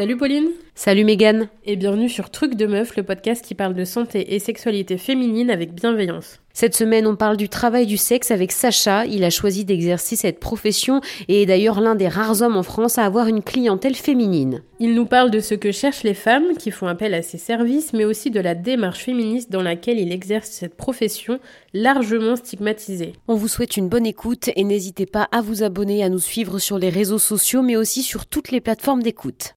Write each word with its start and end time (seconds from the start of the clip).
Salut 0.00 0.16
Pauline 0.16 0.48
Salut 0.74 1.04
Mégane 1.04 1.48
Et 1.66 1.76
bienvenue 1.76 2.08
sur 2.08 2.30
Truc 2.30 2.54
de 2.54 2.64
Meuf, 2.64 2.96
le 2.96 3.02
podcast 3.02 3.44
qui 3.44 3.54
parle 3.54 3.74
de 3.74 3.84
santé 3.84 4.34
et 4.34 4.38
sexualité 4.38 4.96
féminine 4.96 5.50
avec 5.50 5.74
bienveillance. 5.74 6.40
Cette 6.54 6.74
semaine, 6.74 7.06
on 7.06 7.16
parle 7.16 7.36
du 7.36 7.50
travail 7.50 7.84
du 7.84 7.98
sexe 7.98 8.30
avec 8.30 8.50
Sacha. 8.50 9.04
Il 9.04 9.24
a 9.24 9.30
choisi 9.30 9.66
d'exercer 9.66 10.16
cette 10.16 10.40
profession 10.40 11.02
et 11.28 11.42
est 11.42 11.46
d'ailleurs 11.46 11.82
l'un 11.82 11.96
des 11.96 12.08
rares 12.08 12.40
hommes 12.40 12.56
en 12.56 12.62
France 12.62 12.96
à 12.96 13.04
avoir 13.04 13.26
une 13.26 13.42
clientèle 13.42 13.94
féminine. 13.94 14.62
Il 14.78 14.94
nous 14.94 15.04
parle 15.04 15.30
de 15.30 15.40
ce 15.40 15.52
que 15.52 15.70
cherchent 15.70 16.02
les 16.02 16.14
femmes 16.14 16.56
qui 16.58 16.70
font 16.70 16.86
appel 16.86 17.12
à 17.12 17.20
ses 17.20 17.36
services, 17.36 17.92
mais 17.92 18.06
aussi 18.06 18.30
de 18.30 18.40
la 18.40 18.54
démarche 18.54 19.04
féministe 19.04 19.52
dans 19.52 19.62
laquelle 19.62 19.98
il 19.98 20.12
exerce 20.12 20.48
cette 20.48 20.78
profession 20.78 21.40
largement 21.74 22.36
stigmatisée. 22.36 23.12
On 23.28 23.34
vous 23.34 23.48
souhaite 23.48 23.76
une 23.76 23.90
bonne 23.90 24.06
écoute 24.06 24.48
et 24.56 24.64
n'hésitez 24.64 25.04
pas 25.04 25.28
à 25.30 25.42
vous 25.42 25.62
abonner, 25.62 26.02
à 26.02 26.08
nous 26.08 26.18
suivre 26.18 26.58
sur 26.58 26.78
les 26.78 26.88
réseaux 26.88 27.18
sociaux, 27.18 27.60
mais 27.60 27.76
aussi 27.76 28.02
sur 28.02 28.24
toutes 28.24 28.50
les 28.50 28.62
plateformes 28.62 29.02
d'écoute. 29.02 29.54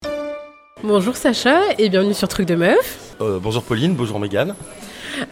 Bonjour 0.86 1.16
Sacha 1.16 1.60
et 1.78 1.88
bienvenue 1.88 2.12
sur 2.12 2.28
Truc 2.28 2.46
de 2.46 2.56
Meuf. 2.56 3.16
Euh, 3.22 3.38
bonjour 3.40 3.62
Pauline, 3.62 3.94
bonjour 3.94 4.20
Mégane. 4.20 4.54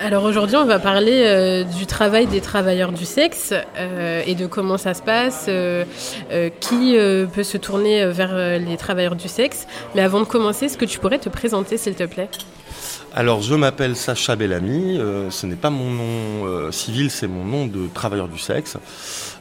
Alors 0.01 0.25
aujourd'hui, 0.25 0.56
on 0.56 0.65
va 0.65 0.78
parler 0.78 1.25
euh, 1.27 1.65
du 1.65 1.84
travail 1.84 2.27
des 2.27 2.41
travailleurs 2.41 2.91
du 2.91 3.05
sexe 3.05 3.52
euh, 3.77 4.23
et 4.27 4.34
de 4.34 4.47
comment 4.47 4.78
ça 4.78 4.95
se 4.95 5.02
passe, 5.02 5.51
qui 6.61 6.97
peut 7.34 7.42
se 7.42 7.59
tourner 7.59 8.06
vers 8.06 8.59
les 8.61 8.78
travailleurs 8.78 9.15
du 9.15 9.28
sexe. 9.28 9.66
Mais 9.95 10.01
avant 10.01 10.20
de 10.20 10.25
commencer, 10.25 10.65
est-ce 10.65 10.78
que 10.78 10.87
tu 10.87 10.98
pourrais 10.98 11.19
te 11.19 11.28
présenter, 11.28 11.77
s'il 11.77 11.97
te 11.97 12.05
plaît? 12.05 12.30
Alors 13.14 13.42
je 13.42 13.55
m'appelle 13.55 13.95
Sacha 13.95 14.37
Bellamy, 14.37 14.98
ce 15.28 15.45
n'est 15.45 15.56
pas 15.56 15.69
mon 15.69 15.91
nom 15.91 16.73
civil, 16.73 17.11
c'est 17.11 17.28
mon 17.28 17.45
nom 17.45 17.66
de 17.66 17.89
travailleur 17.92 18.28
du 18.28 18.39
sexe. 18.39 18.78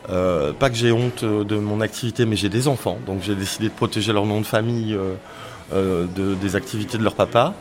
pas 0.09 0.69
que 0.69 0.75
j'ai 0.75 0.91
honte 0.91 1.23
de 1.23 1.55
mon 1.55 1.79
activité, 1.79 2.25
mais 2.25 2.35
j'ai 2.35 2.49
des 2.49 2.67
enfants, 2.67 2.97
donc 3.07 3.21
j'ai 3.23 3.35
décidé 3.35 3.69
de 3.69 3.73
protéger 3.73 4.11
leur 4.11 4.25
nom 4.25 4.41
de 4.41 4.45
famille 4.45 4.97
euh, 5.73 6.05
de, 6.15 6.35
des 6.35 6.55
activités 6.55 6.97
de 6.97 7.03
leur 7.03 7.15
papa. 7.15 7.53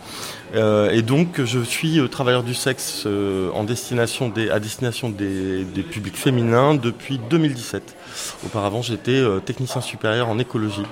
Euh, 0.54 0.90
et 0.90 1.02
donc 1.02 1.44
je 1.44 1.60
suis 1.60 2.00
euh, 2.00 2.08
travailleur 2.08 2.42
du 2.42 2.54
sexe 2.54 3.06
en 3.54 3.62
destination 3.62 4.28
des, 4.28 4.50
à 4.50 4.58
destination 4.58 5.10
des, 5.10 5.64
des, 5.64 5.82
publics 5.82 6.16
féminins 6.16 6.74
depuis 6.74 7.20
2017. 7.30 7.96
Auparavant 8.44 8.82
j'étais 8.82 9.22
technicien 9.44 9.80
supérieur 9.80 10.28
en 10.28 10.38
écologie, 10.38 10.82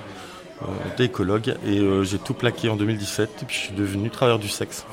écologue, 0.97 1.55
et 1.65 1.81
j'ai 2.03 2.17
tout 2.17 2.33
plaqué 2.33 2.69
en 2.69 2.75
2017 2.75 3.29
et 3.41 3.45
puis 3.45 3.55
je 3.55 3.61
suis 3.61 3.75
devenu 3.75 4.09
travailleur 4.09 4.39
du 4.39 4.49
sexe. 4.49 4.85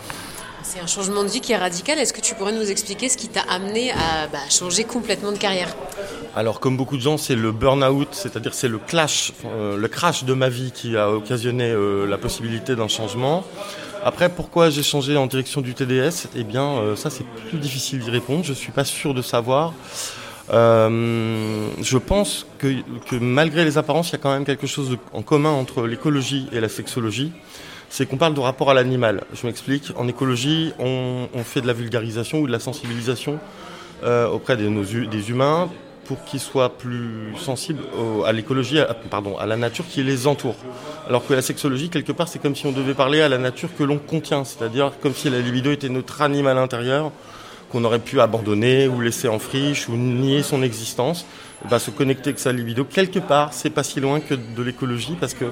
C'est 0.68 0.80
un 0.80 0.86
changement 0.88 1.22
de 1.22 1.28
vie 1.28 1.40
qui 1.40 1.52
est 1.52 1.56
radical. 1.56 1.96
Est-ce 1.96 2.12
que 2.12 2.20
tu 2.20 2.34
pourrais 2.34 2.50
nous 2.50 2.72
expliquer 2.72 3.08
ce 3.08 3.16
qui 3.16 3.28
t'a 3.28 3.42
amené 3.42 3.92
à 3.92 4.26
bah, 4.32 4.38
changer 4.50 4.82
complètement 4.82 5.30
de 5.30 5.38
carrière? 5.38 5.68
Alors, 6.34 6.58
comme 6.58 6.76
beaucoup 6.76 6.96
de 6.96 7.02
gens, 7.02 7.18
c'est 7.18 7.36
le 7.36 7.52
burn-out, 7.52 8.08
c'est-à-dire 8.10 8.52
c'est 8.52 8.66
le 8.66 8.80
euh, 9.44 9.88
crash 9.88 10.24
de 10.24 10.34
ma 10.34 10.48
vie 10.48 10.72
qui 10.72 10.96
a 10.96 11.08
occasionné 11.12 11.70
euh, 11.70 12.04
la 12.08 12.18
possibilité 12.18 12.74
d'un 12.74 12.88
changement. 12.88 13.44
Après, 14.04 14.28
pourquoi 14.28 14.68
j'ai 14.68 14.82
changé 14.82 15.16
en 15.16 15.26
direction 15.26 15.60
du 15.60 15.72
TDS 15.72 16.26
Eh 16.34 16.42
bien, 16.42 16.64
euh, 16.64 16.96
ça, 16.96 17.10
c'est 17.10 17.24
plus 17.48 17.58
difficile 17.58 18.00
d'y 18.00 18.10
répondre. 18.10 18.42
Je 18.42 18.52
suis 18.52 18.72
pas 18.72 18.84
sûr 18.84 19.14
de 19.14 19.22
savoir. 19.22 19.72
je 20.50 21.96
pense 21.96 22.44
que, 22.58 22.74
malgré 23.20 23.64
les 23.64 23.78
apparences, 23.78 24.08
il 24.08 24.12
y 24.12 24.16
a 24.16 24.18
quand 24.18 24.32
même 24.32 24.44
quelque 24.44 24.66
chose 24.66 24.98
en 25.12 25.22
commun 25.22 25.50
entre 25.50 25.86
l'écologie 25.86 26.48
et 26.50 26.58
la 26.58 26.68
sexologie 26.68 27.30
c'est 27.88 28.06
qu'on 28.06 28.16
parle 28.16 28.34
de 28.34 28.40
rapport 28.40 28.70
à 28.70 28.74
l'animal. 28.74 29.22
Je 29.32 29.46
m'explique. 29.46 29.92
En 29.96 30.08
écologie, 30.08 30.72
on, 30.78 31.28
fait 31.44 31.60
de 31.60 31.66
la 31.66 31.72
vulgarisation 31.72 32.40
ou 32.40 32.46
de 32.46 32.52
la 32.52 32.58
sensibilisation 32.58 33.38
euh, 34.04 34.28
auprès 34.28 34.56
des, 34.56 35.30
humains 35.30 35.70
pour 36.04 36.24
qu'ils 36.24 36.40
soient 36.40 36.76
plus 36.76 37.34
sensibles 37.36 37.82
à 38.24 38.32
l'écologie, 38.32 38.78
pardon, 39.10 39.36
à 39.38 39.46
la 39.46 39.56
nature 39.56 39.84
qui 39.88 40.02
les 40.02 40.26
entoure. 40.26 40.56
Alors 41.08 41.26
que 41.26 41.34
la 41.34 41.42
sexologie, 41.42 41.88
quelque 41.88 42.12
part, 42.12 42.28
c'est 42.28 42.38
comme 42.38 42.54
si 42.54 42.66
on 42.66 42.72
devait 42.72 42.94
parler 42.94 43.20
à 43.22 43.28
la 43.28 43.38
nature 43.38 43.70
que 43.76 43.82
l'on 43.82 43.98
contient, 43.98 44.44
c'est-à-dire 44.44 44.92
comme 45.00 45.14
si 45.14 45.30
la 45.30 45.40
libido 45.40 45.72
était 45.72 45.88
notre 45.88 46.22
animal 46.22 46.58
intérieur 46.58 47.10
qu'on 47.70 47.84
aurait 47.84 47.98
pu 47.98 48.20
abandonner 48.20 48.86
ou 48.86 49.00
laisser 49.00 49.28
en 49.28 49.38
friche 49.38 49.88
ou 49.88 49.96
nier 49.96 50.42
son 50.42 50.62
existence. 50.62 51.26
Bah, 51.70 51.78
se 51.78 51.90
connecter 51.90 52.30
avec 52.30 52.38
sa 52.38 52.52
libido, 52.52 52.84
quelque 52.84 53.18
part, 53.18 53.52
c'est 53.52 53.70
pas 53.70 53.82
si 53.82 53.98
loin 53.98 54.20
que 54.20 54.34
de 54.34 54.62
l'écologie 54.62 55.16
parce 55.18 55.34
que 55.34 55.46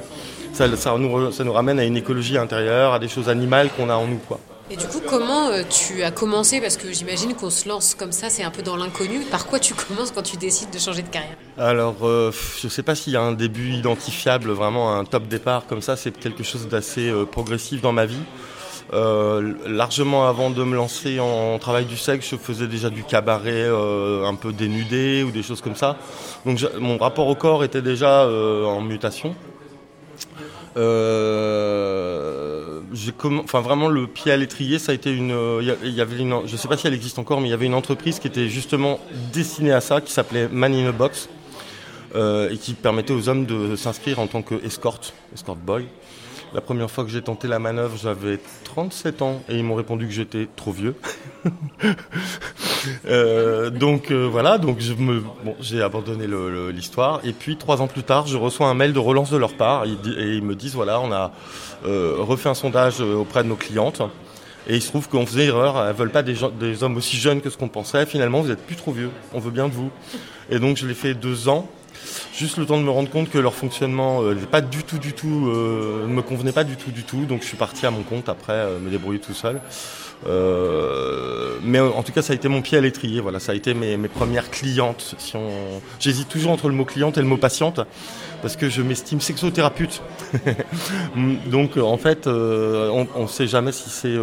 ça, 0.54 0.96
nous, 0.98 1.32
ça 1.32 1.44
nous 1.44 1.52
ramène 1.52 1.78
à 1.78 1.84
une 1.84 1.96
écologie 1.96 2.38
intérieure, 2.38 2.94
à 2.94 2.98
des 2.98 3.08
choses 3.08 3.28
animales 3.28 3.70
qu'on 3.76 3.90
a 3.90 3.94
en 3.94 4.06
nous. 4.06 4.18
Quoi. 4.18 4.40
Et 4.70 4.76
du 4.76 4.86
coup, 4.86 5.00
comment 5.06 5.48
euh, 5.48 5.62
tu 5.68 6.02
as 6.02 6.10
commencé? 6.10 6.58
Parce 6.58 6.78
que 6.78 6.90
j'imagine 6.90 7.34
qu'on 7.34 7.50
se 7.50 7.68
lance 7.68 7.94
comme 7.94 8.12
ça, 8.12 8.30
c'est 8.30 8.42
un 8.42 8.50
peu 8.50 8.62
dans 8.62 8.76
l'inconnu. 8.76 9.20
Par 9.30 9.46
quoi 9.46 9.58
tu 9.58 9.74
commences 9.88 10.10
quand 10.10 10.22
tu 10.22 10.38
décides 10.38 10.70
de 10.70 10.78
changer 10.78 11.02
de 11.02 11.08
carrière? 11.08 11.36
Alors, 11.58 11.96
euh, 12.02 12.32
je 12.60 12.66
ne 12.66 12.70
sais 12.70 12.82
pas 12.82 12.94
s'il 12.94 13.12
y 13.12 13.16
a 13.16 13.20
un 13.20 13.32
début 13.32 13.72
identifiable, 13.72 14.52
vraiment 14.52 14.96
un 14.96 15.04
top 15.04 15.28
départ 15.28 15.66
comme 15.66 15.82
ça. 15.82 15.96
C'est 15.96 16.18
quelque 16.18 16.42
chose 16.42 16.66
d'assez 16.66 17.10
euh, 17.10 17.26
progressif 17.26 17.82
dans 17.82 17.92
ma 17.92 18.06
vie. 18.06 18.22
largement 19.66 20.28
avant 20.28 20.50
de 20.50 20.62
me 20.62 20.76
lancer 20.76 21.18
en 21.18 21.58
travail 21.58 21.84
du 21.84 21.96
sexe, 21.96 22.28
je 22.30 22.36
faisais 22.36 22.68
déjà 22.68 22.90
du 22.90 23.02
cabaret 23.02 23.66
un 23.68 24.34
peu 24.36 24.52
dénudé 24.52 25.24
ou 25.24 25.30
des 25.32 25.42
choses 25.42 25.60
comme 25.60 25.74
ça. 25.74 25.96
Donc 26.46 26.60
mon 26.78 26.96
rapport 26.96 27.26
au 27.26 27.34
corps 27.34 27.64
était 27.64 27.82
déjà 27.82 28.28
en 28.28 28.80
mutation. 28.82 29.34
Euh, 30.76 32.80
enfin 33.44 33.60
vraiment 33.60 33.88
le 33.88 34.06
pied 34.06 34.32
à 34.32 34.36
l'étrier, 34.36 34.78
ça 34.78 34.92
a 34.92 34.94
été 34.94 35.12
une, 35.12 35.36
il 35.60 35.90
y 35.90 36.00
avait 36.00 36.18
une, 36.18 36.46
je 36.46 36.56
sais 36.56 36.68
pas 36.68 36.76
si 36.76 36.86
elle 36.86 36.94
existe 36.94 37.18
encore, 37.18 37.40
mais 37.40 37.48
il 37.48 37.50
y 37.50 37.54
avait 37.54 37.66
une 37.66 37.74
entreprise 37.74 38.18
qui 38.18 38.26
était 38.26 38.48
justement 38.48 39.00
destinée 39.32 39.72
à 39.72 39.80
ça, 39.80 40.00
qui 40.00 40.12
s'appelait 40.12 40.48
Man 40.48 40.74
in 40.74 40.88
a 40.88 40.92
Box, 40.92 41.28
euh, 42.14 42.50
et 42.50 42.58
qui 42.58 42.74
permettait 42.74 43.12
aux 43.12 43.28
hommes 43.28 43.44
de 43.44 43.74
s'inscrire 43.74 44.20
en 44.20 44.28
tant 44.28 44.42
qu'escorte, 44.42 45.14
escort 45.34 45.56
boy. 45.56 45.86
La 46.52 46.60
première 46.60 46.90
fois 46.90 47.04
que 47.04 47.10
j'ai 47.10 47.22
tenté 47.22 47.48
la 47.48 47.58
manœuvre, 47.58 47.96
j'avais 48.00 48.38
37 48.64 49.22
ans 49.22 49.42
et 49.48 49.56
ils 49.56 49.64
m'ont 49.64 49.74
répondu 49.74 50.06
que 50.06 50.12
j'étais 50.12 50.48
trop 50.54 50.72
vieux. 50.72 50.94
euh, 53.06 53.70
donc 53.70 54.10
euh, 54.10 54.28
voilà, 54.30 54.58
donc 54.58 54.78
j'ai 55.60 55.82
abandonné 55.82 56.26
l'histoire. 56.72 57.20
Et 57.24 57.32
puis 57.32 57.56
trois 57.56 57.82
ans 57.82 57.88
plus 57.88 58.02
tard, 58.02 58.26
je 58.26 58.36
reçois 58.36 58.68
un 58.68 58.74
mail 58.74 58.92
de 58.92 58.98
relance 58.98 59.30
de 59.30 59.36
leur 59.36 59.54
part 59.54 59.84
et, 59.84 59.90
ils 60.06 60.42
me 60.42 60.54
disent 60.54 60.74
voilà, 60.74 61.00
on 61.00 61.12
a 61.12 61.32
euh, 61.86 62.16
refait 62.18 62.48
un 62.48 62.54
sondage 62.54 63.00
auprès 63.00 63.42
de 63.42 63.48
nos 63.48 63.56
clientes. 63.56 64.02
Et 64.66 64.76
il 64.76 64.82
se 64.82 64.88
trouve 64.88 65.08
qu'on 65.08 65.26
faisait 65.26 65.46
erreur, 65.46 65.84
elles 65.86 65.94
veulent 65.94 66.10
pas 66.10 66.22
des, 66.22 66.36
des 66.58 66.82
hommes 66.82 66.96
aussi 66.96 67.16
jeunes 67.16 67.42
que 67.42 67.50
ce 67.50 67.58
qu'on 67.58 67.68
pensait. 67.68 68.06
Finalement, 68.06 68.40
vous 68.40 68.50
êtes 68.50 68.64
plus 68.64 68.76
trop 68.76 68.92
vieux, 68.92 69.10
on 69.34 69.38
veut 69.38 69.50
bien 69.50 69.68
de 69.68 69.74
vous. 69.74 69.90
Et 70.50 70.58
donc 70.58 70.76
je 70.76 70.86
l'ai 70.86 70.94
fait 70.94 71.14
deux 71.14 71.48
ans 71.48 71.68
Juste 72.34 72.56
le 72.56 72.66
temps 72.66 72.78
de 72.78 72.82
me 72.82 72.90
rendre 72.90 73.10
compte 73.10 73.30
que 73.30 73.38
leur 73.38 73.54
fonctionnement 73.54 74.22
euh, 74.22 74.34
pas 74.34 74.60
du 74.60 74.82
tout, 74.82 74.98
du 74.98 75.12
tout, 75.12 75.48
euh, 75.48 76.06
ne 76.06 76.12
me 76.12 76.22
convenait 76.22 76.52
pas 76.52 76.64
du 76.64 76.76
tout, 76.76 76.90
du 76.90 77.04
tout. 77.04 77.24
Donc 77.24 77.42
je 77.42 77.46
suis 77.46 77.56
parti 77.56 77.86
à 77.86 77.90
mon 77.90 78.02
compte 78.02 78.28
après, 78.28 78.52
euh, 78.52 78.78
me 78.78 78.90
débrouiller 78.90 79.20
tout 79.20 79.34
seul. 79.34 79.60
Mais 80.26 81.80
en 81.80 82.02
tout 82.02 82.12
cas, 82.12 82.22
ça 82.22 82.32
a 82.32 82.36
été 82.36 82.48
mon 82.48 82.62
pied 82.62 82.78
à 82.78 82.80
l'étrier. 82.80 83.20
Voilà, 83.20 83.40
ça 83.40 83.52
a 83.52 83.54
été 83.54 83.74
mes, 83.74 83.96
mes 83.96 84.08
premières 84.08 84.50
clientes. 84.50 85.14
Si 85.18 85.36
on... 85.36 85.80
J'hésite 86.00 86.28
toujours 86.28 86.52
entre 86.52 86.68
le 86.68 86.74
mot 86.74 86.84
cliente 86.84 87.18
et 87.18 87.20
le 87.20 87.26
mot 87.26 87.36
patiente 87.36 87.80
parce 88.42 88.56
que 88.56 88.68
je 88.68 88.82
m'estime 88.82 89.20
sexothérapeute. 89.20 90.02
Donc 91.46 91.76
en 91.78 91.96
fait, 91.96 92.26
on 92.26 93.06
ne 93.16 93.26
sait 93.26 93.46
jamais 93.46 93.72
si 93.72 93.90
c'est 93.90 94.16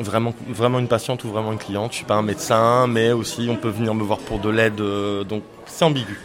vraiment, 0.00 0.34
vraiment 0.48 0.78
une 0.78 0.88
patiente 0.88 1.24
ou 1.24 1.28
vraiment 1.28 1.52
une 1.52 1.58
cliente. 1.58 1.92
Je 1.92 1.96
suis 1.96 2.06
pas 2.06 2.16
un 2.16 2.22
médecin, 2.22 2.86
mais 2.86 3.12
aussi 3.12 3.48
on 3.50 3.56
peut 3.56 3.70
venir 3.70 3.94
me 3.94 4.02
voir 4.02 4.18
pour 4.18 4.38
de 4.38 4.50
l'aide. 4.50 4.76
donc 4.76 5.42
c'est 5.66 5.84
ambigu. 5.84 6.18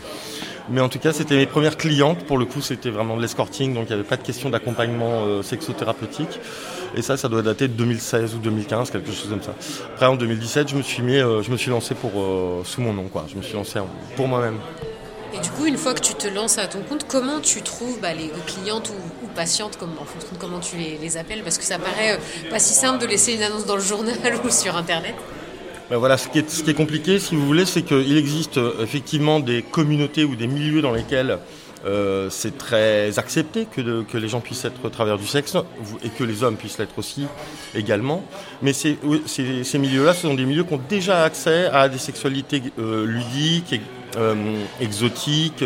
Mais 0.70 0.82
en 0.82 0.90
tout 0.90 1.00
cas, 1.00 1.14
c'était 1.14 1.36
mes 1.36 1.46
premières 1.46 1.78
clientes. 1.78 2.26
Pour 2.26 2.38
le 2.38 2.46
coup, 2.46 2.62
c'était 2.62 2.90
vraiment 2.90 3.16
de 3.16 3.22
l'escorting, 3.22 3.74
donc 3.74 3.86
il 3.86 3.90
n'y 3.90 4.00
avait 4.00 4.08
pas 4.08 4.18
de 4.18 4.24
question 4.24 4.50
d'accompagnement 4.50 5.24
euh, 5.26 5.44
sexothérapeutique. 5.44 6.40
Et 6.96 7.02
ça, 7.02 7.18
ça 7.18 7.30
doit 7.30 7.42
dater 7.42 7.68
de 7.68 7.74
2016 7.74 8.36
ou 8.36 8.40
2015, 8.40 8.90
quelque 8.90 9.12
chose 9.12 9.30
comme 9.30 9.44
ça. 9.44 9.54
Après, 9.94 10.08
en 10.08 10.16
2017, 10.16 10.70
je 10.70 10.76
me 10.76 10.82
suis 10.82 11.04
mis, 11.04 11.18
euh, 11.18 11.44
je 11.44 11.52
me 11.52 11.58
suis 11.58 11.70
lancé 11.70 11.94
pour 11.94 12.12
euh, 12.16 12.64
sous 12.64 12.82
mon 12.82 12.94
nom, 12.94 13.04
quoi. 13.10 13.26
Je 13.30 13.36
me 13.36 13.44
suis 13.44 13.54
lancé 13.54 13.80
pour 14.16 14.28
moi-même. 14.28 14.58
Et 15.34 15.40
du 15.40 15.50
coup, 15.50 15.66
une 15.66 15.78
fois 15.78 15.94
que 15.94 16.00
tu 16.00 16.14
te 16.16 16.28
lances 16.28 16.58
à 16.58 16.68
ton 16.68 16.80
compte, 16.80 17.06
comment 17.08 17.42
tu 17.42 17.62
trouves 17.62 18.00
bah, 18.02 18.14
les 18.14 18.32
clientes 18.48 18.90
ou, 18.90 19.28
patientes, 19.36 19.78
en 19.82 20.06
fonction 20.06 20.32
de 20.34 20.38
comment 20.40 20.60
tu 20.60 20.78
les, 20.78 20.98
les 20.98 21.18
appelles? 21.18 21.44
Parce 21.44 21.58
que 21.58 21.66
ça 21.66 21.78
paraît 21.78 22.18
pas 22.50 22.60
si 22.60 22.74
simple 22.74 23.00
de 23.00 23.06
laisser 23.06 23.34
une 23.34 23.44
annonce 23.44 23.66
dans 23.66 23.76
le 23.76 23.82
journal 23.82 24.16
ou 24.46 24.50
sur 24.50 24.76
Internet. 24.78 25.16
Ben 25.90 25.98
voilà, 25.98 26.18
ce 26.18 26.28
qui, 26.30 26.40
est, 26.40 26.74
compliqué, 26.74 27.20
si 27.20 27.36
vous 27.36 27.46
voulez, 27.46 27.66
c'est 27.66 27.84
qu'il 27.84 28.18
existe 28.18 28.58
euh, 28.58 28.82
effectivement 28.82 29.40
des 29.40 29.62
communautés 29.62 30.24
ou 30.24 30.36
des 30.36 30.48
milieux 30.48 30.82
dans 30.82 30.92
lesquels 30.92 31.38
euh, 31.86 32.32
c'est 32.32 32.58
très 32.58 33.20
accepté 33.20 33.68
que, 33.72 34.18
les 34.18 34.28
gens 34.28 34.42
puissent 34.42 34.66
être 34.66 34.90
travers 34.90 35.20
du 35.20 35.28
sexe 35.28 35.56
et 36.04 36.10
que 36.10 36.24
les 36.24 36.44
hommes 36.44 36.56
puissent 36.58 36.80
l'être 36.80 36.98
aussi 36.98 37.28
également. 37.76 38.24
Mais 38.64 38.74
ces, 38.74 38.98
milieux-là, 39.78 40.14
ce 40.16 40.24
sont 40.24 40.34
des 40.34 40.46
milieux 40.46 40.64
qui 40.64 40.74
ont 40.74 40.82
déjà 40.90 41.24
accès 41.24 41.68
à 41.68 41.88
des 41.88 42.00
sexualités 42.00 42.64
euh, 42.80 43.06
ludiques, 43.06 43.80
euh, 44.18 44.34
exotiques 44.80 45.64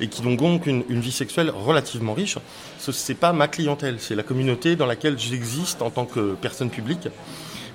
et 0.00 0.08
qui 0.08 0.26
ont 0.26 0.34
donc 0.34 0.66
une, 0.66 0.84
une, 0.88 1.00
vie 1.00 1.12
sexuelle 1.12 1.50
relativement 1.50 2.12
riche. 2.12 2.36
Ce 2.78 2.90
n'est 2.90 3.16
pas 3.16 3.32
ma 3.32 3.48
clientèle, 3.48 3.96
c'est 4.00 4.16
la 4.16 4.24
communauté 4.24 4.76
dans 4.76 4.86
laquelle 4.86 5.18
j'existe 5.18 5.80
en 5.80 5.90
tant 5.90 6.04
que 6.04 6.34
personne 6.34 6.68
publique 6.68 7.08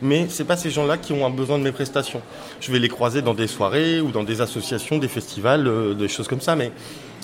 mais 0.01 0.27
c'est 0.29 0.45
pas 0.45 0.57
ces 0.57 0.69
gens-là 0.69 0.97
qui 0.97 1.13
ont 1.13 1.25
un 1.25 1.29
besoin 1.29 1.57
de 1.57 1.63
mes 1.63 1.71
prestations. 1.71 2.21
Je 2.59 2.71
vais 2.71 2.79
les 2.79 2.89
croiser 2.89 3.21
dans 3.21 3.33
des 3.33 3.47
soirées 3.47 4.01
ou 4.01 4.11
dans 4.11 4.23
des 4.23 4.41
associations, 4.41 4.97
des 4.97 5.07
festivals, 5.07 5.67
euh, 5.67 5.93
des 5.93 6.07
choses 6.07 6.27
comme 6.27 6.41
ça, 6.41 6.55
mais 6.55 6.71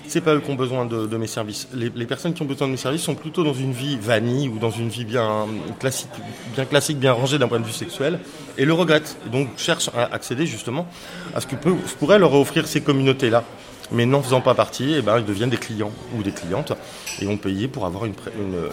c'est 0.07 0.21
pas 0.21 0.35
eux 0.35 0.39
qui 0.39 0.49
ont 0.49 0.55
besoin 0.55 0.85
de, 0.85 1.17
mes 1.17 1.27
services. 1.27 1.67
Les, 1.73 2.05
personnes 2.05 2.33
qui 2.33 2.41
ont 2.41 2.45
besoin 2.45 2.67
de 2.67 2.71
mes 2.71 2.77
services 2.77 3.01
sont 3.01 3.15
plutôt 3.15 3.43
dans 3.43 3.53
une 3.53 3.73
vie 3.73 3.97
vanille 3.97 4.47
ou 4.47 4.57
dans 4.57 4.71
une 4.71 4.87
vie 4.87 5.03
bien 5.03 5.45
classique, 5.79 6.97
bien 6.97 7.11
rangée 7.11 7.37
d'un 7.37 7.47
point 7.47 7.59
de 7.59 7.65
vue 7.65 7.73
sexuel, 7.73 8.19
et 8.57 8.65
le 8.65 8.73
regrettent. 8.73 9.17
Et 9.27 9.29
donc 9.29 9.49
cherchent 9.57 9.89
à 9.89 10.13
accéder 10.13 10.45
justement 10.45 10.87
à 11.35 11.41
ce 11.41 11.47
que 11.47 11.55
peut, 11.55 11.75
pourrait 11.99 12.19
leur 12.19 12.33
offrir 12.33 12.67
ces 12.67 12.81
communautés-là. 12.81 13.43
Mais 13.91 14.05
n'en 14.05 14.21
faisant 14.21 14.41
pas 14.41 14.53
partie, 14.53 14.95
eh 14.97 15.01
ben, 15.01 15.19
ils 15.19 15.25
deviennent 15.25 15.49
des 15.49 15.57
clients 15.57 15.91
ou 16.15 16.23
des 16.23 16.31
clientes 16.31 16.73
et 17.21 17.27
ont 17.27 17.37
payé 17.37 17.67
pour 17.67 17.85
avoir 17.85 18.05
une, 18.05 18.13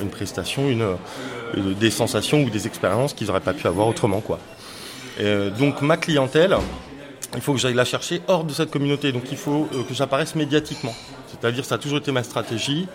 une, 0.03 0.09
prestation, 0.09 0.69
une, 0.69 0.97
des 1.79 1.91
sensations 1.91 2.43
ou 2.43 2.51
des 2.51 2.67
expériences 2.67 3.15
qu'ils 3.15 3.29
n'auraient 3.29 3.41
pas 3.41 3.55
pu 3.55 3.67
avoir 3.67 3.87
autrement. 3.87 4.21
Quoi. 4.21 4.41
Euh, 5.21 5.51
donc 5.51 5.83
ma 5.83 5.97
clientèle, 5.97 6.57
il 7.35 7.41
faut 7.41 7.53
que 7.53 7.61
j'aille 7.61 7.75
la 7.75 7.85
chercher 7.85 8.23
hors 8.27 8.45
de 8.45 8.53
cette 8.53 8.71
communauté. 8.71 9.13
Donc 9.13 9.25
il 9.31 9.39
faut 9.39 9.69
euh, 9.73 9.83
que 9.85 9.95
j'apparaisse 9.95 10.35
médiatiquement. 10.35 10.95
C'est-à-dire, 11.29 11.65
ça 11.65 11.77
a 11.77 11.79
toujours 11.79 11.99
été 11.99 12.13
ma 12.13 12.23
stratégie. 12.23 12.87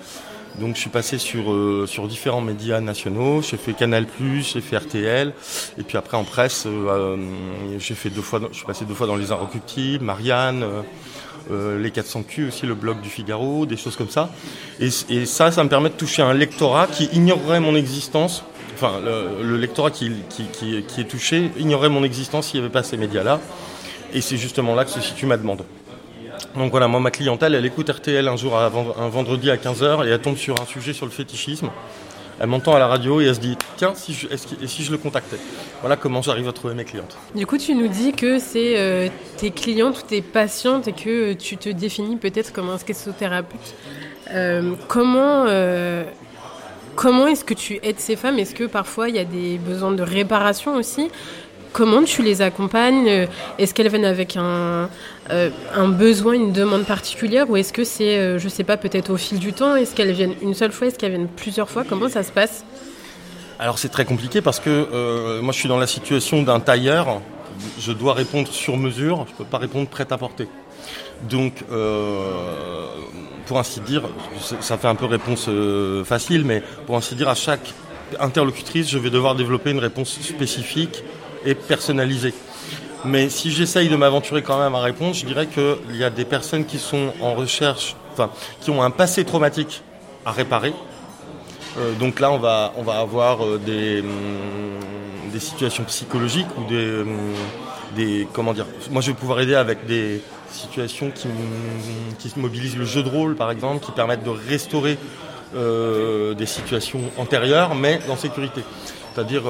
Donc 0.60 0.76
je 0.76 0.82
suis 0.82 0.90
passé 0.90 1.20
sur, 1.20 1.52
euh, 1.52 1.86
sur 1.88 2.08
différents 2.08 2.42
médias 2.42 2.82
nationaux, 2.82 3.42
j'ai 3.42 3.56
fait 3.56 3.74
Canal+, 3.74 4.08
j'ai 4.20 4.62
fait 4.62 4.78
RTL, 4.78 5.32
et 5.78 5.84
puis 5.84 5.96
après 5.96 6.18
en 6.18 6.24
presse, 6.24 6.68
j'ai 7.78 7.94
fait 7.94 8.10
deux 8.10 8.24
fois, 8.24 8.42
je 8.52 8.58
suis 8.58 8.66
passé 8.66 8.84
deux 8.84 8.96
fois 8.96 9.06
dans 9.06 9.16
Les 9.16 9.32
Inrecuptibles, 9.32 10.04
Marianne, 10.04 10.66
euh, 11.52 11.82
les 11.82 11.92
400 11.92 12.24
Q 12.24 12.48
aussi, 12.48 12.66
le 12.66 12.76
blog 12.76 13.02
du 13.02 13.10
Figaro, 13.10 13.66
des 13.66 13.78
choses 13.78 13.96
comme 13.96 14.10
ça. 14.10 14.30
Et, 14.80 14.90
ça, 15.26 15.52
ça 15.52 15.64
me 15.64 15.70
permet 15.70 15.90
de 15.90 15.96
toucher 15.96 16.22
un 16.22 16.34
lectorat 16.34 16.88
qui 16.88 17.06
ignorerait 17.14 17.60
mon 17.60 17.76
existence, 17.76 18.44
enfin 18.76 19.00
le, 19.04 19.58
lectorat 19.58 19.92
qui, 19.92 20.12
qui, 20.30 20.78
est 20.78 21.04
touché 21.08 21.52
ignorerait 21.58 21.90
mon 21.90 22.04
existence 22.04 22.48
s'il 22.48 22.60
n'y 22.60 22.66
avait 22.66 22.74
pas 22.74 22.84
ces 22.84 22.98
médias-là. 22.98 23.40
Et 24.14 24.22
c'est 24.22 24.38
justement 24.38 24.76
là 24.76 24.86
que 24.86 24.92
se 24.92 25.02
situe 25.02 25.26
ma 25.26 25.38
demande. 25.38 25.64
Donc 26.56 26.72
voilà, 26.72 26.88
moi 26.88 27.00
ma 27.00 27.12
clientèle, 27.12 27.54
elle 27.54 27.66
écoute 27.66 27.90
RTL 27.90 28.28
un 28.28 28.36
jour, 28.36 28.58
un 28.58 29.10
vendredi 29.10 29.52
à 29.52 29.58
15h, 29.58 30.08
et 30.08 30.10
elle 30.10 30.20
tombe 30.20 30.38
sur 30.38 30.60
un 30.62 30.66
sujet 30.66 30.94
sur 30.94 31.06
le 31.06 31.12
fétichisme. 31.12 31.70
Elle 32.40 32.48
m'entend 32.48 32.74
à 32.74 32.80
la 32.80 32.88
radio 32.88 33.20
et 33.20 33.26
elle 33.26 33.36
se 33.36 33.40
dit 33.40 33.58
tiens, 33.76 33.94
si 33.96 34.14
je, 34.14 34.28
et 34.28 34.68
si 34.68 34.84
je 34.84 34.92
le 34.92 34.98
contactais? 34.98 35.38
Voilà 35.82 35.98
comment 35.98 36.22
j'arrive 36.22 36.48
à 36.48 36.54
trouver 36.54 36.74
mes 36.74 36.86
clientes. 36.86 37.18
Du 37.36 37.46
coup, 37.46 37.58
tu 37.58 37.76
nous 37.76 37.88
dis 37.88 38.14
que 38.14 38.40
c'est 38.40 38.80
euh, 38.80 39.10
tes 39.38 39.52
clientes 39.52 40.00
ou 40.00 40.08
tes 40.08 40.22
patientes 40.22 40.88
et 40.88 40.94
que 40.94 41.34
tu 41.34 41.58
te 41.58 41.70
définis 41.70 42.16
peut-être 42.16 42.54
comme 42.54 42.70
un 42.70 42.78
schizothérapeute. 42.78 43.76
Euh, 44.32 44.74
comment 44.88 45.46
euh, 45.48 46.06
comment 46.96 47.28
est-ce 47.28 47.44
que 47.44 47.54
tu 47.54 47.80
aides 47.84 48.00
ces 48.00 48.16
femmes? 48.16 48.40
Est-ce 48.40 48.56
que 48.56 48.66
parfois 48.66 49.10
il 49.10 49.16
y 49.16 49.20
a 49.20 49.26
des 49.26 49.58
besoins 49.58 49.92
de 49.92 50.04
réparation 50.04 50.76
aussi? 50.76 51.10
Comment 51.72 52.04
tu 52.04 52.24
les 52.24 52.42
accompagnes 52.42 53.08
euh, 53.08 53.26
Est-ce 53.60 53.74
qu'elles 53.74 53.90
viennent 53.90 54.06
avec 54.06 54.38
un, 54.38 54.90
euh, 55.30 55.50
un, 55.76 55.88
besoin, 55.88 56.34
une 56.34 56.52
demande 56.52 56.86
particulière 56.86 57.50
Ou 57.50 57.58
est-ce 57.58 57.74
que 57.74 57.84
c'est, 57.84 58.18
euh, 58.18 58.40
je 58.40 58.46
ne 58.46 58.50
sais 58.50 58.64
pas, 58.64 58.76
peut-être 58.78 59.12
au 59.12 59.18
fil 59.18 59.38
du 59.40 59.54
temps 59.54 59.76
Est-ce 59.76 59.94
qu'elles 59.94 60.12
viennent 60.12 60.36
une 60.42 60.56
seule 60.56 60.72
fois 60.72 60.88
Est-ce 60.88 60.98
qu'elles 60.98 61.12
viennent 61.12 61.28
plusieurs 61.28 61.70
fois 61.70 61.84
Comment 61.88 62.10
ça 62.10 62.24
se 62.24 62.32
passe? 62.32 62.64
Alors 63.60 63.78
c'est 63.78 63.90
très 63.90 64.06
compliqué 64.06 64.42
parce 64.42 64.62
que 64.62 65.42
moi 65.42 65.52
je 65.52 65.60
suis 65.60 65.68
dans 65.68 65.78
la 65.78 65.86
situation 65.86 66.44
d'un 66.44 66.62
tailleur. 66.62 67.20
Je 67.78 67.92
dois 67.92 68.14
répondre 68.14 68.48
sur 68.48 68.78
mesure, 68.78 69.26
je 69.28 69.34
ne 69.34 69.38
peux 69.38 69.44
pas 69.44 69.58
répondre 69.58 69.90
prêt 69.90 70.08
à 70.10 70.18
porter. 70.18 70.48
Donc, 71.30 71.56
pour 73.46 73.60
ainsi 73.60 73.82
dire, 73.82 74.04
ça 74.62 74.78
fait 74.78 74.88
un 74.88 74.96
peu 74.96 75.08
réponse 75.08 75.50
facile, 76.06 76.46
mais 76.46 76.64
pour 76.86 76.96
ainsi 76.96 77.16
dire, 77.16 77.28
à 77.28 77.36
chaque 77.36 77.74
interlocutrice, 78.22 78.90
je 78.90 78.98
vais 78.98 79.10
devoir 79.10 79.36
développer 79.36 79.72
une 79.72 79.80
réponse 79.80 80.18
spécifique 80.22 81.04
et 81.46 81.56
personnalisé. 81.56 82.34
Mais 83.06 83.30
si 83.30 83.52
j'essaye 83.52 83.88
de 83.88 83.96
m'aventurer 83.96 84.42
quand 84.42 84.60
même 84.60 84.76
à 84.76 84.82
répondre, 84.82 85.14
je 85.14 85.26
dirais 85.26 85.48
qu'il 85.48 85.96
y 85.96 86.04
a 86.04 86.10
des 86.10 86.26
personnes 86.26 86.66
qui 86.66 86.78
sont 86.78 87.14
en 87.22 87.34
recherche, 87.34 87.96
enfin, 88.12 88.30
qui 88.60 88.72
ont 88.72 88.84
un 88.84 88.92
passé 88.92 89.24
traumatique 89.24 89.84
à 90.26 90.32
réparer. 90.32 90.74
Euh, 91.78 91.94
donc 91.94 92.20
là, 92.20 92.32
on 92.32 92.40
va, 92.40 92.74
on 92.76 92.84
va 92.84 93.00
avoir 93.00 93.46
euh, 93.46 93.58
des, 93.58 94.02
hum, 94.02 94.10
des 95.32 95.40
situations 95.40 95.86
psychologiques 95.86 96.48
ou 96.58 96.68
des, 96.68 97.02
hum, 97.02 97.34
des, 97.96 98.28
comment 98.34 98.54
dire. 98.54 98.66
Moi, 98.92 99.02
je 99.02 99.12
vais 99.12 99.18
pouvoir 99.18 99.40
aider 99.40 99.56
avec 99.56 99.86
des 99.86 100.22
situations 100.52 101.10
qui, 101.12 101.30
qui 102.18 102.38
mobilisent 102.38 102.78
le 102.78 102.86
jeu 102.86 103.04
de 103.04 103.10
rôle, 103.10 103.36
par 103.36 103.50
exemple, 103.50 103.86
qui 103.86 103.92
permettent 103.92 104.24
de 104.24 104.30
restaurer 104.30 104.98
euh, 105.56 106.34
des 106.34 106.48
situations 106.48 107.02
antérieures, 107.18 107.76
mais 107.76 108.02
en 108.10 108.18
sécurité. 108.18 108.62
C'est-à-dire 109.14 109.44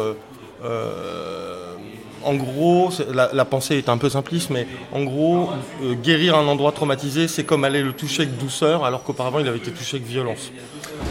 en 2.23 2.35
gros, 2.35 2.91
la, 3.13 3.45
pensée 3.45 3.77
est 3.77 3.89
un 3.89 3.97
peu 3.97 4.09
simpliste, 4.09 4.49
mais 4.49 4.67
en 4.93 5.03
gros, 5.03 5.49
euh, 5.83 5.93
guérir 5.95 6.37
un 6.37 6.47
endroit 6.47 6.71
traumatisé, 6.71 7.27
c'est 7.27 7.43
comme 7.43 7.63
aller 7.63 7.81
le 7.81 7.93
toucher 7.93 8.23
avec 8.23 8.37
douceur, 8.37 8.85
alors 8.85 9.03
qu'auparavant 9.03 9.39
il 9.39 9.47
avait 9.47 9.57
été 9.57 9.71
touché 9.71 9.97
avec 9.97 10.07
violence. 10.07 10.51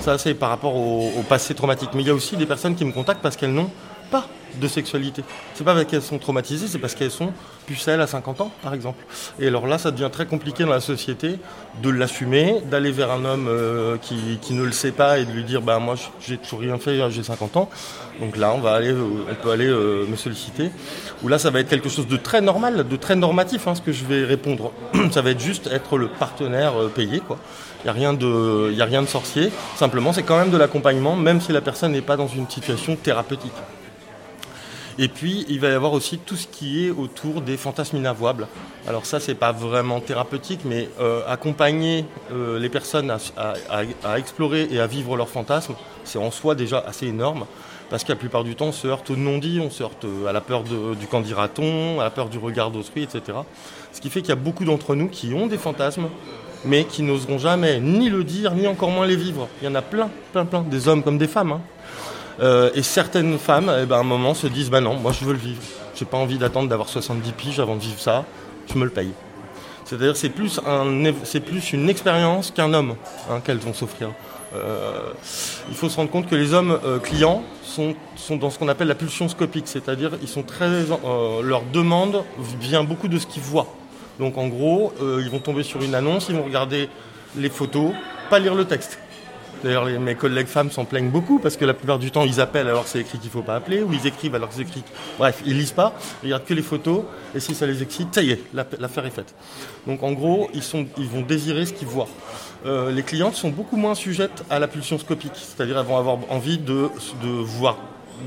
Ça, 0.00 0.19
c'est 0.19 0.34
par 0.34 0.50
rapport 0.50 0.75
au, 0.75 1.10
au, 1.19 1.22
passé 1.22 1.55
traumatique. 1.55 1.90
Mais 1.94 2.02
il 2.02 2.08
y 2.08 2.10
a 2.10 2.14
aussi 2.14 2.37
des 2.37 2.46
personnes 2.46 2.75
qui 2.75 2.84
me 2.84 2.93
contactent 2.93 3.22
parce 3.22 3.37
qu'elles 3.37 3.55
n'ont 3.55 3.70
pas 4.10 4.26
de 4.56 4.69
sexualité. 4.69 5.23
C'est 5.55 5.65
pas 5.65 5.75
parce 5.75 5.87
qu'elles 5.87 6.03
sont 6.03 6.19
traumatisées, 6.19 6.67
c'est 6.67 6.79
parce 6.79 6.95
qu'elles 6.95 7.11
sont 7.11 7.33
pucelles 7.67 8.00
à 8.00 8.06
50 8.06 8.41
ans, 8.41 8.50
par 8.62 8.75
exemple. 8.75 9.05
Et 9.39 9.47
alors 9.47 9.67
là, 9.67 9.79
ça 9.79 9.91
devient 9.91 10.09
très 10.11 10.27
compliqué 10.27 10.65
dans 10.65 10.71
la 10.71 10.81
société 10.81 11.37
de 11.83 11.91
l'assumer, 11.91 12.56
d'aller 12.71 12.91
vers 12.91 13.11
un 13.11 13.25
homme 13.25 13.47
euh, 13.49 13.97
qui, 13.99 14.55
ne 14.55 14.62
le 14.62 14.73
sait 14.73 14.91
pas 14.91 15.19
et 15.19 15.25
de 15.25 15.33
lui 15.33 15.45
dire 15.45 15.61
bah 15.61 15.79
moi 15.79 15.95
j'ai 16.27 16.39
toujours 16.39 16.61
rien 16.61 16.79
fait, 16.79 16.99
j'ai 17.11 17.23
50 17.23 17.56
ans. 17.56 17.69
Donc 18.21 18.37
là, 18.37 18.53
on 18.53 18.59
va 18.59 18.73
aller, 18.73 18.91
euh, 18.91 19.27
on 19.31 19.35
peut 19.35 19.50
aller 19.50 19.69
euh, 19.69 20.06
me 20.06 20.17
solliciter. 20.17 20.71
Ou 21.23 21.29
là, 21.29 21.39
ça 21.39 21.51
va 21.51 21.61
être 21.61 21.69
quelque 21.69 21.89
chose 21.89 22.09
de 22.09 22.17
très 22.17 22.41
normal, 22.41 22.89
de 22.89 22.97
très 22.97 23.15
normatif, 23.15 23.69
hein, 23.69 23.75
ce 23.75 23.83
que 23.83 23.93
je 23.93 24.05
vais 24.05 24.25
répondre. 24.25 24.73
ça 25.12 25.23
va 25.23 25.31
être 25.31 25.41
juste 25.41 25.69
être 25.69 25.99
le 25.99 26.09
partenaire 26.09 26.73
payé. 26.94 27.23
Il 27.85 27.85
n'y 27.85 27.91
a, 27.91 27.93
a 27.93 28.87
rien 28.87 29.03
de 29.03 29.06
sorcier. 29.06 29.53
Simplement, 29.77 30.12
c'est 30.12 30.25
quand 30.25 30.39
même 30.39 30.51
de 30.51 30.56
l'accompagnement, 30.56 31.15
même 31.15 31.41
si 31.41 31.53
la 31.53 31.61
personne 31.61 31.93
n'est 31.93 32.01
pas 32.01 32.17
dans 32.17 32.27
une 32.27 32.49
situation 32.49 32.97
thérapeutique. 32.97 33.53
Et 35.00 35.06
puis, 35.06 35.47
il 35.49 35.61
va 35.61 35.69
y 35.69 35.73
avoir 35.73 35.93
aussi 35.93 36.19
tout 36.19 36.35
ce 36.35 36.49
qui 36.49 36.85
est 36.85 36.91
autour 36.91 37.41
des 37.41 37.56
fantasmes 37.56 37.99
inavouables. 37.99 38.49
Alors 38.89 39.06
ça, 39.06 39.21
c'est 39.21 39.37
pas 39.37 39.53
vraiment 39.53 40.00
thérapeutique, 40.00 40.61
mais 40.65 40.89
euh, 41.00 41.23
accompagner 41.29 42.05
euh, 42.33 42.59
les 42.59 42.69
personnes 42.69 43.17
à, 43.37 44.19
explorer 44.19 44.67
et 44.73 44.81
à 44.81 44.89
vivre 44.89 45.17
leurs 45.17 45.29
fantasmes, 45.29 45.75
c'est 46.03 46.19
en 46.19 46.33
soi 46.33 46.56
déjà 46.56 46.81
assez 46.81 47.06
énorme. 47.06 47.47
Parce 47.91 48.03
que 48.03 48.11
la 48.11 48.17
plupart 48.17 48.43
du 48.43 48.56
temps, 48.56 48.67
on 48.67 48.73
se 48.73 48.89
heurte 48.89 49.09
au 49.11 49.17
non-dit, 49.17 49.61
on 49.62 49.71
se 49.71 49.85
heurte 49.85 50.05
euh, 50.05 50.27
à 50.27 50.33
la 50.33 50.41
peur 50.41 50.65
du 50.65 51.06
qu'en 51.06 51.21
dira-t-on, 51.21 52.01
à 52.01 52.05
la 52.05 52.11
peur 52.11 52.29
du 52.29 52.39
regard 52.39 52.72
d'autrui, 52.72 53.05
etc. 53.05 53.39
Ce 53.93 54.01
qui 54.01 54.11
fait 54.11 54.20
qu'il 54.20 54.31
y 54.31 54.32
a 54.32 54.37
beaucoup 54.37 54.65
d'entre 54.65 54.96
nous 54.96 55.08
qui 55.08 55.32
ont 55.32 55.46
des 55.46 55.58
fantasmes, 55.58 56.08
mais 56.65 56.84
qui 56.84 57.03
n'oseront 57.03 57.39
jamais 57.39 57.79
ni 57.79 58.11
le 58.11 58.25
dire, 58.25 58.53
ni 58.53 58.67
encore 58.67 58.91
moins 58.91 59.06
les 59.06 59.17
vivre. 59.17 59.49
Il 59.63 59.67
y 59.67 59.69
en 59.69 59.77
a 59.77 59.82
plein, 59.82 60.11
plein, 60.32 60.44
plein, 60.44 60.63
des 60.63 60.89
hommes 60.89 61.05
comme 61.05 61.19
des 61.19 61.29
femmes. 61.29 61.53
Hein. 61.53 61.61
Euh, 62.41 62.71
et 62.75 62.83
certaines 62.83 63.39
femmes, 63.39 63.73
eh 63.83 63.87
ben, 63.87 63.97
à 63.97 64.01
un 64.01 64.05
moment, 64.05 64.35
se 64.35 64.47
disent 64.47 64.71
Bah 64.71 64.81
non, 64.81 64.95
moi 64.95 65.13
je 65.13 65.25
veux 65.25 65.33
le 65.33 65.39
vivre. 65.39 65.61
J'ai 65.95 66.05
pas 66.05 66.17
envie 66.17 66.39
d'attendre 66.39 66.69
d'avoir 66.69 66.89
70 66.89 67.33
piges 67.33 67.61
avant 67.61 67.77
de 67.77 67.81
vivre 67.81 67.99
ça. 67.99 68.25
Je 68.73 68.79
me 68.79 68.85
le 68.85 68.91
paye. 68.91 69.11
C'est-à-dire 69.85 70.17
c'est 70.17 70.29
plus, 70.29 70.61
un, 70.67 71.13
c'est 71.25 71.41
plus 71.41 71.73
une 71.73 71.89
expérience 71.89 72.51
qu'un 72.51 72.75
homme 72.75 72.95
hein, 73.31 73.41
qu'elles 73.43 73.59
vont 73.59 73.73
s'offrir. 73.73 74.11
Euh, 74.55 75.13
il 75.69 75.75
faut 75.75 75.89
se 75.89 75.97
rendre 75.97 76.11
compte 76.11 76.29
que 76.29 76.35
les 76.35 76.55
hommes 76.55 76.79
euh, 76.85 76.99
clients 76.99 77.43
sont, 77.63 77.95
sont, 78.17 78.37
dans 78.37 78.51
ce 78.51 78.59
qu'on 78.59 78.69
appelle 78.69 78.89
la 78.89 78.95
pulsion 78.95 79.29
scopique, 79.29 79.67
c'est-à-dire 79.67 80.13
ils 80.23 80.29
sont 80.29 80.43
très, 80.43 80.69
leur 81.43 81.63
demande 81.73 82.23
vient 82.61 82.85
beaucoup 82.85 83.09
de 83.09 83.19
ce 83.19 83.27
qu'ils 83.27 83.43
voient. 83.43 83.67
Donc 84.19 84.37
en 84.37 84.49
gros, 84.49 84.93
ils 85.01 85.31
vont 85.31 85.39
tomber 85.39 85.63
sur 85.63 85.83
une 85.83 85.95
annonce, 85.95 86.27
ils 86.29 86.35
vont 86.35 86.45
regarder 86.45 86.89
les 87.37 87.51
photos, 87.51 87.93
pas 88.31 88.39
lire 88.39 88.55
le 88.55 88.65
texte. 88.65 88.99
D'ailleurs, 89.62 89.86
mes 89.86 90.15
collègues 90.15 90.46
femmes 90.46 90.70
s'en 90.70 90.84
plaignent 90.84 91.10
beaucoup 91.10 91.38
parce 91.38 91.56
que 91.56 91.65
la 91.65 91.74
plupart 91.74 91.98
du 91.98 92.10
temps, 92.10 92.24
ils 92.24 92.41
appellent 92.41 92.69
alors 92.69 92.84
que 92.84 92.91
c'est 92.91 93.00
écrit 93.00 93.19
qu'il 93.19 93.29
ne 93.29 93.32
faut 93.32 93.43
pas 93.43 93.56
appeler, 93.56 93.82
ou 93.82 93.93
ils 93.93 94.06
écrivent 94.06 94.34
alors 94.34 94.48
que 94.48 94.55
c'est 94.55 94.62
écrit. 94.62 94.84
Bref, 95.19 95.43
ils 95.44 95.56
lisent 95.56 95.72
pas, 95.72 95.94
ils 96.22 96.27
regardent 96.27 96.44
que 96.44 96.55
les 96.55 96.62
photos, 96.62 97.03
et 97.34 97.41
si 97.41 97.55
ça 97.55 97.67
les 97.67 97.82
excite, 97.82 98.15
ça 98.15 98.22
y 98.22 98.31
est, 98.31 98.41
l'affaire 98.53 99.06
est 99.06 99.10
faite. 99.10 99.34
Donc 99.86 100.03
en 100.03 100.12
gros, 100.12 100.48
ils, 100.55 100.62
sont, 100.62 100.86
ils 100.96 101.08
vont 101.08 101.22
désirer 101.22 101.67
ce 101.67 101.72
qu'ils 101.72 101.88
voient. 101.88 102.08
Euh, 102.67 102.91
les 102.91 103.03
clientes 103.03 103.34
sont 103.34 103.50
beaucoup 103.50 103.77
moins 103.77 103.94
sujettes 103.94 104.44
à 104.50 104.58
la 104.58 104.69
pulsion 104.69 104.98
scopique, 104.98 105.32
c'est-à-dire 105.34 105.79
elles 105.79 105.86
vont 105.86 105.98
avoir 105.98 106.19
envie 106.29 106.58
de, 106.58 106.88
de 107.22 107.29
voir, 107.29 107.79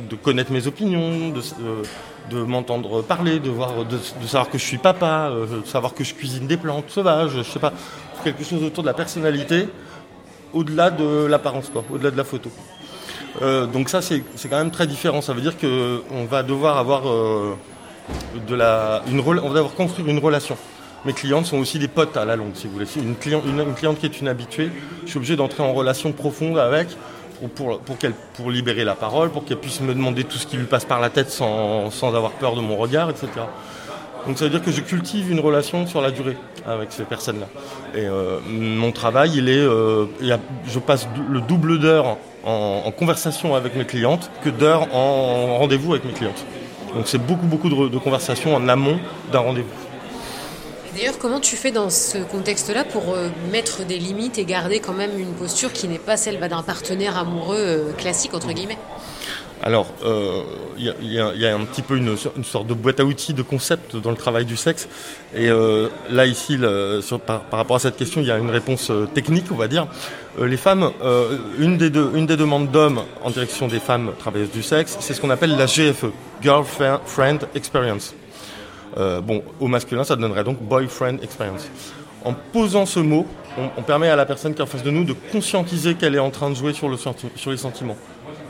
de 0.09 0.15
connaître 0.15 0.51
mes 0.51 0.67
opinions, 0.67 1.29
de, 1.29 1.39
euh, 1.39 1.83
de 2.29 2.41
m'entendre 2.43 3.01
parler, 3.01 3.39
de, 3.39 3.49
voir, 3.49 3.85
de, 3.85 3.97
savoir 4.25 4.49
que 4.49 4.57
je 4.57 4.65
suis 4.65 4.77
papa, 4.77 5.29
euh, 5.31 5.61
de 5.61 5.67
savoir 5.67 5.93
que 5.93 6.03
je 6.03 6.13
cuisine 6.13 6.47
des 6.47 6.57
plantes 6.57 6.89
sauvages, 6.89 7.31
je 7.37 7.43
sais 7.43 7.59
pas, 7.59 7.73
quelque 8.23 8.43
chose 8.43 8.63
autour 8.63 8.83
de 8.83 8.87
la 8.87 8.93
personnalité 8.93 9.67
au-delà 10.53 10.89
de 10.89 11.25
l'apparence, 11.25 11.71
au-delà 11.89 12.11
de 12.11 12.17
la 12.17 12.23
photo. 12.23 12.49
Euh, 13.41 13.65
donc 13.65 13.89
ça, 13.89 14.01
c'est 14.01 14.23
quand 14.49 14.57
même 14.57 14.71
très 14.71 14.87
différent. 14.87 15.21
Ça 15.21 15.33
veut 15.33 15.41
dire 15.41 15.55
qu'on 15.57 16.25
va 16.25 16.43
devoir 16.43 16.77
avoir 16.77 17.07
euh, 17.07 17.55
de 18.47 18.55
la, 18.55 19.03
une, 19.07 19.19
on 19.19 19.33
va 19.33 19.55
devoir 19.55 19.73
construire 19.73 20.07
une 20.09 20.19
relation. 20.19 20.57
Mes 21.05 21.13
clientes 21.13 21.47
sont 21.47 21.57
aussi 21.57 21.79
des 21.79 21.87
potes 21.87 22.15
à 22.17 22.25
la 22.25 22.35
longue, 22.35 22.51
si 22.53 22.67
vous 22.67 22.73
voulez. 22.73 22.85
Une, 22.97 23.15
client, 23.15 23.41
une, 23.45 23.73
cliente 23.73 23.99
qui 23.99 24.05
est 24.05 24.21
une 24.21 24.27
habituée, 24.27 24.69
je 25.03 25.09
suis 25.09 25.17
obligé 25.17 25.35
d'entrer 25.35 25.63
en 25.63 25.73
relation 25.73 26.11
profonde 26.11 26.59
avec 26.59 26.89
pour, 27.55 27.79
pour, 27.79 28.51
libérer 28.51 28.83
la 28.83 28.93
parole, 28.93 29.31
pour 29.31 29.43
qu'elle 29.43 29.57
puisse 29.57 29.81
me 29.81 29.95
demander 29.95 30.25
tout 30.25 30.37
ce 30.37 30.45
qui 30.45 30.57
lui 30.57 30.67
passe 30.67 30.85
par 30.85 30.99
la 30.99 31.09
tête 31.09 31.31
sans 31.31 31.89
avoir 32.03 32.33
peur 32.33 32.55
de 32.55 32.61
mon 32.61 32.77
regard, 32.77 33.09
etc. 33.09 33.29
Donc 34.27 34.37
ça 34.37 34.45
veut 34.45 34.51
dire 34.51 34.63
que 34.63 34.71
je 34.71 34.81
cultive 34.81 35.31
une 35.31 35.39
relation 35.39 35.87
sur 35.87 36.01
la 36.01 36.11
durée 36.11 36.37
avec 36.65 36.91
ces 36.91 37.03
personnes-là. 37.03 37.47
Et 37.95 38.05
euh, 38.05 38.39
mon 38.47 38.91
travail, 38.91 39.31
il 39.35 39.49
est, 39.49 39.57
euh, 39.57 40.05
je 40.67 40.79
passe 40.79 41.07
le 41.29 41.41
double 41.41 41.79
d'heures 41.79 42.17
en, 42.43 42.91
conversation 42.91 43.55
avec 43.55 43.75
mes 43.75 43.85
clientes 43.85 44.29
que 44.43 44.49
d'heures 44.49 44.93
en, 44.93 45.57
rendez-vous 45.57 45.93
avec 45.93 46.05
mes 46.05 46.13
clientes. 46.13 46.45
Donc 46.95 47.07
c'est 47.07 47.25
beaucoup 47.25 47.45
beaucoup 47.47 47.69
de, 47.69 47.89
de 47.89 47.97
conversations 47.97 48.55
en 48.55 48.67
amont 48.67 48.99
d'un 49.31 49.39
rendez-vous. 49.39 49.69
D'ailleurs, 50.95 51.17
comment 51.17 51.39
tu 51.39 51.55
fais 51.55 51.71
dans 51.71 51.89
ce 51.89 52.17
contexte-là 52.17 52.83
pour 52.83 53.13
euh, 53.13 53.29
mettre 53.51 53.85
des 53.85 53.97
limites 53.97 54.37
et 54.37 54.45
garder 54.45 54.79
quand 54.79 54.93
même 54.93 55.17
une 55.17 55.33
posture 55.33 55.71
qui 55.71 55.87
n'est 55.87 55.97
pas 55.97 56.17
celle 56.17 56.37
bah, 56.37 56.49
d'un 56.49 56.63
partenaire 56.63 57.17
amoureux 57.17 57.93
classique 57.97 58.33
entre 58.33 58.51
guillemets? 58.51 58.77
Alors, 59.63 59.87
il 60.01 60.07
euh, 60.07 61.35
y, 61.35 61.45
a 61.45 61.55
un 61.55 61.65
petit 61.65 61.83
peu 61.83 61.95
une, 61.95 62.17
sorte 62.17 62.65
de 62.65 62.73
boîte 62.73 62.99
à 62.99 63.05
outils, 63.05 63.35
de 63.35 63.43
concept 63.43 63.95
dans 63.95 64.09
le 64.09 64.15
travail 64.15 64.43
du 64.43 64.57
sexe. 64.57 64.89
Et 65.35 65.49
euh, 65.49 65.87
là, 66.09 66.25
ici, 66.25 66.57
par, 67.27 67.43
rapport 67.51 67.75
à 67.75 67.79
cette 67.79 67.95
question, 67.95 68.21
il 68.21 68.27
y 68.27 68.31
a 68.31 68.39
une 68.39 68.49
réponse 68.49 68.89
euh, 68.89 69.05
technique, 69.05 69.45
on 69.51 69.55
va 69.55 69.67
dire. 69.67 69.85
les 70.41 70.57
femmes, 70.57 70.91
une, 71.59 71.77
des 71.77 71.89
demandes 71.91 72.71
d'hommes 72.71 73.01
en 73.23 73.29
direction 73.29 73.67
des 73.67 73.79
femmes 73.79 74.13
travailleuses 74.17 74.51
du 74.51 74.63
sexe, 74.63 74.97
c'est 74.99 75.13
ce 75.13 75.21
qu'on 75.21 75.29
appelle 75.29 75.55
la 75.55 75.67
GFE, 75.67 76.07
Girlfriend 76.41 77.39
Experience. 77.53 78.15
bon, 78.97 79.43
au 79.59 79.67
masculin, 79.67 80.03
ça 80.03 80.15
donnerait 80.15 80.43
donc 80.43 80.59
Boyfriend 80.59 81.17
Experience. 81.21 81.69
En 82.23 82.33
posant 82.33 82.85
ce 82.87 82.99
mot, 82.99 83.27
on, 83.77 83.81
permet 83.81 84.09
à 84.09 84.15
la 84.15 84.25
personne 84.25 84.53
qui 84.53 84.59
est 84.59 84.63
en 84.63 84.67
face 84.67 84.83
de 84.83 84.91
nous 84.91 85.03
de 85.03 85.13
conscientiser 85.31 85.95
qu'elle 85.95 86.15
est 86.15 86.19
en 86.19 86.29
train 86.29 86.49
de 86.49 86.55
jouer 86.55 86.73
sur 86.73 86.89
les 86.89 87.57
sentiments 87.57 87.97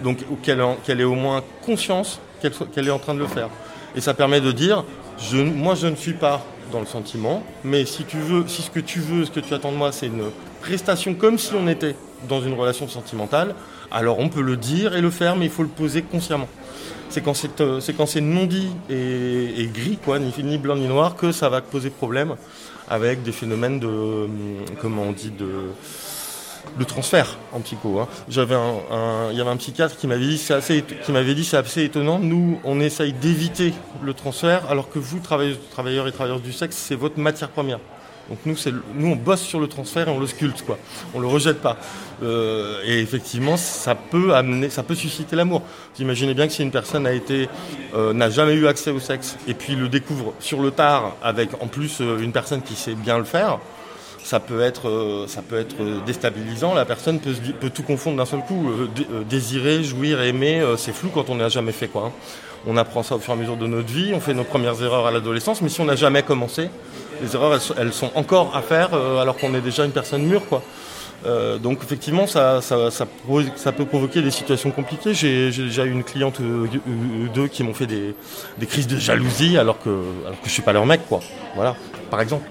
donc 0.03 0.19
qu'elle 0.43 1.01
ait 1.01 1.03
au 1.03 1.15
moins 1.15 1.43
conscience 1.65 2.19
qu'elle 2.73 2.87
est 2.87 2.91
en 2.91 2.99
train 2.99 3.13
de 3.13 3.19
le 3.19 3.27
faire. 3.27 3.49
Et 3.95 4.01
ça 4.01 4.13
permet 4.13 4.41
de 4.41 4.51
dire, 4.51 4.83
moi 5.33 5.75
je 5.75 5.87
ne 5.87 5.95
suis 5.95 6.13
pas 6.13 6.43
dans 6.71 6.79
le 6.79 6.85
sentiment, 6.85 7.43
mais 7.63 7.85
si 7.85 8.05
tu 8.05 8.17
veux, 8.17 8.47
si 8.47 8.61
ce 8.61 8.69
que 8.69 8.79
tu 8.79 8.99
veux, 8.99 9.25
ce 9.25 9.31
que 9.31 9.39
tu 9.39 9.53
attends 9.53 9.71
de 9.71 9.77
moi, 9.77 9.91
c'est 9.91 10.07
une 10.07 10.23
prestation 10.61 11.13
comme 11.13 11.37
si 11.37 11.53
on 11.53 11.67
était 11.67 11.95
dans 12.29 12.41
une 12.41 12.53
relation 12.53 12.87
sentimentale, 12.87 13.55
alors 13.91 14.19
on 14.19 14.29
peut 14.29 14.41
le 14.41 14.57
dire 14.57 14.95
et 14.95 15.01
le 15.01 15.09
faire, 15.09 15.35
mais 15.35 15.45
il 15.45 15.51
faut 15.51 15.63
le 15.63 15.69
poser 15.69 16.01
consciemment. 16.01 16.47
C'est 17.09 17.21
quand 17.21 17.33
c'est 17.33 17.59
euh, 17.59 18.21
non 18.21 18.45
dit 18.45 18.69
et, 18.89 19.69
gris, 19.73 19.99
quoi, 20.03 20.17
ni, 20.17 20.33
ni 20.43 20.57
blanc 20.57 20.77
ni 20.77 20.87
noir, 20.87 21.17
que 21.17 21.33
ça 21.33 21.49
va 21.49 21.59
poser 21.61 21.89
problème 21.89 22.35
avec 22.89 23.21
des 23.23 23.33
phénomènes 23.33 23.79
de, 23.79 23.87
hum, 23.87 24.29
comment 24.81 25.03
on 25.03 25.11
dit, 25.11 25.31
de 25.31 25.71
le 26.77 26.85
transfert 26.85 27.37
en 27.53 27.59
psycho. 27.59 27.99
Hein. 27.99 28.07
J'avais 28.29 28.55
il 29.31 29.37
y 29.37 29.41
avait 29.41 29.49
un 29.49 29.57
psychiatre 29.57 29.97
qui 29.97 30.07
m'avait 30.07 30.27
dit 30.27 30.37
c'est 30.37 30.53
assez, 30.53 30.83
qui 30.83 31.11
m'avait 31.11 31.35
dit 31.35 31.45
c'est 31.45 31.57
assez 31.57 31.83
étonnant. 31.83 32.19
Nous, 32.19 32.59
on 32.63 32.79
essaye 32.79 33.13
d'éviter 33.13 33.73
le 34.03 34.13
transfert, 34.13 34.69
alors 34.69 34.89
que 34.89 34.99
vous, 34.99 35.19
travailleurs 35.19 36.07
et 36.07 36.11
travailleurs 36.11 36.39
du 36.39 36.53
sexe, 36.53 36.75
c'est 36.77 36.95
votre 36.95 37.19
matière 37.19 37.49
première. 37.49 37.79
Donc 38.29 38.39
nous, 38.45 38.55
nous, 38.95 39.07
on 39.07 39.15
bosse 39.15 39.41
sur 39.41 39.59
le 39.59 39.67
transfert 39.67 40.07
et 40.07 40.11
on 40.11 40.19
le 40.19 40.27
sculpte, 40.27 40.63
quoi. 40.65 40.77
On 41.13 41.19
le 41.19 41.27
rejette 41.27 41.59
pas. 41.59 41.77
Euh, 42.23 42.81
et 42.85 42.99
effectivement, 42.99 43.57
ça 43.57 43.93
peut 43.93 44.33
amener, 44.33 44.69
ça 44.69 44.83
peut 44.83 44.95
susciter 44.95 45.35
l'amour. 45.35 45.63
Vous 45.95 46.01
imaginez 46.01 46.33
bien 46.33 46.47
que 46.47 46.53
si 46.53 46.63
une 46.63 46.71
personne 46.71 47.05
a 47.05 47.11
été, 47.11 47.49
euh, 47.93 48.13
n'a 48.13 48.29
jamais 48.29 48.53
eu 48.53 48.67
accès 48.67 48.91
au 48.91 48.99
sexe 48.99 49.37
et 49.47 49.53
puis 49.53 49.75
le 49.75 49.89
découvre 49.89 50.33
sur 50.39 50.61
le 50.61 50.71
tard 50.71 51.17
avec 51.21 51.49
en 51.61 51.67
plus 51.67 51.99
euh, 51.99 52.19
une 52.19 52.31
personne 52.31 52.61
qui 52.61 52.75
sait 52.75 52.95
bien 52.95 53.17
le 53.17 53.25
faire, 53.25 53.59
ça 54.23 54.39
peut 54.39 54.61
être, 54.61 54.87
euh, 54.87 55.25
ça 55.27 55.41
peut 55.41 55.59
être 55.59 55.77
déstabilisant. 56.05 56.73
La 56.73 56.85
personne 56.85 57.19
peut, 57.19 57.69
tout 57.69 57.83
confondre 57.83 58.17
d'un 58.17 58.25
seul 58.25 58.41
coup. 58.41 58.69
Euh, 58.69 58.87
euh, 59.11 59.23
désirer, 59.23 59.83
jouir, 59.83 60.21
aimer, 60.21 60.63
c'est 60.77 60.93
flou 60.93 61.09
quand 61.13 61.29
on 61.29 61.35
n'a 61.35 61.49
jamais 61.49 61.71
fait 61.71 61.87
quoi. 61.87 62.07
Hein. 62.07 62.11
On 62.67 62.77
apprend 62.77 63.01
ça 63.01 63.15
au 63.15 63.19
fur 63.19 63.33
et 63.33 63.37
à 63.37 63.39
mesure 63.39 63.57
de 63.57 63.67
notre 63.67 63.91
vie. 63.91 64.11
On 64.13 64.19
fait 64.19 64.33
nos 64.33 64.43
premières 64.43 64.81
erreurs 64.83 65.07
à 65.07 65.11
l'adolescence, 65.11 65.61
mais 65.61 65.69
si 65.69 65.81
on 65.81 65.85
n'a 65.85 65.95
jamais 65.95 66.21
commencé, 66.21 66.69
les 67.21 67.35
erreurs 67.35 67.59
elles, 67.77 67.93
sont 67.93 68.11
encore 68.13 68.55
à 68.55 68.61
faire 68.61 68.93
alors 68.93 69.37
qu'on 69.37 69.55
est 69.55 69.61
déjà 69.61 69.83
une 69.83 69.91
personne 69.91 70.21
mûre 70.23 70.43
quoi. 70.47 70.61
donc 71.59 71.79
effectivement, 71.83 72.27
ça, 72.27 72.61
ça, 72.61 72.91
ça, 72.91 73.71
peut 73.71 73.85
provoquer 73.85 74.21
des 74.21 74.29
situations 74.29 74.69
compliquées. 74.69 75.15
J'ai 75.15 75.49
déjà 75.49 75.85
eu 75.85 75.91
une 75.91 76.03
cliente 76.03 76.39
ou 76.39 77.27
deux 77.33 77.47
qui 77.47 77.63
m'ont 77.63 77.73
fait 77.73 77.87
des, 77.87 78.13
des, 78.59 78.67
crises 78.67 78.87
de 78.87 78.97
jalousie 78.97 79.57
alors 79.57 79.79
que, 79.79 79.89
alors 80.25 80.39
que 80.39 80.47
je 80.47 80.51
suis 80.51 80.61
pas 80.61 80.73
leur 80.73 80.85
mec, 80.85 81.01
quoi. 81.09 81.19
Voilà, 81.55 81.75
par 82.11 82.21
exemple 82.21 82.45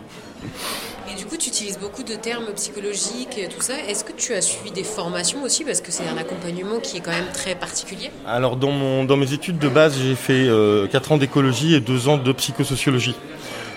tu 1.40 1.49
utilises 1.49 1.78
beaucoup 1.78 2.02
de 2.02 2.14
termes 2.14 2.52
psychologiques 2.54 3.38
et 3.38 3.49
tout 3.49 3.62
ça. 3.62 3.73
Est-ce 3.88 4.04
que 4.04 4.12
tu 4.12 4.35
as 4.35 4.42
suivi 4.42 4.70
des 4.70 4.85
formations 4.85 5.42
aussi 5.42 5.64
Parce 5.64 5.80
que 5.80 5.90
c'est 5.90 6.06
un 6.06 6.18
accompagnement 6.18 6.78
qui 6.80 6.99
est 6.99 7.00
quand 7.00 7.12
même 7.12 7.32
très 7.32 7.54
particulier? 7.54 8.11
Alors, 8.26 8.56
dans, 8.56 8.70
mon, 8.70 9.04
dans 9.04 9.16
mes 9.16 9.32
études 9.32 9.59
de 9.59 9.68
base, 9.68 9.97
j'ai 9.99 10.14
fait 10.14 10.44
4 10.44 10.50
euh, 10.50 11.14
ans 11.14 11.16
d'écologie 11.16 11.75
et 11.75 11.80
2 11.80 12.09
ans 12.09 12.18
de 12.18 12.32
psychosociologie. 12.32 13.16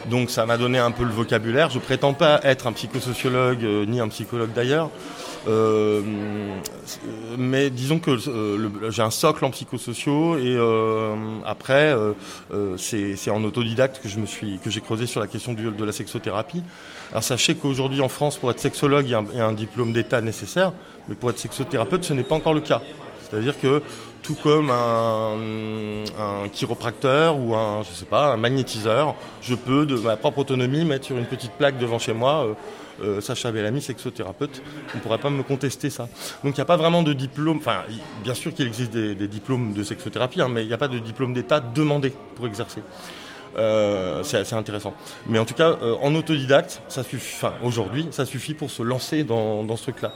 Donc 0.09 0.29
ça 0.29 0.45
m'a 0.45 0.57
donné 0.57 0.77
un 0.77 0.91
peu 0.91 1.05
le 1.05 1.11
vocabulaire. 1.11 1.69
Je 1.69 1.79
prétends 1.79 2.13
pas 2.13 2.41
être 2.43 2.67
un 2.67 2.73
psychosociologue 2.73 3.63
euh, 3.63 3.85
ni 3.85 4.01
un 4.01 4.09
psychologue 4.09 4.51
d'ailleurs. 4.53 4.89
Euh, 5.47 6.01
mais 7.37 7.69
disons 7.69 7.99
que 7.99 8.17
j'ai 8.89 9.01
un 9.01 9.11
socle 9.11 9.43
en 9.43 9.51
psychosociaux 9.51 10.37
et 10.37 10.57
après 11.45 11.95
c'est 12.77 13.29
en 13.29 13.43
autodidacte 13.43 14.01
que 14.01 14.07
je 14.07 14.19
me 14.19 14.25
suis 14.25 14.59
que 14.63 14.69
j'ai 14.69 14.81
creusé 14.81 15.05
sur 15.05 15.19
la 15.19 15.27
question 15.27 15.53
de 15.53 15.83
la 15.83 15.91
sexothérapie. 15.91 16.63
Alors 17.11 17.23
sachez 17.23 17.55
qu'aujourd'hui 17.55 18.01
en 18.01 18.09
France, 18.09 18.37
pour 18.37 18.49
être 18.51 18.59
sexologue, 18.59 19.05
il 19.05 19.11
y 19.11 19.13
a 19.41 19.45
un, 19.45 19.53
diplôme 19.53 19.93
d'État 19.93 20.21
nécessaire, 20.21 20.73
mais 21.07 21.15
pour 21.15 21.29
être 21.29 21.37
sexothérapeute, 21.37 22.03
ce 22.03 22.13
n'est 22.13 22.23
pas 22.23 22.35
encore 22.35 22.53
le 22.53 22.61
cas. 22.61 22.81
C'est-à-dire 23.21 23.59
que 23.59 23.81
tout 24.23 24.35
comme 24.41 24.71
un, 24.71 25.37
chiropracteur 26.51 27.37
ou 27.37 27.53
un, 27.55 27.83
je 27.83 27.93
sais 27.93 28.05
pas, 28.05 28.33
un 28.33 28.37
magnétiseur, 28.37 29.15
je 29.41 29.53
peux 29.53 29.85
de 29.85 29.97
ma 29.97 30.15
propre 30.15 30.39
autonomie 30.39 30.85
mettre 30.85 31.05
sur 31.05 31.17
une 31.17 31.25
petite 31.25 31.51
plaque 31.51 31.77
devant 31.77 31.99
chez 31.99 32.13
moi. 32.13 32.45
Euh, 32.45 32.53
euh, 33.01 33.21
Sacha 33.21 33.51
Bellamy, 33.51 33.81
sexothérapeute, 33.81 34.61
on 34.93 34.97
ne 34.97 35.01
pourrait 35.01 35.17
pas 35.17 35.31
me 35.31 35.41
contester 35.41 35.89
ça. 35.89 36.07
Donc 36.43 36.55
il 36.55 36.59
n'y 36.59 36.61
a 36.61 36.65
pas 36.65 36.77
vraiment 36.77 37.01
de 37.01 37.11
diplôme, 37.13 37.57
enfin 37.57 37.81
bien 38.23 38.35
sûr 38.35 38.53
qu'il 38.53 38.67
existe 38.67 38.91
des, 38.91 39.27
diplômes 39.27 39.73
de 39.73 39.83
sexothérapie, 39.83 40.41
hein, 40.41 40.47
mais 40.47 40.63
il 40.63 40.67
n'y 40.67 40.73
a 40.73 40.77
pas 40.77 40.87
de 40.87 40.99
diplôme 40.99 41.33
d'État 41.33 41.59
demandé 41.59 42.13
pour 42.35 42.45
exercer. 42.45 42.81
Euh, 43.57 44.23
c'est 44.23 44.37
assez 44.37 44.55
intéressant. 44.55 44.93
Mais 45.27 45.39
en 45.39 45.45
tout 45.45 45.53
cas, 45.53 45.77
euh, 45.81 45.95
en 46.01 46.15
autodidacte, 46.15 46.81
ça 46.87 47.03
suffit. 47.03 47.35
Enfin, 47.35 47.53
aujourd'hui, 47.63 48.07
ça 48.11 48.25
suffit 48.25 48.53
pour 48.53 48.71
se 48.71 48.81
lancer 48.81 49.23
dans, 49.23 49.63
dans 49.63 49.75
ce 49.75 49.83
truc-là. 49.83 50.13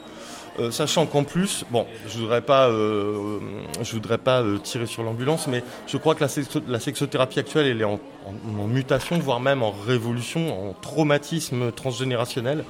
Euh, 0.60 0.72
sachant 0.72 1.06
qu'en 1.06 1.24
plus, 1.24 1.66
bon, 1.70 1.86
je 2.08 2.18
voudrais 2.18 2.42
pas, 2.42 2.70
je 2.70 3.92
voudrais 3.94 4.18
pas 4.18 4.44
tirer 4.64 4.88
sur 4.88 5.04
l'ambulance, 5.04 5.48
mais 5.48 5.64
je 5.86 5.98
crois 5.98 6.16
que 6.16 6.26
la, 6.68 6.80
sexothérapie 6.80 7.40
actuelle, 7.40 7.68
elle 7.68 7.82
est 7.82 7.86
en, 7.86 8.00
en, 8.26 8.68
mutation, 8.68 9.20
voire 9.20 9.40
même 9.40 9.62
en 9.62 9.72
révolution, 9.72 10.70
en 10.70 10.74
traumatisme 10.74 11.72
transgénérationnel 11.72 12.64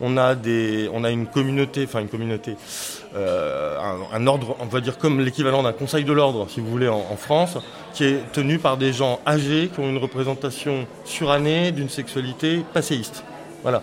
on 0.00 0.16
a 0.16 1.10
une 1.10 1.26
communauté, 1.26 1.84
enfin 1.84 2.00
une 2.00 2.08
communauté, 2.08 2.56
euh, 3.14 3.78
un, 4.12 4.26
ordre, 4.26 4.56
on 4.60 4.66
va 4.66 4.80
dire 4.80 4.98
comme 4.98 5.20
l'équivalent 5.20 5.62
d'un 5.62 5.72
conseil 5.72 6.04
de 6.04 6.12
l'ordre, 6.12 6.46
si 6.48 6.60
vous 6.60 6.70
voulez, 6.70 6.88
en, 6.88 7.16
France, 7.16 7.58
qui 7.92 8.04
est 8.04 8.32
tenu 8.32 8.58
par 8.58 8.76
des 8.76 8.92
gens 8.92 9.20
âgés 9.26 9.70
qui 9.72 9.80
ont 9.80 9.88
une 9.88 9.98
représentation 9.98 10.86
surannée 11.04 11.72
d'une 11.72 11.88
sexualité 11.88 12.64
passéiste. 12.72 13.24
Voilà. 13.62 13.82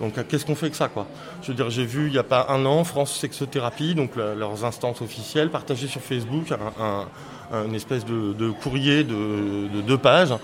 Donc 0.00 0.14
qu'est-ce 0.28 0.44
qu'on 0.44 0.54
fait 0.54 0.66
avec 0.66 0.74
ça 0.74 0.88
quoi? 0.88 1.06
Je 1.42 1.48
veux 1.48 1.54
dire, 1.54 1.70
j'ai 1.70 1.84
vu 1.84 2.06
il 2.06 2.12
n'y 2.12 2.18
a 2.18 2.24
pas 2.24 2.46
un 2.48 2.64
an 2.66 2.84
France 2.84 3.16
Sexothérapie, 3.18 3.94
donc 3.94 4.16
leurs 4.16 4.64
instances 4.64 5.02
officielles, 5.02 5.50
partager 5.50 5.86
sur 5.86 6.00
Facebook 6.00 6.52
un, 6.52 7.72
espèce 7.74 8.04
de, 8.04 8.50
courrier 8.50 9.04
de, 9.04 9.80
deux 9.86 9.98
pages 9.98 10.34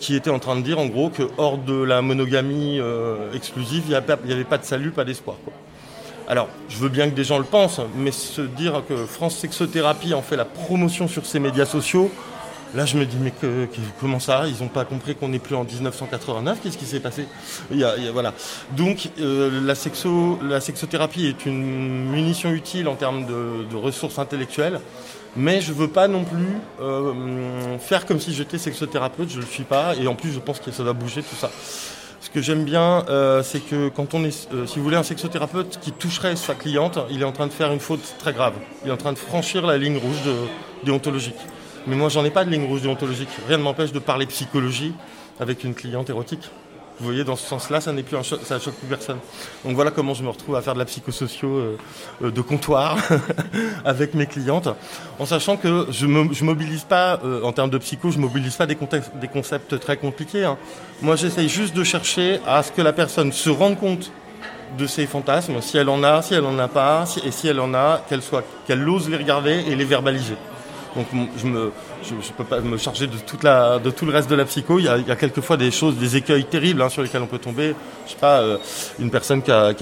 qui 0.00 0.14
était 0.14 0.30
en 0.30 0.38
train 0.38 0.56
de 0.56 0.60
dire 0.60 0.78
en 0.78 0.86
gros 0.86 1.08
que 1.08 1.22
hors 1.38 1.56
de 1.56 1.82
la 1.82 2.02
monogamie 2.02 2.78
euh, 2.78 3.32
exclusive, 3.32 3.84
il 3.86 3.90
n'y 3.90 4.32
avait 4.32 4.44
pas 4.44 4.58
de 4.58 4.64
salut, 4.64 4.90
pas 4.90 5.04
d'espoir. 5.04 5.36
Alors, 6.28 6.48
je 6.68 6.76
veux 6.78 6.88
bien 6.88 7.08
que 7.08 7.14
des 7.14 7.24
gens 7.24 7.38
le 7.38 7.44
pensent, 7.44 7.80
mais 7.96 8.10
se 8.10 8.42
dire 8.42 8.82
que 8.88 9.06
France 9.06 9.36
Sexothérapie 9.36 10.12
en 10.12 10.22
fait 10.22 10.36
la 10.36 10.44
promotion 10.44 11.06
sur 11.06 11.24
ses 11.24 11.38
médias 11.38 11.66
sociaux, 11.66 12.10
là 12.76 12.84
je 12.84 12.96
me 12.96 13.04
dis 13.04 13.16
mais 13.20 13.32
comment 14.00 14.20
ça 14.20 14.44
Ils 14.46 14.62
n'ont 14.62 14.68
pas 14.68 14.84
compris 14.84 15.14
qu'on 15.16 15.28
n'est 15.28 15.38
plus 15.38 15.56
en 15.56 15.64
1989 15.64 16.58
Qu'est-ce 16.62 16.78
qui 16.78 16.84
s'est 16.84 17.00
passé? 17.00 17.26
Voilà. 18.12 18.32
Donc 18.76 19.10
euh, 19.18 19.60
la, 19.64 19.74
sexo, 19.74 20.38
la 20.42 20.60
sexothérapie 20.60 21.26
est 21.26 21.46
une 21.46 22.10
munition 22.10 22.52
utile 22.52 22.88
en 22.88 22.94
termes 22.94 23.26
de 23.26 23.76
ressources 23.76 24.18
intellectuelles. 24.18 24.80
Mais 25.36 25.60
je 25.60 25.72
veux 25.72 25.88
pas 25.88 26.08
non 26.08 26.24
plus 26.24 26.56
euh, 26.80 27.78
faire 27.78 28.06
comme 28.06 28.20
si 28.20 28.32
j'étais 28.32 28.56
sexothérapeute, 28.56 29.28
je 29.28 29.40
le 29.40 29.46
suis 29.46 29.64
pas, 29.64 29.94
et 29.94 30.06
en 30.06 30.14
plus 30.14 30.32
je 30.32 30.38
pense 30.38 30.60
que 30.60 30.70
ça 30.70 30.82
va 30.82 30.94
bouger 30.94 31.22
tout 31.22 31.36
ça. 31.36 31.50
Ce 32.22 32.30
que 32.30 32.40
j'aime 32.40 32.64
bien, 32.64 33.04
euh, 33.10 33.42
c'est 33.42 33.60
que 33.60 33.90
quand 33.90 34.14
on 34.14 34.24
est, 34.24 34.30
si 34.30 34.78
vous 34.78 34.82
voulez, 34.82 34.96
un 34.96 35.02
sexothérapeute 35.02 35.78
qui 35.82 35.92
toucherait 35.92 36.36
sa 36.36 36.54
cliente, 36.54 36.98
il 37.10 37.20
est 37.20 37.24
en 37.26 37.32
train 37.32 37.46
de 37.46 37.52
faire 37.52 37.70
une 37.70 37.80
faute 37.80 38.14
très 38.18 38.32
grave. 38.32 38.54
Il 38.82 38.88
est 38.88 38.92
en 38.92 38.96
train 38.96 39.12
de 39.12 39.18
franchir 39.18 39.66
la 39.66 39.76
ligne 39.76 39.98
rouge 39.98 40.22
de, 40.24 40.34
déontologique. 40.84 41.36
Mais 41.86 41.96
moi, 41.96 42.08
j'en 42.08 42.24
ai 42.24 42.30
pas 42.30 42.44
de 42.44 42.50
ligne 42.50 42.66
rouge 42.66 42.82
déontologique. 42.82 43.28
Rien 43.48 43.58
ne 43.58 43.62
m'empêche 43.62 43.92
de 43.92 43.98
parler 43.98 44.26
psychologie 44.26 44.92
avec 45.38 45.64
une 45.64 45.74
cliente 45.74 46.10
érotique. 46.10 46.50
Vous 46.98 47.04
voyez, 47.04 47.24
dans 47.24 47.36
ce 47.36 47.46
sens-là, 47.46 47.82
ça 47.82 47.92
n'est 47.92 48.04
ça 48.22 48.58
choque 48.58 48.74
plus 48.74 48.88
personne. 48.88 49.18
Donc 49.64 49.74
voilà 49.74 49.90
comment 49.90 50.14
je 50.14 50.22
me 50.22 50.30
retrouve 50.30 50.56
à 50.56 50.62
faire 50.62 50.72
de 50.72 50.78
la 50.78 50.86
psychosociaux 50.86 51.56
euh, 51.56 51.78
euh, 52.24 52.30
de 52.30 52.40
comptoir 52.40 52.96
avec 53.84 54.14
mes 54.14 54.24
clientes, 54.24 54.68
en 55.18 55.26
sachant 55.26 55.58
que 55.58 55.88
je 55.90 56.06
ne 56.06 56.44
mobilise 56.44 56.84
pas, 56.84 57.20
euh, 57.22 57.42
en 57.42 57.52
termes 57.52 57.68
de 57.68 57.76
psycho, 57.76 58.10
je 58.10 58.18
mobilise 58.18 58.56
pas 58.56 58.64
des, 58.64 58.78
des 59.20 59.28
concepts 59.28 59.78
très 59.78 59.98
compliqués. 59.98 60.46
Hein. 60.46 60.56
Moi, 61.02 61.16
j'essaye 61.16 61.50
juste 61.50 61.76
de 61.76 61.84
chercher 61.84 62.40
à 62.46 62.62
ce 62.62 62.72
que 62.72 62.80
la 62.80 62.94
personne 62.94 63.30
se 63.30 63.50
rende 63.50 63.78
compte 63.78 64.10
de 64.78 64.86
ses 64.86 65.06
fantasmes, 65.06 65.60
si 65.60 65.76
elle 65.76 65.90
en 65.90 66.02
a, 66.02 66.22
si 66.22 66.32
elle 66.32 66.46
en 66.46 66.58
a 66.58 66.68
pas, 66.68 67.04
et 67.24 67.30
si 67.30 67.46
elle 67.46 67.60
en 67.60 67.74
a, 67.74 68.00
qu'elle 68.08 68.22
soit, 68.22 68.42
qu'elle 68.66 68.88
ose 68.88 69.10
les 69.10 69.18
regarder 69.18 69.64
et 69.68 69.76
les 69.76 69.84
verbaliser. 69.84 70.36
Donc 70.96 71.06
je 71.36 71.46
ne 71.46 71.70
peux 72.36 72.44
pas 72.44 72.60
me 72.60 72.78
charger 72.78 73.06
de, 73.06 73.16
tout 73.18 73.36
le 74.06 74.10
reste 74.12 74.30
de 74.30 74.34
la 74.34 74.46
psycho. 74.46 74.78
Il 74.78 74.86
y 74.86 74.88
a, 74.88 75.16
quelquefois 75.16 75.58
des 75.58 75.70
choses, 75.70 75.96
des 75.96 76.16
écueils 76.16 76.46
terribles 76.46 76.80
hein, 76.80 76.88
sur 76.88 77.02
lesquels 77.02 77.22
on 77.22 77.26
peut 77.26 77.38
tomber. 77.38 77.74
Je 78.06 78.12
sais 78.12 78.18
pas, 78.18 78.40
euh, 78.40 78.56
une 78.98 79.10
personne 79.10 79.42
qui 79.42 79.50
a 79.52 79.72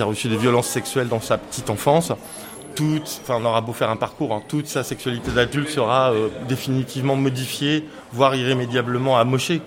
reçu 0.00 0.28
des 0.28 0.36
violences 0.36 0.68
sexuelles 0.68 1.08
dans 1.08 1.20
sa 1.20 1.36
petite 1.36 1.68
enfance. 1.68 2.12
Toute, 2.76 3.20
enfin, 3.22 3.38
on 3.40 3.44
aura 3.44 3.60
beau 3.60 3.72
faire 3.72 3.90
un 3.90 3.96
parcours, 3.96 4.32
hein, 4.32 4.42
toute 4.46 4.68
sa 4.68 4.84
sexualité 4.84 5.32
d'adulte 5.32 5.68
sera 5.68 6.12
euh, 6.12 6.28
définitivement 6.48 7.16
modifiée, 7.16 7.84
voire 8.12 8.36
irrémédiablement 8.36 9.18
amochée. 9.18 9.60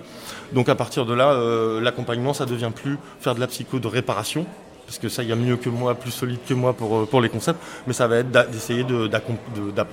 Donc 0.54 0.70
à 0.70 0.74
partir 0.74 1.04
de 1.04 1.12
là, 1.12 1.32
euh, 1.32 1.82
l'accompagnement, 1.82 2.32
ça 2.32 2.46
devient 2.46 2.70
plus 2.74 2.96
faire 3.20 3.34
de 3.34 3.40
la 3.40 3.46
psycho 3.46 3.78
de 3.78 3.88
réparation, 3.88 4.46
parce 4.86 4.98
que 4.98 5.08
ça, 5.08 5.22
il 5.22 5.28
y 5.28 5.32
a 5.32 5.36
mieux 5.36 5.56
que 5.56 5.68
moi, 5.68 5.94
plus 5.94 6.10
solide 6.10 6.40
que 6.46 6.54
moi 6.54 6.72
pour, 6.72 6.96
euh, 6.96 7.06
pour 7.06 7.20
les 7.20 7.28
concepts, 7.28 7.60
mais 7.86 7.92
ça 7.92 8.06
va 8.06 8.18
être 8.18 8.30
d'essayer 8.50 8.84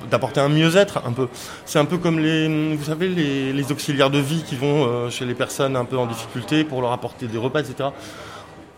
d'apporter 0.10 0.40
un 0.40 0.50
mieux-être 0.50 1.02
un 1.06 1.14
peu. 1.14 1.28
C'est 1.66 1.80
un 1.80 1.86
peu 1.86 1.98
comme 1.98 2.20
les, 2.20 2.76
vous 2.76 2.84
savez, 2.84 3.08
les, 3.08 3.72
auxiliaires 3.72 4.10
de 4.10 4.20
vie 4.20 4.44
qui 4.44 4.56
vont 4.56 4.86
euh, 4.86 5.10
chez 5.10 5.26
les 5.26 5.36
personnes 5.36 5.76
un 5.76 5.86
peu 5.86 5.98
en 5.98 6.08
difficulté 6.08 6.64
pour 6.64 6.82
leur 6.82 6.92
apporter 6.92 7.28
des 7.28 7.38
repas, 7.38 7.62
etc. 7.62 7.90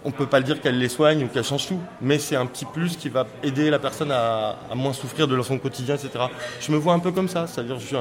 On 0.05 0.09
ne 0.09 0.13
peut 0.13 0.25
pas 0.25 0.39
le 0.39 0.43
dire 0.43 0.59
qu'elle 0.59 0.77
les 0.77 0.89
soigne 0.89 1.23
ou 1.23 1.27
qu'elle 1.27 1.45
change 1.45 1.67
tout, 1.67 1.79
mais 2.01 2.19
c'est 2.19 2.35
un 2.35 2.45
petit 2.45 2.65
plus 2.65 2.97
qui 2.97 3.07
va 3.07 3.25
aider 3.41 3.69
la 3.69 3.79
personne 3.79 4.11
à, 4.11 4.57
moins 4.75 4.91
souffrir 4.91 5.29
de 5.29 5.41
son 5.41 5.57
quotidien, 5.57 5.95
etc. 5.95 6.25
Je 6.59 6.71
me 6.73 6.77
vois 6.77 6.93
un 6.93 6.99
peu 6.99 7.11
comme 7.11 7.29
ça, 7.29 7.47
c'est-à-dire 7.47 7.79
je, 7.79 7.95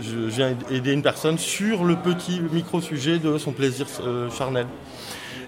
je, 0.00 0.16
viens 0.28 0.54
aider 0.70 0.92
une 0.92 1.02
personne 1.02 1.36
sur 1.36 1.84
le 1.84 1.96
petit 1.96 2.40
micro-sujet 2.40 3.18
de 3.18 3.36
son 3.36 3.52
plaisir 3.52 3.86
euh, 4.02 4.30
charnel. 4.30 4.66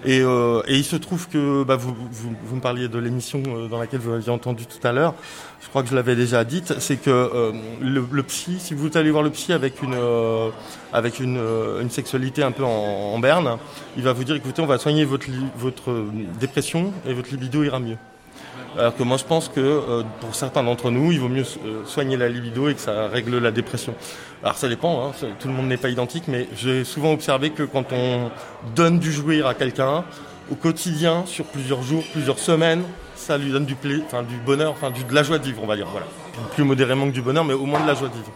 Et, 0.05 0.21
euh, 0.21 0.61
et, 0.67 0.75
il 0.75 0.83
se 0.83 0.95
trouve 0.95 1.29
que 1.29 1.63
bah, 1.63 1.75
vous, 1.75 1.93
vous, 1.93 2.35
vous, 2.43 2.55
me 2.55 2.61
parliez 2.61 2.87
de 2.87 2.99
l'émission 2.99 3.41
euh, 3.47 3.67
dans 3.67 3.79
laquelle 3.79 4.01
vous 4.01 4.11
aviez 4.11 4.29
entendu 4.29 4.65
tout 4.65 4.85
à 4.85 4.91
l'heure. 4.91 5.13
Je 5.61 5.69
crois 5.69 5.81
que 5.81 5.89
je 5.89 5.95
l'avais 5.95 6.15
déjà 6.15 6.43
dite. 6.43 6.79
C'est 6.79 6.97
que 6.97 7.09
euh, 7.09 7.51
le, 7.81 8.05
le, 8.11 8.23
psy, 8.23 8.57
si 8.59 8.73
vous 8.73 8.95
allez 8.97 9.11
voir 9.11 9.23
le 9.23 9.29
psy 9.29 9.53
avec 9.53 9.81
une 9.81 9.93
euh, 9.93 10.49
avec 10.91 11.19
une, 11.19 11.37
euh, 11.37 11.81
une, 11.81 11.89
sexualité 11.89 12.43
un 12.43 12.51
peu 12.51 12.63
en, 12.63 12.69
en, 12.69 13.19
berne, 13.19 13.57
il 13.95 14.03
va 14.03 14.13
vous 14.13 14.23
dire 14.23 14.35
écoutez, 14.35 14.61
on 14.61 14.65
va 14.65 14.77
soigner 14.77 15.05
votre 15.05 15.27
votre 15.57 16.05
dépression 16.39 16.91
et 17.07 17.13
votre 17.13 17.29
libido 17.31 17.63
ira 17.63 17.79
mieux. 17.79 17.97
Alors 18.77 18.95
que 18.95 19.03
moi 19.03 19.17
je 19.17 19.23
pense 19.23 19.49
que 19.49 19.59
euh, 19.59 20.03
pour 20.19 20.33
certains 20.33 20.63
d'entre 20.63 20.89
nous, 20.89 21.11
il 21.11 21.19
vaut 21.19 21.29
mieux 21.29 21.45
euh, 21.65 21.85
soigner 21.85 22.17
la 22.17 22.27
libido 22.27 22.69
et 22.69 22.73
que 22.73 22.79
ça 22.79 23.07
règle 23.07 23.37
la 23.37 23.51
dépression. 23.51 23.93
Alors 24.43 24.57
ça 24.57 24.67
dépend, 24.67 25.07
hein, 25.07 25.11
tout 25.39 25.47
le 25.47 25.53
monde 25.53 25.67
n'est 25.67 25.77
pas 25.77 25.89
identique, 25.89 26.23
mais 26.27 26.47
j'ai 26.55 26.83
souvent 26.83 27.13
observé 27.13 27.51
que 27.51 27.63
quand 27.63 27.93
on 27.93 28.31
donne 28.75 28.99
du 28.99 29.11
jouir 29.11 29.47
à 29.47 29.53
quelqu'un, 29.53 30.03
au 30.51 30.55
quotidien, 30.55 31.23
sur 31.25 31.45
plusieurs 31.45 31.83
jours, 31.83 32.03
plusieurs 32.11 32.39
semaines, 32.39 32.83
ça 33.15 33.37
lui 33.37 33.51
donne 33.51 33.65
du, 33.65 33.75
enfin, 34.05 34.23
du 34.23 34.37
bonheur, 34.37 34.71
enfin 34.71 34.91
du, 34.91 35.03
de 35.03 35.13
la 35.13 35.23
joie 35.23 35.37
de 35.37 35.45
vivre, 35.45 35.61
on 35.63 35.67
va 35.67 35.75
dire. 35.75 35.87
Voilà. 35.91 36.07
Plus 36.55 36.63
modérément 36.63 37.05
que 37.05 37.13
du 37.13 37.21
bonheur, 37.21 37.45
mais 37.45 37.53
au 37.53 37.65
moins 37.65 37.81
de 37.81 37.87
la 37.87 37.93
joie 37.93 38.09
de 38.09 38.13
vivre. 38.13 38.31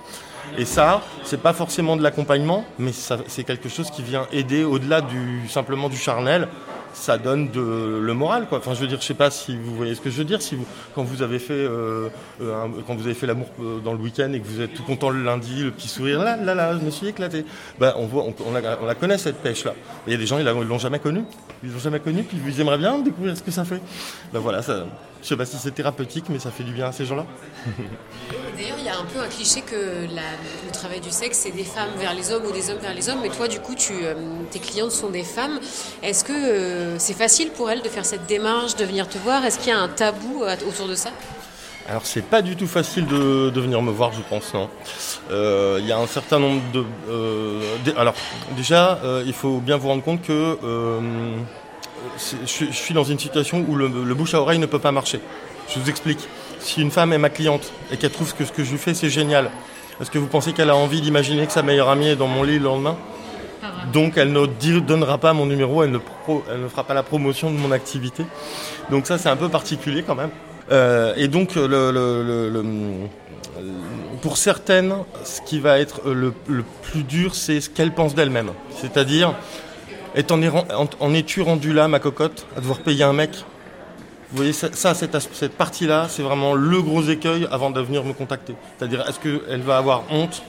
Et 0.57 0.65
ça, 0.65 1.01
c'est 1.23 1.41
pas 1.41 1.53
forcément 1.53 1.97
de 1.97 2.03
l'accompagnement, 2.03 2.63
mais 2.79 2.91
c'est 2.93 3.43
quelque 3.43 3.69
chose 3.69 3.91
qui 3.91 4.01
vient 4.01 4.27
aider 4.31 4.63
au-delà 4.63 5.01
du 5.01 5.47
simplement 5.49 5.89
du 5.89 5.97
charnel 5.97 6.47
ça 6.93 7.17
donne 7.17 7.49
de, 7.51 7.99
le 8.01 8.13
moral 8.13 8.47
quoi. 8.47 8.59
Enfin 8.59 8.73
je 8.73 8.81
veux 8.81 8.87
dire 8.87 8.99
je 9.01 9.05
sais 9.05 9.13
pas 9.13 9.29
si 9.29 9.57
vous 9.57 9.75
voyez 9.75 9.95
ce 9.95 10.01
que 10.01 10.09
je 10.09 10.17
veux 10.17 10.23
dire 10.23 10.41
si 10.41 10.55
vous 10.55 10.65
quand 10.95 11.03
vous 11.03 11.21
avez 11.21 11.39
fait 11.39 11.53
euh, 11.53 12.09
un, 12.41 12.69
quand 12.85 12.95
vous 12.95 13.05
avez 13.05 13.13
fait 13.13 13.27
l'amour 13.27 13.47
euh, 13.61 13.79
dans 13.79 13.93
le 13.93 13.99
week-end 13.99 14.31
et 14.33 14.39
que 14.39 14.45
vous 14.45 14.61
êtes 14.61 14.73
tout 14.73 14.83
content 14.83 15.09
le 15.09 15.23
lundi 15.23 15.63
le 15.63 15.71
petit 15.71 15.87
sourire 15.87 16.23
là 16.23 16.37
là 16.37 16.55
là 16.55 16.77
je 16.77 16.85
me 16.85 16.89
suis 16.89 17.07
éclaté. 17.07 17.45
Ben 17.79 17.93
on 17.97 18.05
voit 18.05 18.25
on, 18.25 18.53
la, 18.53 18.77
on 18.81 18.85
la 18.85 18.95
connaît 18.95 19.17
cette 19.17 19.37
pêche 19.37 19.63
là 19.63 19.73
il 20.05 20.13
y 20.13 20.15
a 20.15 20.19
des 20.19 20.27
gens 20.27 20.39
ils 20.39 20.45
l'ont 20.45 20.79
jamais 20.79 20.99
connue. 20.99 21.23
Ils 21.63 21.71
l'ont 21.71 21.79
jamais 21.79 21.99
connue 21.99 22.23
puis 22.23 22.37
ils 22.45 22.61
aimeraient 22.61 22.77
bien 22.77 22.99
découvrir 22.99 23.35
ce 23.35 23.43
que 23.43 23.51
ça 23.51 23.65
fait. 23.65 23.81
Ben 24.33 24.39
voilà 24.39 24.61
ça 24.61 24.85
je 25.21 25.27
sais 25.27 25.37
pas 25.37 25.45
si 25.45 25.57
c'est 25.57 25.71
thérapeutique 25.71 26.25
mais 26.29 26.39
ça 26.39 26.51
fait 26.51 26.63
du 26.63 26.71
bien 26.71 26.87
à 26.87 26.91
ces 26.91 27.05
gens 27.05 27.15
là 27.15 27.25
D'ailleurs, 28.57 28.77
il 28.79 28.85
y 28.85 28.89
a 28.89 28.97
un 28.97 29.05
peu 29.05 29.19
un 29.19 29.27
cliché 29.27 29.61
que 29.61 29.75
la, 30.15 30.23
le 30.65 30.71
travail 30.73 30.99
du 30.99 31.11
sexe, 31.11 31.37
c'est 31.43 31.51
des 31.51 31.63
femmes 31.63 31.91
vers 31.99 32.15
les 32.15 32.31
hommes 32.31 32.43
ou 32.43 32.51
des 32.51 32.71
hommes 32.71 32.79
vers 32.79 32.95
les 32.95 33.07
hommes. 33.07 33.19
Mais 33.21 33.29
toi, 33.29 33.47
du 33.47 33.59
coup, 33.59 33.75
tu, 33.75 33.93
euh, 34.01 34.15
tes 34.49 34.57
clientes 34.57 34.91
sont 34.91 35.11
des 35.11 35.23
femmes. 35.23 35.59
Est-ce 36.01 36.23
que 36.23 36.33
euh, 36.33 36.97
c'est 36.97 37.13
facile 37.13 37.51
pour 37.51 37.69
elles 37.69 37.83
de 37.83 37.89
faire 37.89 38.03
cette 38.03 38.25
démarche, 38.25 38.75
de 38.75 38.83
venir 38.83 39.07
te 39.07 39.19
voir? 39.19 39.45
Est-ce 39.45 39.59
qu'il 39.59 39.69
y 39.69 39.71
a 39.71 39.79
un 39.79 39.89
tabou 39.89 40.43
euh, 40.43 40.55
autour 40.67 40.87
de 40.87 40.95
ça? 40.95 41.11
Alors 41.87 42.05
c'est 42.05 42.23
pas 42.23 42.41
du 42.41 42.55
tout 42.57 42.67
facile 42.67 43.05
de, 43.05 43.49
de, 43.49 43.61
venir 43.61 43.81
me 43.81 43.91
voir, 43.91 44.11
je 44.11 44.21
pense. 44.27 44.51
Il 44.53 45.33
euh, 45.33 45.79
y 45.81 45.91
a 45.91 45.97
un 45.99 46.07
certain 46.07 46.39
nombre 46.39 46.61
de. 46.73 46.83
Euh, 47.09 47.61
alors 47.95 48.15
déjà, 48.57 48.99
il 49.25 49.33
faut 49.33 49.59
bien 49.59 49.77
vous 49.77 49.87
rendre 49.87 50.03
compte 50.03 50.21
que 50.21 50.57
je, 52.17 52.65
suis 52.71 52.93
dans 52.93 53.03
une 53.03 53.19
situation 53.19 53.65
où 53.67 53.75
le, 53.75 53.87
bouche 54.13 54.33
à 54.33 54.41
oreille 54.41 54.59
ne 54.59 54.65
peut 54.65 54.79
pas 54.79 54.91
marcher. 54.91 55.19
Je 55.73 55.79
vous 55.79 55.89
explique. 55.89 56.19
Si 56.59 56.81
une 56.81 56.91
femme 56.91 57.13
est 57.13 57.17
ma 57.17 57.29
cliente 57.29 57.71
et 57.91 57.97
qu'elle 57.97 58.11
trouve 58.11 58.33
que 58.33 58.43
ce 58.43 58.51
que 58.51 58.63
je 58.63 58.75
fais 58.77 58.93
c'est 58.93 59.09
génial, 59.09 59.51
est-ce 60.01 60.11
que 60.11 60.17
vous 60.17 60.27
pensez 60.27 60.53
qu'elle 60.53 60.69
a 60.69 60.75
envie 60.75 61.01
d'imaginer 61.01 61.45
que 61.45 61.51
sa 61.51 61.63
meilleure 61.63 61.89
amie 61.89 62.09
est 62.09 62.15
dans 62.15 62.27
mon 62.27 62.43
lit 62.43 62.59
le 62.59 62.65
lendemain? 62.65 62.97
Donc 63.93 64.17
elle 64.17 64.31
ne 64.31 64.79
donnera 64.79 65.17
pas 65.17 65.33
mon 65.33 65.45
numéro, 65.45 65.83
elle 65.83 65.91
ne, 65.91 66.67
fera 66.67 66.83
pas 66.83 66.93
la 66.93 67.03
promotion 67.03 67.51
de 67.51 67.57
mon 67.57 67.71
activité. 67.71 68.25
Donc 68.89 69.07
ça 69.07 69.17
c'est 69.17 69.29
un 69.29 69.35
peu 69.35 69.49
particulier 69.49 70.03
quand 70.03 70.15
même. 70.15 70.31
Euh, 70.71 71.13
et 71.15 71.27
donc 71.27 71.57
pour 74.21 74.37
certaines, 74.37 74.93
ce 75.23 75.41
qui 75.41 75.59
va 75.59 75.79
être 75.79 76.01
le, 76.09 76.33
plus 76.81 77.03
dur, 77.03 77.35
c'est 77.35 77.61
ce 77.61 77.69
qu'elles 77.69 77.93
pensent 77.93 78.15
d'elles-mêmes. 78.15 78.51
C'est-à-dire, 78.75 79.33
est 80.17 80.31
en, 80.31 80.39
en, 80.99 81.13
es-tu 81.13 81.41
rendu 81.41 81.73
là, 81.73 81.87
ma 81.87 81.99
cocotte, 81.99 82.47
à 82.57 82.59
devoir 82.59 82.79
payer 82.79 83.03
un 83.03 83.13
mec? 83.13 83.31
Vous 84.31 84.37
voyez, 84.37 84.51
ça, 84.51 84.93
cette, 84.93 85.17
cette 85.33 85.53
partie-là, 85.53 86.07
c'est 86.09 86.23
vraiment 86.23 86.53
le 86.53 86.81
gros 86.81 87.03
écueil 87.03 87.47
avant 87.51 87.69
de 87.69 87.79
venir 87.79 88.03
me 88.03 88.13
contacter. 88.13 88.55
C'est-à-dire, 88.77 89.07
est-ce 89.07 89.19
qu'elle 89.19 89.61
va 89.61 89.77
avoir 89.77 90.03
honte? 90.09 90.41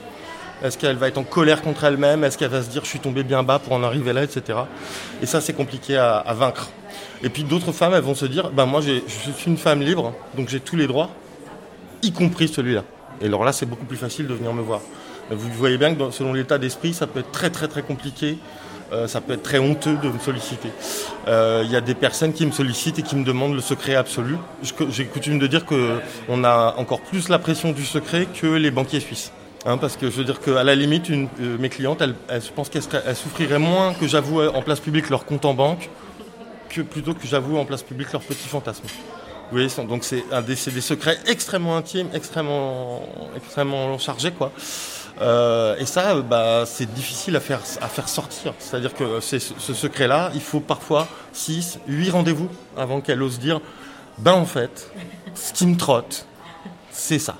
Est-ce 0.61 0.77
qu'elle 0.77 0.97
va 0.97 1.07
être 1.07 1.17
en 1.17 1.23
colère 1.23 1.61
contre 1.61 1.85
elle-même? 1.85 2.25
Est-ce 2.25 2.37
qu'elle 2.37 2.49
va 2.49 2.61
se 2.61 2.69
dire, 2.69 2.83
je 2.83 2.89
suis 2.89 2.99
tombé 2.99 3.23
bien 3.23 3.43
bas 3.43 3.59
pour 3.59 3.71
en 3.73 3.83
arriver 3.83 4.11
là, 4.11 4.23
etc. 4.23 4.59
Et 5.21 5.25
ça, 5.25 5.39
c'est 5.39 5.53
compliqué 5.53 5.95
à, 5.95 6.17
à, 6.17 6.33
vaincre. 6.33 6.69
Et 7.23 7.29
puis 7.29 7.43
d'autres 7.43 7.71
femmes, 7.71 7.93
elles 7.93 8.01
vont 8.01 8.15
se 8.15 8.25
dire, 8.25 8.49
ben 8.49 8.65
moi, 8.65 8.81
je 8.81 8.99
suis 9.31 9.47
une 9.47 9.57
femme 9.57 9.81
libre, 9.81 10.13
donc 10.35 10.49
j'ai 10.49 10.59
tous 10.59 10.75
les 10.75 10.87
droits, 10.87 11.11
y 12.01 12.11
compris 12.11 12.49
celui-là. 12.49 12.83
Et 13.21 13.25
alors 13.25 13.45
là, 13.45 13.53
c'est 13.53 13.65
beaucoup 13.65 13.85
plus 13.85 13.97
facile 13.97 14.27
de 14.27 14.33
venir 14.33 14.51
me 14.53 14.61
voir. 14.61 14.81
Vous 15.31 15.49
voyez 15.53 15.77
bien 15.77 15.93
que 15.93 16.11
selon 16.11 16.33
l'état 16.33 16.57
d'esprit, 16.57 16.93
ça 16.93 17.05
peut 17.07 17.19
être 17.19 17.31
très 17.31 17.51
très 17.51 17.67
très 17.67 17.83
compliqué 17.83 18.37
euh, 18.91 19.07
ça 19.07 19.21
peut 19.21 19.33
être 19.33 19.43
très 19.43 19.59
honteux 19.59 19.97
de 20.01 20.09
me 20.09 20.19
solliciter. 20.19 20.69
Il 21.27 21.29
euh, 21.29 21.63
y 21.63 21.75
a 21.75 21.81
des 21.81 21.93
personnes 21.93 22.33
qui 22.33 22.45
me 22.45 22.51
sollicitent 22.51 22.99
et 22.99 23.03
qui 23.03 23.15
me 23.15 23.23
demandent 23.23 23.53
le 23.53 23.61
secret 23.61 23.95
absolu. 23.95 24.37
J'ai 24.89 25.05
coutume 25.05 25.39
de 25.39 25.47
dire 25.47 25.65
qu'on 25.65 26.43
a 26.43 26.75
encore 26.77 27.01
plus 27.01 27.29
la 27.29 27.39
pression 27.39 27.71
du 27.71 27.85
secret 27.85 28.27
que 28.33 28.47
les 28.47 28.71
banquiers 28.71 28.99
suisses. 28.99 29.31
Hein, 29.65 29.77
parce 29.77 29.97
que 29.97 30.09
je 30.09 30.15
veux 30.15 30.23
dire 30.23 30.39
qu'à 30.39 30.63
la 30.63 30.73
limite, 30.73 31.09
euh, 31.09 31.27
mes 31.59 31.69
clientes, 31.69 32.01
elles, 32.01 32.15
elles, 32.29 32.41
je 32.41 32.51
pense 32.51 32.69
qu'elles 32.69 32.83
souffriraient 33.15 33.59
moins 33.59 33.93
que 33.93 34.07
j'avoue 34.07 34.41
en 34.41 34.61
place 34.61 34.79
publique 34.79 35.09
leur 35.09 35.25
compte 35.25 35.45
en 35.45 35.53
banque 35.53 35.89
que 36.69 36.81
plutôt 36.81 37.13
que 37.13 37.27
j'avoue 37.27 37.57
en 37.57 37.65
place 37.65 37.83
publique 37.83 38.11
leurs 38.13 38.21
petits 38.21 38.47
fantasmes. 38.47 38.85
Vous 39.51 39.57
voyez, 39.57 39.69
donc 39.87 40.03
c'est 40.03 40.23
des, 40.47 40.71
des 40.71 40.81
secrets 40.81 41.17
extrêmement 41.25 41.75
intimes, 41.75 42.07
extrêmement, 42.13 43.01
extrêmement 43.35 43.97
chargés, 43.97 44.31
quoi. 44.31 44.51
Euh, 45.21 45.75
et 45.77 45.85
ça, 45.85 46.15
bah, 46.21 46.63
c'est 46.65 46.91
difficile 46.93 47.35
à 47.35 47.39
faire, 47.39 47.61
à 47.81 47.87
faire 47.87 48.07
sortir. 48.07 48.53
C'est-à-dire 48.59 48.93
que 48.93 49.19
ce 49.19 49.39
secret-là, 49.73 50.31
il 50.33 50.41
faut 50.41 50.59
parfois 50.59 51.07
6, 51.33 51.79
8 51.87 52.09
rendez-vous 52.11 52.49
avant 52.77 53.01
qu'elle 53.01 53.21
ose 53.21 53.39
dire 53.39 53.59
Ben 54.17 54.33
en 54.33 54.45
fait, 54.45 54.91
ce 55.35 55.53
qui 55.53 55.67
me 55.67 55.77
trotte, 55.77 56.25
c'est 56.91 57.19
ça. 57.19 57.35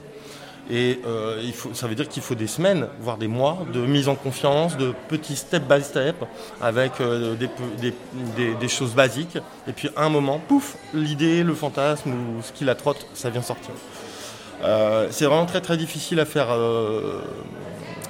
Et 0.71 0.99
euh, 1.05 1.41
il 1.43 1.53
faut, 1.53 1.73
ça 1.73 1.87
veut 1.87 1.95
dire 1.95 2.07
qu'il 2.07 2.21
faut 2.21 2.35
des 2.35 2.45
semaines, 2.45 2.87
voire 3.01 3.17
des 3.17 3.27
mois 3.27 3.65
de 3.73 3.79
mise 3.79 4.07
en 4.07 4.13
confiance, 4.13 4.77
de 4.77 4.93
petits 5.07 5.35
step 5.35 5.63
by 5.67 5.81
step, 5.81 6.15
avec 6.61 7.01
euh, 7.01 7.35
des, 7.35 7.49
des, 8.37 8.53
des, 8.53 8.67
choses 8.67 8.93
basiques. 8.93 9.39
Et 9.67 9.71
puis 9.71 9.89
à 9.95 10.03
un 10.03 10.09
moment, 10.09 10.39
pouf, 10.47 10.77
l'idée, 10.93 11.41
le 11.41 11.55
fantasme 11.55 12.11
ou 12.11 12.43
ce 12.43 12.51
qui 12.51 12.65
la 12.65 12.75
trotte, 12.75 13.07
ça 13.15 13.31
vient 13.31 13.41
sortir. 13.41 13.73
Euh, 14.63 15.08
c'est 15.12 15.26
vraiment 15.26 15.45
très 15.45 15.62
très 15.62 15.78
difficile 15.78 16.19
à 16.19 16.26
faire, 16.26 16.48
euh, 16.52 17.22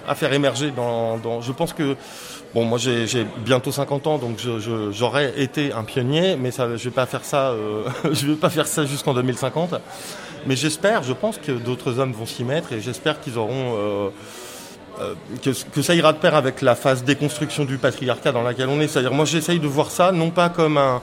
à 0.07 0.15
faire 0.15 0.33
émerger. 0.33 0.71
Dans, 0.71 1.41
je 1.41 1.51
pense 1.51 1.73
que 1.73 1.95
bon, 2.53 2.65
moi 2.65 2.77
j'ai 2.77 3.25
bientôt 3.45 3.71
50 3.71 4.07
ans, 4.07 4.17
donc 4.17 4.39
j'aurais 4.91 5.39
été 5.39 5.71
un 5.73 5.83
pionnier, 5.83 6.35
mais 6.35 6.51
je 6.51 6.89
vais. 6.89 6.95
Euh, 7.35 7.83
vais 8.03 8.35
pas 8.35 8.49
faire 8.49 8.67
ça 8.67 8.85
jusqu'en 8.85 9.13
2050. 9.13 9.75
Mais 10.45 10.55
j'espère, 10.55 11.03
je 11.03 11.13
pense 11.13 11.37
que 11.37 11.51
d'autres 11.51 11.99
hommes 11.99 12.13
vont 12.13 12.25
s'y 12.25 12.45
mettre 12.45 12.71
et 12.71 12.79
j'espère 12.79 13.19
qu'ils 13.19 13.37
auront 13.37 14.11
que, 15.43 15.49
que, 15.49 15.81
ça 15.81 15.95
ira 15.95 16.13
de 16.13 16.17
pair 16.17 16.33
avec 16.33 16.61
la 16.61 16.75
phase 16.75 17.03
déconstruction 17.03 17.65
du 17.65 17.77
patriarcat 17.77 18.31
dans 18.31 18.41
laquelle 18.41 18.69
on 18.69 18.79
est. 18.79 18.87
C'est-à-dire, 18.87 19.13
moi, 19.13 19.25
j'essaye 19.25 19.59
de 19.59 19.67
voir 19.67 19.91
ça 19.91 20.13
non 20.13 20.29
pas 20.29 20.47
comme 20.47 20.77
un 20.77 21.01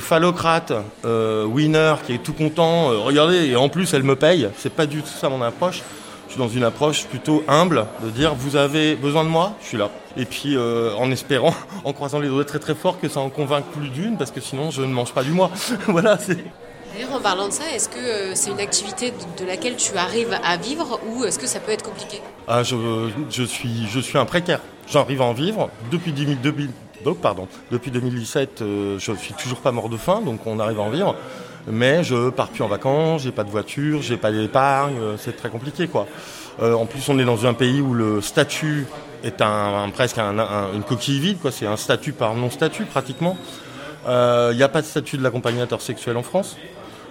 phallocrate, 0.00 0.72
winner, 1.04 1.94
qui 2.06 2.14
est 2.14 2.22
tout 2.22 2.32
content, 2.32 2.88
regardez, 2.88 3.46
et 3.46 3.56
en 3.56 3.68
plus, 3.68 3.94
elle 3.94 4.02
me 4.02 4.16
paye. 4.16 4.48
C'est 4.56 4.72
pas 4.72 4.86
du 4.86 5.02
tout 5.02 5.08
ça 5.08 5.28
mon 5.28 5.42
approche 5.42 5.82
dans 6.36 6.48
une 6.48 6.64
approche 6.64 7.04
plutôt 7.06 7.42
humble, 7.48 7.86
de 8.02 8.10
dire 8.10 8.34
vous 8.34 8.56
avez 8.56 8.94
besoin 8.94 9.24
de 9.24 9.28
moi, 9.28 9.54
je 9.62 9.68
suis 9.68 9.78
là. 9.78 9.90
Et 10.16 10.24
puis 10.24 10.56
euh, 10.56 10.94
en 10.96 11.10
espérant, 11.10 11.54
en 11.84 11.92
croisant 11.92 12.20
les 12.20 12.28
doigts 12.28 12.44
très 12.44 12.58
très 12.58 12.74
fort, 12.74 13.00
que 13.00 13.08
ça 13.08 13.20
en 13.20 13.30
convainc 13.30 13.64
plus 13.66 13.88
d'une, 13.88 14.16
parce 14.16 14.30
que 14.30 14.40
sinon 14.40 14.70
je 14.70 14.82
ne 14.82 14.92
mange 14.92 15.12
pas 15.12 15.22
du 15.22 15.30
mois. 15.30 15.50
voilà, 15.88 16.18
c'est. 16.18 16.38
D'ailleurs, 16.94 17.12
en 17.12 17.20
parlant 17.20 17.48
de 17.48 17.52
ça, 17.52 17.64
est-ce 17.74 17.88
que 17.88 17.98
euh, 17.98 18.34
c'est 18.34 18.50
une 18.50 18.60
activité 18.60 19.12
de, 19.38 19.44
laquelle 19.44 19.76
tu 19.76 19.96
arrives 19.96 20.38
à 20.42 20.56
vivre 20.56 20.98
ou 21.08 21.24
est-ce 21.24 21.38
que 21.38 21.46
ça 21.46 21.60
peut 21.60 21.72
être 21.72 21.82
compliqué? 21.82 22.22
Ah, 22.48 22.62
je, 22.62 22.76
je, 23.30 23.42
suis, 23.42 23.86
je 23.90 24.00
suis 24.00 24.16
un 24.16 24.24
précaire. 24.24 24.60
J'arrive 24.88 25.20
à 25.20 25.24
en 25.24 25.32
vivre 25.32 25.68
depuis 25.90 26.12
2000, 27.04 27.20
pardon, 27.20 27.48
depuis 27.70 27.90
2017. 27.90 28.62
Euh, 28.62 28.98
je 28.98 29.12
suis 29.12 29.34
toujours 29.34 29.58
pas 29.58 29.72
mort 29.72 29.88
de 29.88 29.96
faim, 29.96 30.22
donc 30.24 30.46
on 30.46 30.58
arrive 30.58 30.80
à 30.80 30.82
en 30.82 30.90
vivre 30.90 31.14
mais 31.68 32.04
je 32.04 32.30
pars 32.30 32.48
plus 32.48 32.62
en 32.62 32.68
vacances, 32.68 33.22
j'ai 33.22 33.32
pas 33.32 33.42
de 33.42 33.50
voiture, 33.50 34.00
j'ai 34.00 34.16
pas 34.16 34.30
d'épargne, 34.30 34.98
euh, 35.00 35.16
c'est 35.18 35.36
très 35.36 35.48
compliqué 35.48 35.88
quoi. 35.88 36.06
Euh, 36.62 36.74
en 36.74 36.86
plus, 36.86 37.06
on 37.08 37.18
est 37.18 37.24
dans 37.24 37.46
un 37.46 37.54
pays 37.54 37.80
où 37.80 37.92
le 37.92 38.20
statut 38.20 38.86
est 39.22 39.42
presque 39.92 40.18
une 40.18 40.82
coquille 40.82 41.20
vide, 41.20 41.38
quoi. 41.40 41.52
C'est 41.52 41.66
un 41.66 41.76
statut 41.76 42.12
par 42.12 42.34
non-statut 42.34 42.84
pratiquement. 42.84 43.36
Il 44.04 44.10
euh, 44.10 44.54
n'y 44.54 44.62
a 44.62 44.68
pas 44.68 44.80
de 44.80 44.86
statut 44.86 45.18
de 45.18 45.22
l'accompagnateur 45.22 45.82
sexuel 45.82 46.16
en 46.16 46.22
France. 46.22 46.56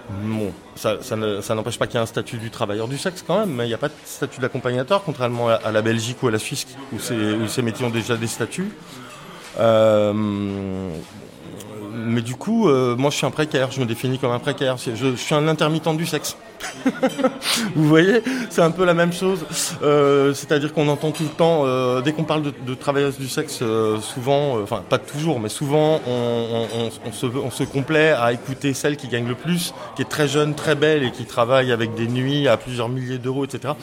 Bon, 0.09 0.51
ça, 0.75 0.97
ça 1.01 1.55
n'empêche 1.55 1.79
pas 1.79 1.87
qu'il 1.87 1.95
y 1.95 1.97
ait 1.97 2.03
un 2.03 2.07
statut 2.07 2.37
du 2.37 2.51
travailleur 2.51 2.87
du 2.87 2.97
sexe 2.97 3.23
quand 3.25 3.39
même, 3.39 3.49
mais 3.49 3.65
il 3.65 3.69
n'y 3.69 3.73
a 3.73 3.79
pas 3.79 3.87
de 3.87 3.93
statut 4.05 4.39
d'accompagnateur, 4.39 5.03
contrairement 5.03 5.49
à, 5.49 5.71
la 5.71 5.81
Belgique 5.81 6.21
ou 6.21 6.27
à 6.27 6.31
la 6.31 6.39
Suisse 6.39 6.67
où 6.93 6.99
ces, 6.99 7.61
métiers 7.61 7.85
ont 7.85 7.89
déjà 7.89 8.15
des 8.15 8.27
statuts. 8.27 8.71
Euh, 9.59 10.91
mais 11.95 12.21
du 12.21 12.35
coup, 12.35 12.69
euh, 12.69 12.95
moi 12.95 13.09
je 13.09 13.17
suis 13.17 13.25
un 13.25 13.31
précaire, 13.31 13.71
je 13.71 13.79
me 13.79 13.85
définis 13.85 14.19
comme 14.19 14.31
un 14.31 14.39
précaire. 14.39 14.77
Je, 14.77 15.15
suis 15.15 15.35
un 15.35 15.47
intermittent 15.47 15.95
du 15.97 16.05
sexe. 16.05 16.37
Vous 17.75 17.87
voyez, 17.87 18.21
c'est 18.49 18.61
un 18.61 18.71
peu 18.71 18.85
la 18.85 18.93
même 18.93 19.13
chose. 19.13 19.45
Euh, 19.81 20.33
c'est-à-dire 20.33 20.73
qu'on 20.73 20.87
entend 20.87 21.11
tout 21.11 21.23
le 21.23 21.29
temps, 21.29 21.63
euh, 21.65 22.01
dès 22.01 22.11
qu'on 22.11 22.23
parle 22.23 22.43
de, 22.43 22.53
de, 22.65 22.73
travailleuses 22.73 23.17
du 23.17 23.27
sexe, 23.27 23.63
souvent, 24.01 24.61
enfin 24.61 24.83
pas 24.87 24.97
toujours, 24.97 25.39
mais 25.39 25.49
souvent, 25.49 26.01
on, 26.07 27.11
se, 27.11 27.25
on 27.25 27.51
se 27.51 27.63
complaît 27.63 28.11
à 28.11 28.33
écouter 28.33 28.73
celle 28.73 28.97
qui 28.97 29.07
gagne 29.07 29.27
le 29.27 29.35
plus, 29.35 29.73
qui 29.95 30.01
est 30.01 30.09
très 30.09 30.27
jeune, 30.27 30.53
très 30.53 30.75
belle 30.75 31.03
et 31.03 31.11
qui 31.11 31.25
travaille 31.25 31.71
avec 31.71 31.95
des 31.95 32.07
nuits 32.07 32.47
à 32.47 32.57
plusieurs 32.57 32.89
milliers 32.89 33.19
d'euros, 33.19 33.45
etc 33.45 33.73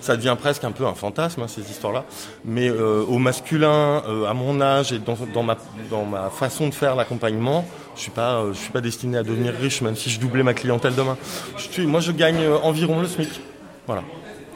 ça 0.00 0.16
devient 0.16 0.36
presque 0.38 0.64
un 0.64 0.72
peu 0.72 0.86
un 0.86 0.94
fantasme, 0.94 1.42
hein, 1.42 1.48
ces 1.48 1.62
histoires-là. 1.62 2.04
Mais 2.44 2.68
euh, 2.68 3.04
au 3.06 3.18
masculin, 3.18 4.02
euh, 4.08 4.26
à 4.26 4.34
mon 4.34 4.60
âge 4.60 4.92
et 4.92 4.98
dans, 4.98 5.42
ma, 5.42 6.30
façon 6.30 6.68
de 6.68 6.74
faire 6.74 6.96
l'accompagnement, 6.96 7.66
je 7.96 8.02
suis 8.02 8.10
pas, 8.10 8.36
euh, 8.36 8.54
suis 8.54 8.70
pas 8.70 8.80
destiné 8.80 9.18
à 9.18 9.22
devenir 9.22 9.54
riche, 9.54 9.80
même 9.80 9.96
si 9.96 10.10
je 10.10 10.20
doublais 10.20 10.42
ma 10.42 10.54
clientèle 10.54 10.94
demain. 10.94 11.16
Moi, 11.78 12.00
je 12.00 12.12
gagne 12.12 12.46
environ 12.62 13.00
le 13.00 13.06
SMIC. 13.06 13.40
Voilà. 13.86 14.02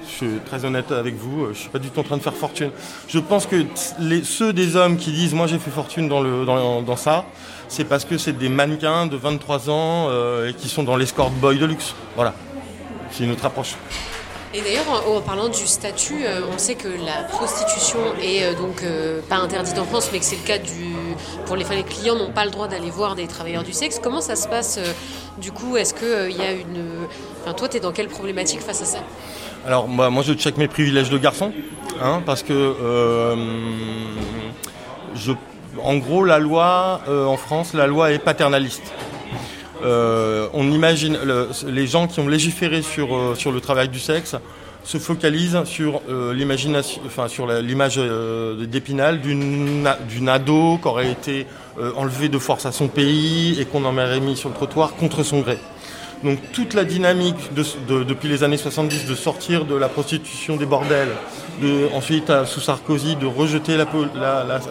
Je 0.09 0.27
suis 0.27 0.39
très 0.45 0.65
honnête 0.65 0.93
avec 0.93 1.15
vous, 1.15 1.49
je 1.53 1.59
suis 1.59 1.69
pas 1.69 1.79
du 1.79 1.89
tout 1.89 2.01
en 2.01 2.03
train 2.03 2.17
de 2.17 2.23
faire 2.23 2.35
fortune. 2.35 2.71
Je 3.09 3.19
pense 3.19 3.47
que 3.47 3.65
ceux 4.25 4.53
des 4.53 4.77
hommes 4.77 4.97
qui 4.97 5.13
disent 5.13 5.33
moi 5.33 5.47
j'ai 5.47 5.59
fait 5.59 5.71
fortune 5.71 6.09
dans 6.09 6.97
ça, 6.97 7.25
c'est 7.69 7.85
parce 7.85 8.05
que 8.05 8.19
c'est 8.19 8.37
des 8.37 8.49
mannequins 8.49 9.07
de 9.07 9.17
23 9.17 9.71
ans 9.71 10.09
et 10.45 10.55
qui 10.55 10.69
sont 10.69 10.83
dans 10.83 10.97
l'escort 10.97 11.31
boy 11.31 11.57
de 11.57 11.67
luxe. 11.67 11.95
Voilà. 12.17 12.35
C'est 13.13 13.25
une 13.25 13.31
autre 13.31 13.47
approche. 13.47 13.77
Et 14.55 14.61
d'ailleurs, 14.61 14.85
en, 15.09 15.21
parlant 15.23 15.49
du 15.49 15.67
statut, 15.67 16.27
euh, 16.27 16.43
on 16.55 16.59
sait 16.59 16.75
que 16.75 16.89
la 16.89 17.23
prostitution 17.23 17.99
est 18.23 18.45
euh, 18.45 18.55
donc 18.55 18.83
euh, 18.83 19.21
pas 19.27 19.37
interdite 19.37 19.79
en 19.79 19.85
France, 19.85 20.11
mais 20.13 20.19
que 20.19 20.27
c'est 20.27 20.37
le 20.37 20.47
cas 20.47 20.59
du, 20.59 20.93
pour 21.47 21.57
les, 21.57 21.65
les 21.65 21.83
clients 21.83 22.17
n'ont 22.17 22.33
pas 22.33 22.45
le 22.45 22.51
droit 22.51 22.69
d'aller 22.69 22.91
voir 22.91 23.15
des 23.15 23.27
travailleurs 23.27 23.63
du 23.63 23.73
sexe. 23.73 23.99
Comment 24.03 24.21
ça 24.21 24.37
se 24.37 24.47
passe 24.49 24.79
du 25.39 25.53
coup? 25.53 25.79
Est-ce 25.79 25.95
qu'il 25.95 26.37
y 26.37 26.43
a 26.43 26.53
une. 26.53 26.85
Enfin, 27.41 27.55
toi, 27.55 27.67
tu 27.67 27.79
es 27.79 27.81
dans 27.81 27.93
quelle 27.93 28.09
problématique 28.09 28.61
face 28.61 28.83
à 28.83 28.85
ça? 28.85 28.99
Alors, 29.67 29.89
moi, 29.89 30.11
moi, 30.11 30.23
je 30.23 30.35
check 30.35 30.59
mes 30.59 30.69
privilèges 30.69 31.09
de 31.09 31.17
garçon, 31.17 31.53
hein, 32.03 32.23
parce 32.27 32.43
que. 32.43 32.75
je, 35.15 35.33
en 35.83 35.97
gros, 35.97 36.25
la 36.25 36.39
loi 36.39 37.01
en 37.09 37.39
France, 37.39 37.73
la 37.73 37.87
loi 37.87 38.13
est 38.13 38.19
paternaliste. 38.19 38.93
Euh, 39.85 40.49
on 40.53 40.71
imagine 40.71 41.19
les 41.67 41.87
gens 41.87 42.07
qui 42.07 42.21
ont 42.21 42.29
légiféré 42.29 42.83
sur, 42.83 43.17
euh, 43.17 43.35
sur 43.35 43.53
le 43.53 43.61
travail 43.61 43.89
du 43.89 43.99
sexe 43.99 44.37
se 44.85 44.99
focalisent 44.99 45.63
sur 45.65 46.03
euh, 46.09 46.35
enfin 47.07 47.29
sur 47.29 47.47
l'image 47.47 48.01
d'Épinal 48.69 49.21
d'une 49.21 50.29
ado 50.29 50.79
qui 50.79 50.89
aurait 50.89 51.11
été 51.11 51.47
enlevée 51.97 52.29
de 52.29 52.39
force 52.39 52.67
à 52.67 52.73
son 52.73 52.89
pays 52.89 53.61
et 53.61 53.65
qu'on 53.65 53.85
en 53.85 53.97
aurait 53.97 54.21
mis 54.21 54.37
sur 54.37 54.49
le 54.49 54.55
trottoir 54.55 54.95
contre 54.95 55.23
son 55.23 55.41
gré. 55.41 55.59
Donc 56.25 56.39
toute 56.53 56.75
la 56.75 56.85
dynamique 56.85 57.51
depuis 57.55 58.29
les 58.29 58.43
années 58.43 58.57
70 58.57 59.07
de 59.07 59.15
sortir 59.15 59.65
de 59.65 59.75
la 59.77 59.89
prostitution 59.89 60.57
des 60.57 60.67
bordels, 60.67 61.13
de, 61.61 61.89
ensuite 61.95 62.33
sous 62.47 62.61
Sarkozy 62.61 63.15
de 63.17 63.27
rejeter 63.27 63.77
la 63.77 63.87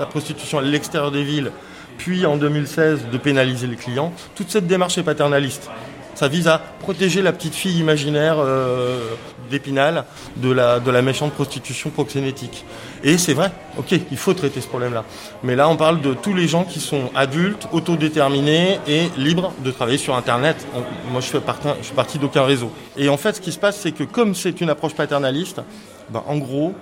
prostitution 0.06 0.60
à 0.60 0.62
l'extérieur 0.62 1.12
des 1.12 1.24
villes 1.24 1.52
puis 2.01 2.25
en 2.25 2.35
2016 2.35 3.09
de 3.11 3.17
pénaliser 3.19 3.67
les 3.67 3.75
clients. 3.75 4.11
Toute 4.33 4.49
cette 4.49 4.65
démarche 4.65 4.97
est 4.97 5.03
paternaliste. 5.03 5.69
Ça 6.15 6.27
vise 6.27 6.47
à 6.47 6.57
protéger 6.79 7.21
la 7.21 7.31
petite 7.31 7.53
fille 7.53 7.77
imaginaire 7.77 8.37
euh, 8.39 9.13
d'Épinal 9.51 10.05
de 10.37 10.51
la, 10.51 10.79
de 10.79 10.89
la 10.89 11.03
méchante 11.03 11.31
prostitution 11.33 11.91
proxénétique. 11.91 12.65
Et 13.03 13.19
c'est 13.19 13.35
vrai, 13.35 13.51
ok, 13.77 13.91
il 14.09 14.17
faut 14.17 14.33
traiter 14.33 14.61
ce 14.61 14.67
problème-là. 14.67 15.05
Mais 15.43 15.55
là, 15.55 15.69
on 15.69 15.77
parle 15.77 16.01
de 16.01 16.15
tous 16.15 16.33
les 16.33 16.47
gens 16.47 16.63
qui 16.63 16.79
sont 16.79 17.11
adultes, 17.13 17.67
autodéterminés 17.71 18.79
et 18.87 19.03
libres 19.15 19.53
de 19.63 19.69
travailler 19.69 19.99
sur 19.99 20.15
Internet. 20.15 20.65
moi, 21.11 21.21
je 21.21 21.27
fais, 21.27 21.39
partie, 21.39 21.67
je 21.83 21.87
fais 21.89 21.95
partie 21.95 22.17
d'aucun 22.17 22.43
réseau. 22.43 22.71
Et 22.97 23.09
en 23.09 23.17
fait, 23.17 23.33
ce 23.35 23.41
qui 23.41 23.51
se 23.51 23.59
passe, 23.59 23.77
c'est 23.77 23.91
que 23.91 24.05
comme 24.05 24.33
c'est 24.33 24.59
une 24.59 24.71
approche 24.71 24.95
paternaliste, 24.95 25.61
ben, 26.09 26.23
en 26.27 26.37
gros, 26.39 26.73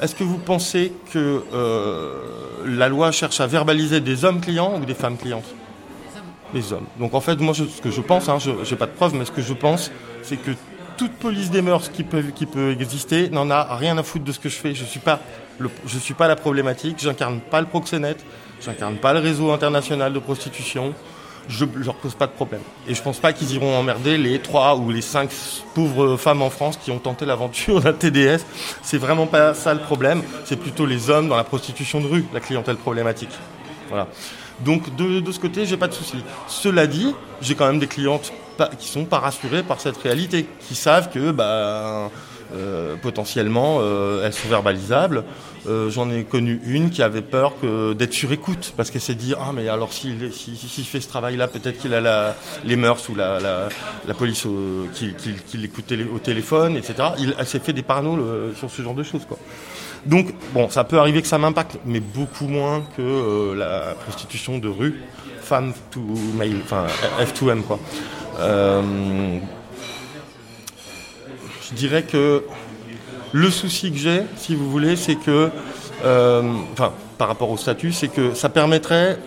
est-ce 0.00 0.14
que 0.14 0.24
vous 0.24 0.38
pensez 0.38 0.92
que 1.12 1.42
euh, 1.52 2.14
la 2.66 2.88
loi 2.88 3.10
cherche 3.10 3.40
à 3.40 3.46
verbaliser 3.46 4.00
des 4.00 4.24
hommes 4.24 4.40
clients 4.40 4.78
ou 4.80 4.84
des 4.84 4.94
femmes 4.94 5.16
clientes? 5.16 5.54
Les 6.54 6.72
hommes. 6.72 6.86
Donc 6.98 7.14
en 7.14 7.20
fait, 7.20 7.36
moi, 7.40 7.52
ce 7.54 7.64
que 7.82 7.90
je 7.90 8.00
pense, 8.00 8.28
hein, 8.28 8.38
je 8.38 8.50
n'ai 8.50 8.76
pas 8.76 8.86
de 8.86 8.92
preuves, 8.92 9.14
mais 9.14 9.24
ce 9.24 9.32
que 9.32 9.42
je 9.42 9.52
pense, 9.52 9.90
c'est 10.22 10.36
que 10.36 10.52
toute 10.96 11.12
police 11.12 11.50
des 11.50 11.62
mœurs 11.62 11.90
qui 11.90 12.04
peut, 12.04 12.22
qui 12.34 12.46
peut 12.46 12.72
exister 12.72 13.28
n'en 13.30 13.50
a 13.50 13.76
rien 13.76 13.98
à 13.98 14.02
foutre 14.02 14.24
de 14.24 14.32
ce 14.32 14.38
que 14.38 14.48
je 14.48 14.56
fais. 14.56 14.74
Je 14.74 14.82
ne 14.82 14.88
suis, 14.88 15.00
pas 15.00 15.20
je 15.86 15.98
suis 15.98 16.14
pas 16.14 16.28
la 16.28 16.36
problématique, 16.36 16.98
j'incarne 16.98 17.40
pas 17.40 17.60
le 17.60 17.66
proxénète, 17.66 18.24
j'incarne 18.60 18.96
pas 18.96 19.12
le 19.12 19.20
réseau 19.20 19.52
international 19.52 20.12
de 20.12 20.18
prostitution 20.18 20.94
je 21.48 21.64
ne 21.64 21.84
leur 21.84 21.94
pose 21.94 22.14
pas 22.14 22.26
de 22.26 22.32
problème. 22.32 22.60
Et 22.86 22.94
je 22.94 23.02
pense 23.02 23.18
pas 23.18 23.32
qu'ils 23.32 23.52
iront 23.54 23.76
emmerder 23.76 24.18
les 24.18 24.38
trois 24.38 24.76
ou 24.76 24.90
les 24.90 25.00
cinq 25.00 25.30
pauvres 25.74 26.16
femmes 26.16 26.42
en 26.42 26.50
France 26.50 26.76
qui 26.76 26.90
ont 26.90 26.98
tenté 26.98 27.24
l'aventure 27.24 27.80
d'un 27.80 27.92
TDS. 27.92 28.44
C'est 28.82 28.98
vraiment 28.98 29.26
pas 29.26 29.54
ça 29.54 29.74
le 29.74 29.80
problème. 29.80 30.22
C'est 30.44 30.56
plutôt 30.56 30.86
les 30.86 31.10
hommes 31.10 31.28
dans 31.28 31.36
la 31.36 31.44
prostitution 31.44 32.00
de 32.00 32.06
rue, 32.06 32.24
la 32.32 32.40
clientèle 32.40 32.76
problématique. 32.76 33.30
Voilà. 33.88 34.08
Donc 34.60 34.94
de, 34.96 35.20
de 35.20 35.32
ce 35.32 35.38
côté, 35.38 35.64
j'ai 35.64 35.76
pas 35.76 35.88
de 35.88 35.94
souci. 35.94 36.18
Cela 36.48 36.86
dit, 36.86 37.14
j'ai 37.40 37.54
quand 37.54 37.66
même 37.66 37.78
des 37.78 37.86
clientes 37.86 38.32
qui 38.78 38.88
sont 38.88 39.04
pas 39.04 39.18
rassurées 39.18 39.62
par 39.62 39.80
cette 39.80 39.96
réalité, 39.98 40.46
qui 40.66 40.74
savent 40.74 41.10
que 41.10 41.30
bah, 41.30 42.10
euh, 42.54 42.96
potentiellement 42.96 43.78
euh, 43.80 44.24
elles 44.24 44.32
sont 44.32 44.48
verbalisables. 44.48 45.24
Euh, 45.66 45.90
j'en 45.90 46.10
ai 46.10 46.24
connu 46.24 46.60
une 46.64 46.88
qui 46.88 47.02
avait 47.02 47.20
peur 47.20 47.52
d'être 47.94 48.14
sur 48.14 48.32
écoute 48.32 48.72
parce 48.76 48.90
qu'elle 48.90 49.02
s'est 49.02 49.14
dit 49.14 49.34
ah 49.38 49.50
mais 49.52 49.68
alors 49.68 49.92
s'il 49.92 50.32
si, 50.32 50.84
fait 50.84 51.00
ce 51.00 51.08
travail-là 51.08 51.46
peut-être 51.46 51.78
qu'il 51.78 51.92
a 51.92 52.34
les 52.64 52.76
mœurs 52.76 53.06
ou 53.10 53.14
la, 53.14 53.68
police 54.16 54.46
qui, 54.94 55.14
qui, 55.14 55.56
l'écoute 55.58 55.92
au 56.14 56.18
téléphone 56.18 56.76
etc. 56.76 56.94
Elle 57.38 57.46
s'est 57.46 57.58
fait 57.58 57.72
des 57.74 57.82
parano 57.82 58.18
sur 58.56 58.70
ce 58.70 58.80
genre 58.80 58.94
de 58.94 59.02
choses 59.02 59.26
quoi. 59.26 59.38
Donc 60.06 60.32
bon 60.54 60.70
ça 60.70 60.84
peut 60.84 60.98
arriver 60.98 61.20
que 61.20 61.28
ça 61.28 61.38
m'impacte 61.38 61.78
mais 61.84 62.00
beaucoup 62.00 62.46
moins 62.46 62.82
que 62.96 63.52
la 63.52 63.94
prostitution 64.06 64.58
de 64.58 64.68
rue 64.68 65.02
femme 65.42 65.74
to 65.90 66.00
mail 66.34 66.56
enfin 66.64 66.86
F2M 67.20 67.62
quoi. 67.62 67.78
Je 71.70 71.74
dirais 71.74 72.02
que 72.02 72.44
le 73.32 73.50
souci 73.50 73.92
que 73.92 73.98
j'ai, 73.98 74.22
si 74.36 74.54
vous 74.54 74.70
voulez, 74.70 74.96
c'est 74.96 75.16
que, 75.16 75.50
euh, 76.04 76.42
enfin, 76.72 76.92
par 77.18 77.28
rapport 77.28 77.50
au 77.50 77.58
statut, 77.58 77.92
c'est 77.92 78.08
que 78.08 78.32
ça 78.32 78.48
permettrait, 78.48 79.18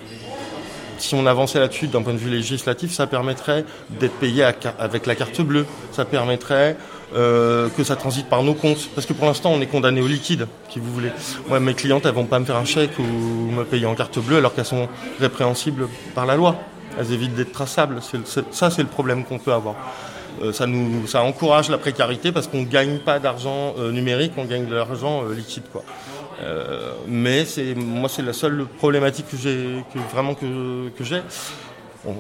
si 0.98 1.14
on 1.14 1.28
avançait 1.28 1.60
là-dessus 1.60 1.88
d'un 1.88 2.02
point 2.02 2.14
de 2.14 2.18
vue 2.18 2.32
législatif, 2.32 2.92
ça 2.92 3.06
permettrait 3.06 3.64
d'être 3.90 4.16
payé 4.16 4.44
avec 4.44 5.06
la 5.06 5.16
carte 5.16 5.42
bleue. 5.42 5.68
Ça 5.92 6.04
permettrait 6.04 6.78
euh, 7.16 7.70
que 7.78 7.84
ça 7.84 7.96
transite 7.96 8.28
par 8.28 8.42
nos 8.42 8.56
comptes. 8.56 8.90
Parce 8.96 9.06
que 9.06 9.14
pour 9.14 9.28
l'instant, 9.28 9.52
on 9.52 9.62
est 9.62 9.68
condamné 9.68 10.02
au 10.02 10.08
liquide, 10.08 10.48
si 10.70 10.80
vous 10.80 10.92
voulez. 10.92 11.12
Moi, 11.48 11.60
mes 11.60 11.76
clientes, 11.76 12.06
elles 12.06 12.14
vont 12.14 12.26
pas 12.26 12.40
me 12.40 12.46
faire 12.46 12.56
un 12.56 12.66
chèque 12.66 12.98
ou 12.98 13.04
me 13.04 13.66
payer 13.66 13.86
en 13.86 13.94
carte 13.94 14.18
bleue 14.18 14.38
alors 14.38 14.56
qu'elles 14.56 14.66
sont 14.66 14.90
répréhensibles 15.20 15.88
par 16.16 16.26
la 16.26 16.36
loi. 16.36 16.56
Elles 17.00 17.12
évitent 17.12 17.36
d'être 17.36 17.52
traçables. 17.52 18.00
ça, 18.52 18.70
c'est 18.72 18.82
le 18.82 18.88
problème 18.88 19.26
qu'on 19.26 19.38
peut 19.38 19.54
avoir. 19.54 19.76
Ça, 20.54 20.68
nous, 20.68 21.08
ça 21.08 21.24
encourage 21.24 21.70
la 21.70 21.78
précarité 21.78 22.32
parce 22.32 22.48
qu'on 22.48 22.62
ne 22.62 22.66
gagne 22.66 23.00
pas 23.00 23.20
d'argent 23.20 23.76
numérique, 23.92 24.34
on 24.38 24.46
gagne 24.46 24.66
de 24.66 24.76
l'argent 24.76 25.24
liquide. 25.26 25.64
Quoi. 25.72 25.84
mais 27.08 27.46
moi, 27.76 28.10
c'est 28.10 28.22
la 28.22 28.34
seule 28.34 28.66
problématique 28.78 29.28
que 29.30 29.38
j'ai, 29.38 29.84
vraiment 30.12 30.34
que, 30.34 30.92
j'ai. 31.02 31.22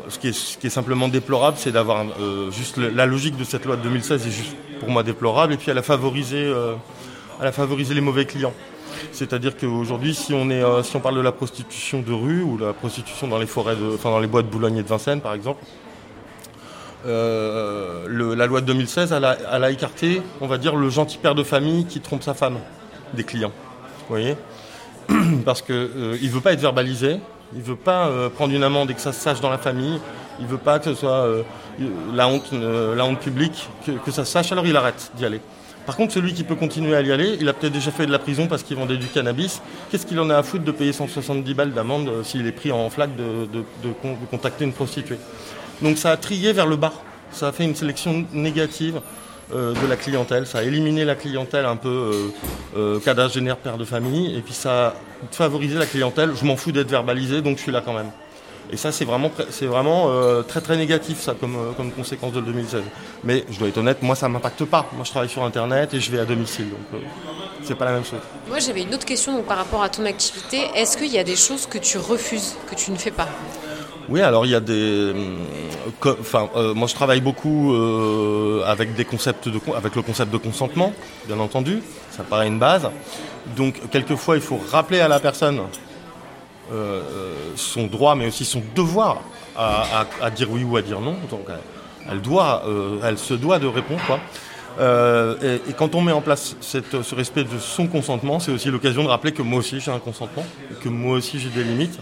ce, 0.09 0.19
qui 0.19 0.27
est, 0.27 0.69
simplement 0.69 1.07
déplorable, 1.07 1.57
c'est 1.59 1.71
d'avoir 1.71 2.05
juste 2.51 2.77
la 2.77 3.05
logique 3.05 3.37
de 3.37 3.43
cette 3.43 3.65
loi 3.65 3.75
de 3.75 3.83
2016 3.83 4.27
est 4.27 4.31
juste 4.31 4.55
pour 4.81 4.89
moi 4.89 5.03
déplorable, 5.03 5.53
et 5.53 5.57
puis 5.57 5.69
elle 5.69 5.77
a 5.77 5.83
favorisé, 5.83 6.53
les 7.93 8.01
mauvais 8.01 8.25
clients. 8.25 8.53
C'est-à-dire 9.11 9.55
qu'aujourd'hui, 9.57 10.13
si 10.13 10.33
on 10.33 10.49
euh, 10.49 10.81
parle 11.01 11.15
de 11.15 11.21
la 11.21 11.31
prostitution 11.31 12.01
de 12.01 12.11
rue 12.11 12.41
ou 12.41 12.57
la 12.57 12.73
prostitution 12.73 13.27
dans 13.27 13.37
les 13.37 13.45
forêts, 13.45 13.75
dans 14.03 14.19
les 14.19 14.27
bois 14.27 14.41
de 14.41 14.47
Boulogne 14.47 14.77
et 14.77 14.83
de 14.83 14.87
Vincennes, 14.87 15.21
par 15.21 15.33
exemple, 15.33 15.63
euh, 17.05 18.35
la 18.35 18.45
loi 18.45 18.61
de 18.61 18.65
2016, 18.67 19.13
elle 19.13 19.25
a, 19.25 19.71
écarté, 19.71 20.21
on 20.39 20.47
va 20.47 20.57
dire, 20.57 20.75
le 20.75 20.89
gentil 20.89 21.17
père 21.17 21.35
de 21.35 21.43
famille 21.43 21.85
qui 21.85 21.99
trompe 21.99 22.23
sa 22.23 22.33
femme 22.33 22.57
des 23.13 23.23
clients. 23.23 23.51
Vous 23.99 24.15
voyez? 24.15 24.35
Parce 25.45 25.61
qu'il 25.61 25.75
euh, 25.75 26.17
ne 26.21 26.29
veut 26.29 26.41
pas 26.41 26.53
être 26.53 26.61
verbalisé, 26.61 27.17
il 27.53 27.59
ne 27.59 27.63
veut 27.63 27.75
pas 27.75 28.09
prendre 28.35 28.53
une 28.53 28.63
amende 28.63 28.91
et 28.91 28.93
que 28.93 29.01
ça 29.01 29.11
se 29.11 29.19
sache 29.19 29.41
dans 29.41 29.49
la 29.49 29.57
famille, 29.57 29.99
il 30.39 30.45
ne 30.45 30.49
veut 30.51 30.57
pas 30.57 30.79
que 30.79 30.85
ce 30.85 30.93
soit 30.93 31.27
la, 32.13 32.27
honte, 32.27 33.19
publique, 33.19 33.67
que, 33.85 34.11
ça 34.11 34.23
se 34.23 34.31
sache, 34.31 34.51
alors 34.53 34.65
il 34.65 34.77
arrête 34.77 35.11
d'y 35.15 35.25
aller. 35.25 35.41
Par 35.85 35.95
contre, 35.95 36.13
celui 36.13 36.33
qui 36.33 36.43
peut 36.43 36.55
continuer 36.55 36.95
à 36.95 37.01
y 37.01 37.11
aller, 37.11 37.37
il 37.39 37.49
a 37.49 37.53
peut-être 37.53 37.73
déjà 37.73 37.91
fait 37.91 38.05
de 38.05 38.11
la 38.11 38.19
prison 38.19 38.47
parce 38.47 38.61
qu'il 38.63 38.77
vendait 38.77 38.97
du 38.97 39.07
cannabis. 39.07 39.61
Qu'est-ce 39.89 40.05
qu'il 40.05 40.19
en 40.19 40.29
a 40.29 40.37
à 40.37 40.43
foutre 40.43 40.63
de 40.63 40.71
payer 40.71 40.93
170 40.93 41.53
balles 41.53 41.73
d'amende 41.73 42.07
euh, 42.07 42.23
s'il 42.23 42.45
est 42.45 42.51
pris 42.51 42.71
en 42.71 42.89
flaque 42.89 43.15
de, 43.15 43.63
contacter 44.29 44.63
une 44.63 44.73
prostituée? 44.73 45.17
Donc 45.81 45.97
ça 45.97 46.11
a 46.11 46.17
trié 46.17 46.53
vers 46.53 46.67
le 46.67 46.75
bas. 46.75 46.93
Ça 47.31 47.47
a 47.47 47.51
fait 47.51 47.63
une 47.63 47.75
sélection 47.75 48.25
négative 48.33 49.01
euh, 49.53 49.73
de 49.73 49.87
la 49.87 49.95
clientèle. 49.95 50.45
Ça 50.45 50.59
a 50.59 50.63
éliminé 50.63 51.05
la 51.05 51.15
clientèle 51.15 51.65
un 51.65 51.75
peu 51.75 52.31
euh, 52.75 52.99
euh 52.99 52.99
père 52.99 53.77
de 53.77 53.85
famille. 53.85 54.37
Et 54.37 54.41
puis 54.41 54.53
ça 54.53 54.87
a 54.87 54.93
favorisé 55.31 55.75
la 55.75 55.85
clientèle. 55.85 56.31
Je 56.39 56.45
m'en 56.45 56.55
fous 56.55 56.71
d'être 56.71 56.89
verbalisé, 56.89 57.41
donc 57.41 57.57
je 57.57 57.63
suis 57.63 57.71
là 57.71 57.81
quand 57.83 57.93
même. 57.93 58.11
Et 58.71 58.77
ça, 58.77 58.91
c'est 58.93 59.03
vraiment, 59.03 59.31
euh, 60.09 60.43
très 60.43 60.61
très 60.61 60.77
négatif, 60.77 61.19
ça, 61.19 61.35
comme, 61.37 61.91
conséquence 61.91 62.31
de 62.31 62.39
2016. 62.39 62.83
Mais 63.23 63.43
je 63.49 63.59
dois 63.59 63.67
être 63.67 63.77
honnête, 63.77 64.01
moi, 64.01 64.15
ça 64.15 64.29
m'impacte 64.29 64.63
pas. 64.63 64.87
Moi, 64.93 65.03
je 65.03 65.09
travaille 65.09 65.29
sur 65.29 65.43
Internet 65.43 65.93
et 65.93 65.99
je 65.99 66.09
vais 66.09 66.19
à 66.19 66.25
domicile, 66.25 66.69
donc 66.69 67.01
c'est 67.63 67.75
pas 67.75 67.85
la 67.85 67.91
même 67.93 68.05
chose. 68.05 68.19
Moi, 68.47 68.59
j'avais 68.59 68.83
une 68.83 68.93
autre 68.93 69.05
question 69.05 69.41
par 69.43 69.57
rapport 69.57 69.83
à 69.83 69.89
ton 69.89 70.05
activité. 70.05 70.69
Est-ce 70.73 70.95
qu'il 70.95 71.11
y 71.11 71.19
a 71.19 71.23
des 71.23 71.35
choses 71.35 71.65
que 71.65 71.79
tu 71.79 71.97
refuses, 71.97 72.55
que 72.69 72.75
tu 72.75 72.91
ne 72.91 72.97
fais 72.97 73.11
pas? 73.11 73.27
Oui, 74.09 74.21
alors 74.21 74.45
il 74.45 74.51
y 74.51 74.55
a 74.55 74.59
des. 74.59 75.13
Enfin, 76.03 76.49
moi 76.75 76.87
je 76.87 76.93
travaille 76.93 77.21
beaucoup 77.21 77.73
avec 78.65 78.95
des 78.95 79.05
concepts 79.05 79.47
de, 79.47 79.59
avec 79.75 79.95
le 79.95 80.01
concept 80.01 80.31
de 80.31 80.37
consentement, 80.37 80.93
bien 81.27 81.39
entendu. 81.39 81.81
Ça 82.09 82.23
paraît 82.23 82.47
une 82.47 82.59
base. 82.59 82.89
Donc 83.55 83.79
quelquefois 83.89 84.35
il 84.35 84.41
faut 84.41 84.59
rappeler 84.71 84.99
à 84.99 85.07
la 85.07 85.19
personne 85.19 85.61
euh, 86.71 87.01
son 87.57 87.87
droit, 87.87 88.15
mais 88.15 88.27
aussi 88.27 88.45
son 88.45 88.61
devoir 88.75 89.21
à, 89.57 90.29
dire 90.33 90.49
oui 90.49 90.63
ou 90.63 90.77
à 90.77 90.81
dire 90.81 91.01
non. 91.01 91.15
Donc, 91.29 91.47
elle, 92.09 92.21
doit, 92.21 92.63
euh, 92.65 92.97
elle 93.03 93.17
se 93.17 93.33
doit 93.33 93.59
de 93.59 93.67
répondre. 93.67 93.99
Quoi. 94.07 94.19
Euh, 94.79 95.59
et, 95.67 95.73
quand 95.73 95.95
on 95.95 96.01
met 96.01 96.13
en 96.13 96.21
place 96.21 96.55
cette, 96.61 97.01
ce 97.01 97.13
respect 97.13 97.43
de 97.43 97.59
son 97.59 97.87
consentement, 97.87 98.39
c'est 98.39 98.53
aussi 98.53 98.69
l'occasion 98.69 99.03
de 99.03 99.09
rappeler 99.09 99.33
que 99.33 99.41
moi 99.41 99.59
aussi 99.59 99.81
j'ai 99.81 99.91
un 99.91 99.99
consentement, 99.99 100.45
que 100.81 100.87
moi 100.87 101.17
aussi 101.17 101.39
j'ai 101.39 101.49
des 101.49 101.63
limites. 101.63 101.99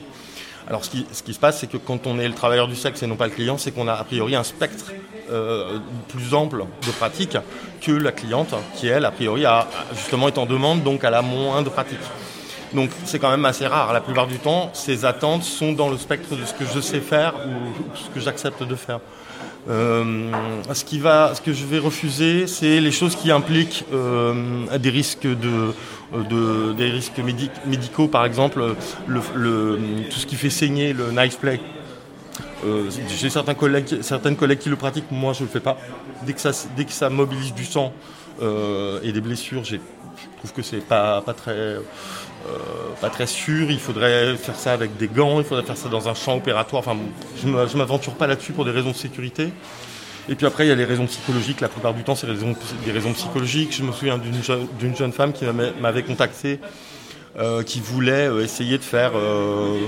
Alors 0.69 0.85
ce 0.85 0.89
qui, 1.23 1.33
se 1.33 1.39
passe, 1.39 1.59
c'est 1.59 1.67
que 1.67 1.77
quand 1.77 2.05
on 2.05 2.19
est 2.19 2.27
le 2.27 2.35
travailleur 2.35 2.67
du 2.67 2.75
sexe 2.75 3.01
et 3.01 3.07
non 3.07 3.15
pas 3.15 3.25
le 3.25 3.33
client, 3.33 3.57
c'est 3.57 3.71
qu'on 3.71 3.87
a 3.87 3.93
a 3.93 4.03
priori 4.03 4.35
un 4.35 4.43
spectre 4.43 4.91
plus 6.07 6.33
ample 6.33 6.65
de 6.85 6.91
pratiques 6.91 7.37
que 7.81 7.91
la 7.91 8.11
cliente, 8.11 8.53
qui 8.75 8.87
elle, 8.87 9.05
a 9.05 9.11
priori, 9.11 9.45
a, 9.45 9.67
justement 9.93 10.27
est 10.27 10.37
en 10.37 10.45
demande, 10.45 10.83
donc 10.83 11.03
elle 11.03 11.13
a 11.13 11.21
moins 11.21 11.61
de 11.61 11.69
pratiques. 11.69 11.99
Donc 12.73 12.91
c'est 13.05 13.19
quand 13.19 13.31
même 13.31 13.45
assez 13.45 13.65
rare. 13.65 13.93
La 13.93 14.01
plupart 14.01 14.27
du 14.27 14.37
temps, 14.37 14.69
ces 14.73 15.05
attentes 15.05 15.43
sont 15.43 15.73
dans 15.73 15.89
le 15.89 15.97
spectre 15.97 16.35
de 16.35 16.45
ce 16.45 16.53
que 16.53 16.65
je 16.65 16.79
sais 16.79 16.99
faire 16.99 17.33
ou 17.47 17.97
ce 17.97 18.09
que 18.13 18.19
j'accepte 18.19 18.63
de 18.63 18.75
faire. 18.75 18.99
Euh, 19.67 20.31
ce, 20.73 20.85
qui 20.85 20.99
va, 20.99 21.35
ce 21.35 21.41
que 21.41 21.51
je 21.53 21.65
vais 21.65 21.79
refuser, 21.79 22.47
c'est 22.47 22.79
les 22.79 22.91
choses 22.91 23.15
qui 23.15 23.29
impliquent 23.31 23.85
euh, 23.93 24.77
des 24.77 24.89
risques 24.89 25.27
de, 25.27 25.73
de 26.29 26.73
des 26.73 26.89
risques 26.89 27.21
médicaux, 27.65 28.07
par 28.07 28.25
exemple, 28.25 28.75
le, 29.07 29.79
tout 30.09 30.17
ce 30.17 30.25
qui 30.25 30.35
fait 30.35 30.49
saigner 30.49 30.93
le 30.93 31.11
knife 31.11 31.37
play. 31.39 31.59
Euh, 32.65 32.89
j'ai 33.07 33.29
certains 33.29 33.53
collègues, 33.53 34.01
certaines 34.01 34.35
collègues 34.35 34.59
qui 34.59 34.69
le 34.69 34.75
pratiquent, 34.75 35.11
moi 35.11 35.33
je 35.33 35.43
le 35.43 35.49
fais 35.49 35.59
pas. 35.59 35.77
Dès 36.25 36.33
que 36.33 36.91
ça 36.91 37.09
mobilise 37.09 37.53
du 37.53 37.65
sang 37.65 37.93
et 38.41 39.11
des 39.11 39.21
blessures, 39.21 39.63
je 39.63 39.77
trouve 40.37 40.53
que 40.53 40.61
c'est 40.61 40.85
pas, 40.85 41.21
pas 41.21 41.33
très 41.33 41.77
euh, 42.47 42.57
pas 43.01 43.09
très 43.09 43.27
sûr. 43.27 43.69
Il 43.69 43.79
faudrait 43.79 44.35
faire 44.37 44.55
ça 44.55 44.73
avec 44.73 44.97
des 44.97 45.07
gants, 45.07 45.39
il 45.39 45.45
faudrait 45.45 45.65
faire 45.65 45.77
ça 45.77 45.89
dans 45.89 46.07
un 46.07 46.13
champ 46.13 46.37
opératoire. 46.37 46.81
Enfin, 46.85 46.97
je 47.41 47.47
ne 47.47 47.77
m'aventure 47.77 48.13
pas 48.13 48.27
là-dessus 48.27 48.53
pour 48.53 48.65
des 48.65 48.71
raisons 48.71 48.91
de 48.91 48.95
sécurité. 48.95 49.49
Et 50.29 50.35
puis 50.35 50.45
après, 50.45 50.65
il 50.65 50.69
y 50.69 50.71
a 50.71 50.75
les 50.75 50.85
raisons 50.85 51.07
psychologiques. 51.07 51.59
La 51.59 51.69
plupart 51.69 51.93
du 51.93 52.03
temps, 52.03 52.15
c'est 52.15 52.27
des 52.27 52.91
raisons 52.91 53.13
psychologiques. 53.13 53.75
Je 53.75 53.83
me 53.83 53.91
souviens 53.91 54.17
d'une 54.17 54.95
jeune 54.95 55.11
femme 55.11 55.33
qui 55.33 55.45
m'avait 55.81 56.03
contacté 56.03 56.59
euh, 57.37 57.63
qui 57.63 57.79
voulait 57.79 58.27
euh, 58.27 58.43
essayer 58.43 58.77
de 58.77 58.83
faire. 58.83 59.11
Euh, 59.15 59.79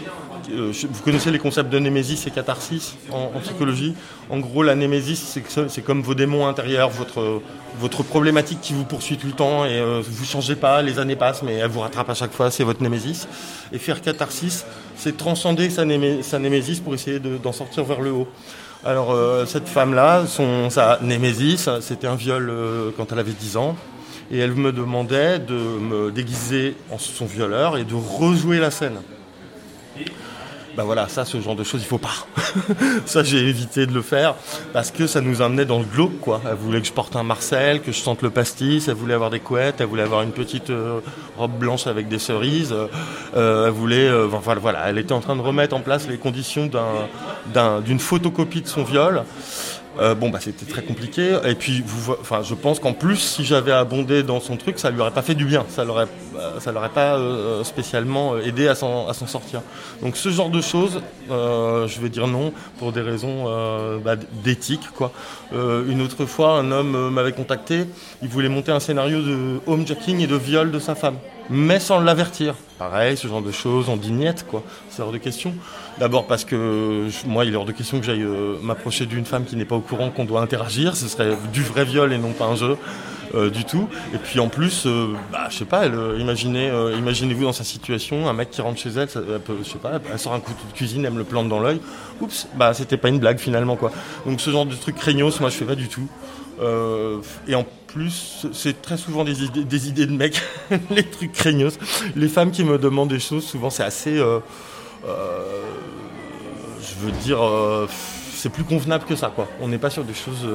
vous 0.49 1.03
connaissez 1.03 1.31
les 1.31 1.39
concepts 1.39 1.69
de 1.69 1.79
némésis 1.79 2.25
et 2.27 2.31
catharsis 2.31 2.95
en, 3.11 3.39
psychologie. 3.39 3.95
En 4.29 4.39
gros, 4.39 4.63
la 4.63 4.75
némésis, 4.75 5.39
c'est 5.67 5.81
comme 5.81 6.01
vos 6.01 6.15
démons 6.15 6.47
intérieurs, 6.47 6.89
votre, 6.89 7.41
votre 7.79 8.03
problématique 8.03 8.61
qui 8.61 8.73
vous 8.73 8.85
poursuit 8.85 9.17
tout 9.17 9.27
le 9.27 9.33
temps 9.33 9.65
et 9.65 9.81
vous 10.01 10.25
changez 10.25 10.55
pas, 10.55 10.81
les 10.81 10.99
années 10.99 11.15
passent, 11.15 11.43
mais 11.43 11.55
elle 11.55 11.69
vous 11.69 11.81
rattrape 11.81 12.09
à 12.09 12.13
chaque 12.13 12.31
fois, 12.31 12.51
c'est 12.51 12.63
votre 12.63 12.81
némésis. 12.81 13.27
Et 13.71 13.77
faire 13.77 14.01
catharsis, 14.01 14.65
c'est 14.95 15.17
transcender 15.17 15.69
sa, 15.69 15.85
némésis 15.85 16.79
pour 16.79 16.93
essayer 16.93 17.19
d'en 17.19 17.51
sortir 17.51 17.83
vers 17.83 18.01
le 18.01 18.11
haut. 18.11 18.27
Alors, 18.83 19.15
cette 19.47 19.67
femme-là, 19.67 20.25
sa 20.69 20.99
némésis, 21.01 21.69
c'était 21.81 22.07
un 22.07 22.15
viol 22.15 22.51
quand 22.97 23.11
elle 23.11 23.19
avait 23.19 23.31
10 23.31 23.57
ans 23.57 23.75
et 24.31 24.39
elle 24.39 24.53
me 24.53 24.71
demandait 24.71 25.39
de 25.39 25.53
me 25.53 26.11
déguiser 26.11 26.75
en 26.89 26.97
son 26.97 27.25
violeur 27.25 27.77
et 27.77 27.83
de 27.83 27.95
rejouer 27.95 28.59
la 28.59 28.71
scène. 28.71 28.99
Ben 30.77 30.83
voilà, 30.85 31.09
ça, 31.09 31.25
ce 31.25 31.41
genre 31.41 31.55
de 31.55 31.65
choses, 31.65 31.81
il 31.81 31.87
faut 31.87 31.97
pas. 31.97 32.25
ça, 33.05 33.23
j'ai 33.23 33.39
évité 33.39 33.85
de 33.85 33.93
le 33.93 34.01
faire 34.01 34.35
parce 34.71 34.89
que 34.89 35.05
ça 35.05 35.19
nous 35.19 35.41
amenait 35.41 35.65
dans 35.65 35.79
le 35.79 35.85
glauque, 35.85 36.19
quoi. 36.21 36.41
Elle 36.49 36.55
voulait 36.55 36.79
que 36.79 36.87
je 36.87 36.93
porte 36.93 37.17
un 37.17 37.23
Marcel, 37.23 37.81
que 37.81 37.91
je 37.91 37.99
sente 37.99 38.21
le 38.21 38.29
pastis, 38.29 38.87
elle 38.87 38.93
voulait 38.93 39.13
avoir 39.13 39.29
des 39.29 39.41
couettes, 39.41 39.81
elle 39.81 39.87
voulait 39.87 40.03
avoir 40.03 40.21
une 40.21 40.31
petite 40.31 40.69
euh, 40.69 41.01
robe 41.37 41.57
blanche 41.57 41.87
avec 41.87 42.07
des 42.07 42.19
cerises, 42.19 42.73
euh, 43.35 43.67
elle 43.67 43.73
voulait, 43.73 44.07
euh, 44.07 44.29
enfin 44.31 44.55
voilà, 44.55 44.89
elle 44.89 44.97
était 44.97 45.11
en 45.11 45.19
train 45.19 45.35
de 45.35 45.41
remettre 45.41 45.75
en 45.75 45.81
place 45.81 46.07
les 46.07 46.17
conditions 46.17 46.69
d'une 47.83 47.99
photocopie 47.99 48.61
de 48.61 48.67
son 48.67 48.83
viol. 48.83 49.23
Euh, 49.99 50.15
bon, 50.15 50.29
bah, 50.29 50.39
c'était 50.41 50.65
très 50.65 50.81
compliqué. 50.81 51.37
Et 51.45 51.55
puis, 51.55 51.83
je 52.43 52.53
pense 52.55 52.79
qu'en 52.79 52.93
plus, 52.93 53.17
si 53.17 53.43
j'avais 53.43 53.71
abondé 53.71 54.23
dans 54.23 54.39
son 54.39 54.57
truc, 54.57 54.79
ça 54.79 54.89
lui 54.89 55.01
aurait 55.01 55.11
pas 55.11 55.21
fait 55.21 55.35
du 55.35 55.45
bien. 55.45 55.65
Ça 55.69 55.83
l'aurait, 55.83 56.07
euh, 56.37 56.59
ça 56.59 56.71
l'aurait 56.71 56.89
pas 56.89 57.17
euh, 57.17 57.63
spécialement 57.63 58.37
aidé 58.37 58.67
à 58.67 58.75
s'en, 58.75 59.11
sortir. 59.13 59.61
Donc, 60.01 60.15
ce 60.17 60.29
genre 60.29 60.49
de 60.49 60.61
choses, 60.61 61.01
je 61.29 62.01
vais 62.01 62.09
dire 62.09 62.27
non 62.27 62.53
pour 62.79 62.91
des 62.91 63.01
raisons 63.01 63.45
bah, 64.03 64.15
d'éthique, 64.43 64.89
quoi. 64.95 65.11
une 65.51 66.01
autre 66.01 66.25
fois, 66.25 66.57
un 66.57 66.71
homme 66.71 67.09
m'avait 67.09 67.33
contacté. 67.33 67.85
Il 68.21 68.29
voulait 68.29 68.49
monter 68.49 68.71
un 68.71 68.79
scénario 68.79 69.21
de 69.21 69.59
homejacking 69.67 70.19
et 70.19 70.27
de 70.27 70.35
viol 70.35 70.71
de 70.71 70.79
sa 70.79 70.95
femme 70.95 71.17
mais 71.51 71.79
sans 71.79 71.99
l'avertir. 71.99 72.55
Pareil, 72.79 73.17
ce 73.17 73.27
genre 73.27 73.41
de 73.41 73.51
choses, 73.51 73.89
en 73.89 73.97
dignette, 73.97 74.47
quoi. 74.47 74.63
C'est 74.89 75.01
hors 75.01 75.11
de 75.11 75.17
question. 75.17 75.53
D'abord 76.01 76.25
parce 76.25 76.45
que 76.45 77.09
moi, 77.27 77.45
il 77.45 77.53
est 77.53 77.55
hors 77.55 77.63
de 77.63 77.71
question 77.71 77.99
que 77.99 78.05
j'aille 78.07 78.23
euh, 78.23 78.55
m'approcher 78.63 79.05
d'une 79.05 79.23
femme 79.23 79.45
qui 79.45 79.55
n'est 79.55 79.65
pas 79.65 79.75
au 79.75 79.81
courant 79.81 80.09
qu'on 80.09 80.25
doit 80.25 80.41
interagir. 80.41 80.95
Ce 80.95 81.07
serait 81.07 81.37
du 81.53 81.61
vrai 81.61 81.85
viol 81.85 82.11
et 82.11 82.17
non 82.17 82.31
pas 82.31 82.45
un 82.45 82.55
jeu. 82.55 82.75
Euh, 83.35 83.49
du 83.49 83.63
tout. 83.63 83.87
Et 84.13 84.17
puis 84.17 84.41
en 84.41 84.49
plus, 84.49 84.87
euh, 84.87 85.13
bah, 85.31 85.47
je 85.49 85.59
sais 85.59 85.65
pas, 85.65 85.85
imaginez, 85.85 86.69
imaginez-vous 86.97 87.43
dans 87.43 87.53
sa 87.53 87.63
situation, 87.63 88.27
un 88.27 88.33
mec 88.33 88.49
qui 88.49 88.61
rentre 88.61 88.77
chez 88.77 88.89
elle, 88.89 89.07
je 89.07 89.69
sais 89.69 89.77
pas, 89.77 90.01
elle 90.11 90.19
sort 90.19 90.33
un 90.33 90.41
couteau 90.41 90.65
de 90.69 90.75
cuisine, 90.75 91.05
elle 91.05 91.13
me 91.13 91.19
le 91.19 91.23
plante 91.23 91.47
dans 91.47 91.61
l'œil. 91.61 91.79
Oups, 92.19 92.47
bah 92.55 92.73
c'était 92.73 92.97
pas 92.97 93.07
une 93.07 93.19
blague 93.19 93.37
finalement 93.37 93.77
quoi. 93.77 93.91
Donc 94.25 94.41
ce 94.41 94.49
genre 94.49 94.65
de 94.65 94.75
truc 94.75 94.97
craignos, 94.97 95.39
moi 95.39 95.49
je 95.49 95.55
fais 95.55 95.63
pas 95.63 95.75
du 95.75 95.87
tout. 95.87 96.09
et 97.47 97.55
en 97.55 97.65
plus, 97.87 98.47
c'est 98.51 98.81
très 98.81 98.97
souvent 98.97 99.23
des 99.23 99.45
idées, 99.45 99.63
des 99.63 99.87
idées 99.87 100.07
de 100.07 100.11
mecs, 100.11 100.41
les 100.89 101.03
trucs 101.03 101.31
craignos. 101.31 101.79
Les 102.17 102.27
femmes 102.27 102.51
qui 102.51 102.65
me 102.65 102.77
demandent 102.77 103.11
des 103.11 103.19
choses, 103.21 103.45
souvent 103.45 103.69
c'est 103.69 103.83
assez. 103.83 104.21
Euh, 105.05 105.07
euh, 105.07 105.63
je 106.81 107.05
veux 107.05 107.11
dire, 107.11 107.43
euh, 107.43 107.87
c'est 108.35 108.49
plus 108.49 108.63
convenable 108.63 109.05
que 109.05 109.15
ça, 109.15 109.31
quoi. 109.33 109.47
On 109.61 109.67
n'est 109.67 109.77
pas 109.77 109.89
sur 109.89 110.03
des 110.03 110.13
choses 110.13 110.47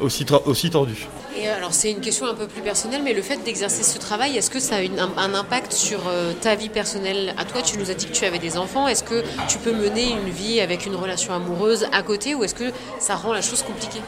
aussi, 0.00 0.26
aussi 0.44 0.70
tordues. 0.70 1.06
Et 1.38 1.48
alors, 1.48 1.72
c'est 1.72 1.90
une 1.90 2.00
question 2.00 2.26
un 2.26 2.34
peu 2.34 2.46
plus 2.46 2.62
personnelle, 2.62 3.02
mais 3.02 3.12
le 3.12 3.22
fait 3.22 3.36
d'exercer 3.38 3.82
ce 3.82 3.98
travail, 3.98 4.36
est-ce 4.36 4.50
que 4.50 4.60
ça 4.60 4.76
a 4.76 5.22
un, 5.22 5.34
impact 5.34 5.72
sur 5.72 6.00
ta 6.40 6.54
vie 6.54 6.68
personnelle? 6.68 7.34
À 7.36 7.44
toi, 7.44 7.62
tu 7.62 7.78
nous 7.78 7.90
as 7.90 7.94
dit 7.94 8.06
que 8.06 8.12
tu 8.12 8.24
avais 8.24 8.38
des 8.38 8.56
enfants. 8.56 8.88
Est-ce 8.88 9.04
que 9.04 9.22
tu 9.48 9.58
peux 9.58 9.72
mener 9.72 10.12
une 10.12 10.30
vie 10.30 10.60
avec 10.60 10.86
une 10.86 10.96
relation 10.96 11.34
amoureuse 11.34 11.86
à 11.92 12.02
côté, 12.02 12.34
ou 12.34 12.44
est-ce 12.44 12.54
que 12.54 12.72
ça 12.98 13.16
rend 13.16 13.32
la 13.32 13.42
chose 13.42 13.62
compliquée? 13.62 14.00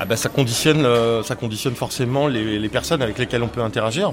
Ah 0.00 0.04
ben, 0.04 0.16
ça, 0.16 0.28
conditionne, 0.28 0.86
ça 1.22 1.36
conditionne 1.36 1.74
forcément 1.74 2.26
les, 2.26 2.68
personnes 2.68 3.02
avec 3.02 3.18
lesquelles 3.18 3.42
on 3.42 3.48
peut 3.48 3.62
interagir. 3.62 4.12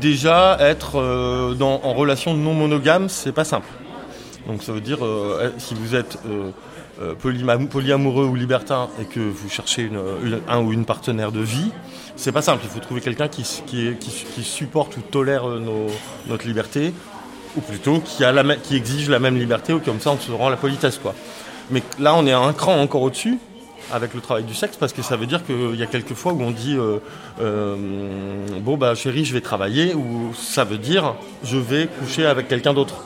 déjà, 0.00 0.56
être 0.60 0.96
en 1.60 1.92
relation 1.94 2.34
non 2.34 2.54
monogame, 2.54 3.08
c'est 3.08 3.32
pas 3.32 3.44
simple. 3.44 3.68
Donc 4.46 4.62
ça 4.62 4.72
veut 4.72 4.80
dire, 4.80 4.98
si 5.58 5.74
vous 5.74 5.94
êtes 5.94 6.18
euh, 7.00 7.14
polyamoureux 7.14 8.26
ou 8.26 8.34
libertin 8.34 8.90
et 9.00 9.06
que 9.06 9.18
vous 9.18 9.48
cherchez 9.48 9.90
un 10.46 10.60
ou 10.60 10.74
une 10.74 10.84
partenaire 10.84 11.32
de 11.32 11.40
vie, 11.40 11.70
c'est 12.16 12.32
pas 12.32 12.42
simple. 12.42 12.60
Il 12.64 12.68
faut 12.70 12.80
trouver 12.80 13.00
quelqu'un 13.00 13.28
qui, 13.28 13.44
supporte 14.42 14.98
ou 14.98 15.00
tolère 15.00 15.48
euh, 15.48 15.88
notre 16.26 16.46
liberté, 16.46 16.92
ou 17.56 17.62
plutôt 17.62 18.00
qui, 18.00 18.24
exige 18.74 19.08
la 19.08 19.18
même 19.18 19.38
liberté, 19.38 19.72
ou 19.72 19.80
comme 19.80 20.00
ça 20.00 20.10
on 20.10 20.18
se 20.18 20.30
rend 20.30 20.50
la 20.50 20.58
politesse. 20.58 20.98
Quoi. 20.98 21.14
Mais 21.70 21.82
là, 21.98 22.14
on 22.14 22.26
est 22.26 22.32
un 22.32 22.52
cran 22.52 22.80
encore 22.80 23.02
au-dessus 23.02 23.38
avec 23.92 24.14
le 24.14 24.20
travail 24.20 24.44
du 24.44 24.54
sexe 24.54 24.76
parce 24.76 24.92
que 24.92 25.02
ça 25.02 25.16
veut 25.16 25.26
dire 25.26 25.44
qu'il 25.44 25.74
y 25.76 25.82
a 25.82 25.86
quelques 25.86 26.14
fois 26.14 26.32
où 26.32 26.40
on 26.40 26.50
dit 26.50 26.78
euh, 26.78 27.76
bon 28.60 28.76
bah 28.76 28.94
chérie 28.94 29.24
je 29.24 29.34
vais 29.34 29.40
travailler 29.40 29.92
ou 29.94 30.32
ça 30.34 30.64
veut 30.64 30.78
dire 30.78 31.14
je 31.44 31.58
vais 31.58 31.88
coucher 31.88 32.24
avec 32.24 32.48
quelqu'un 32.48 32.72
d'autre. 32.72 33.04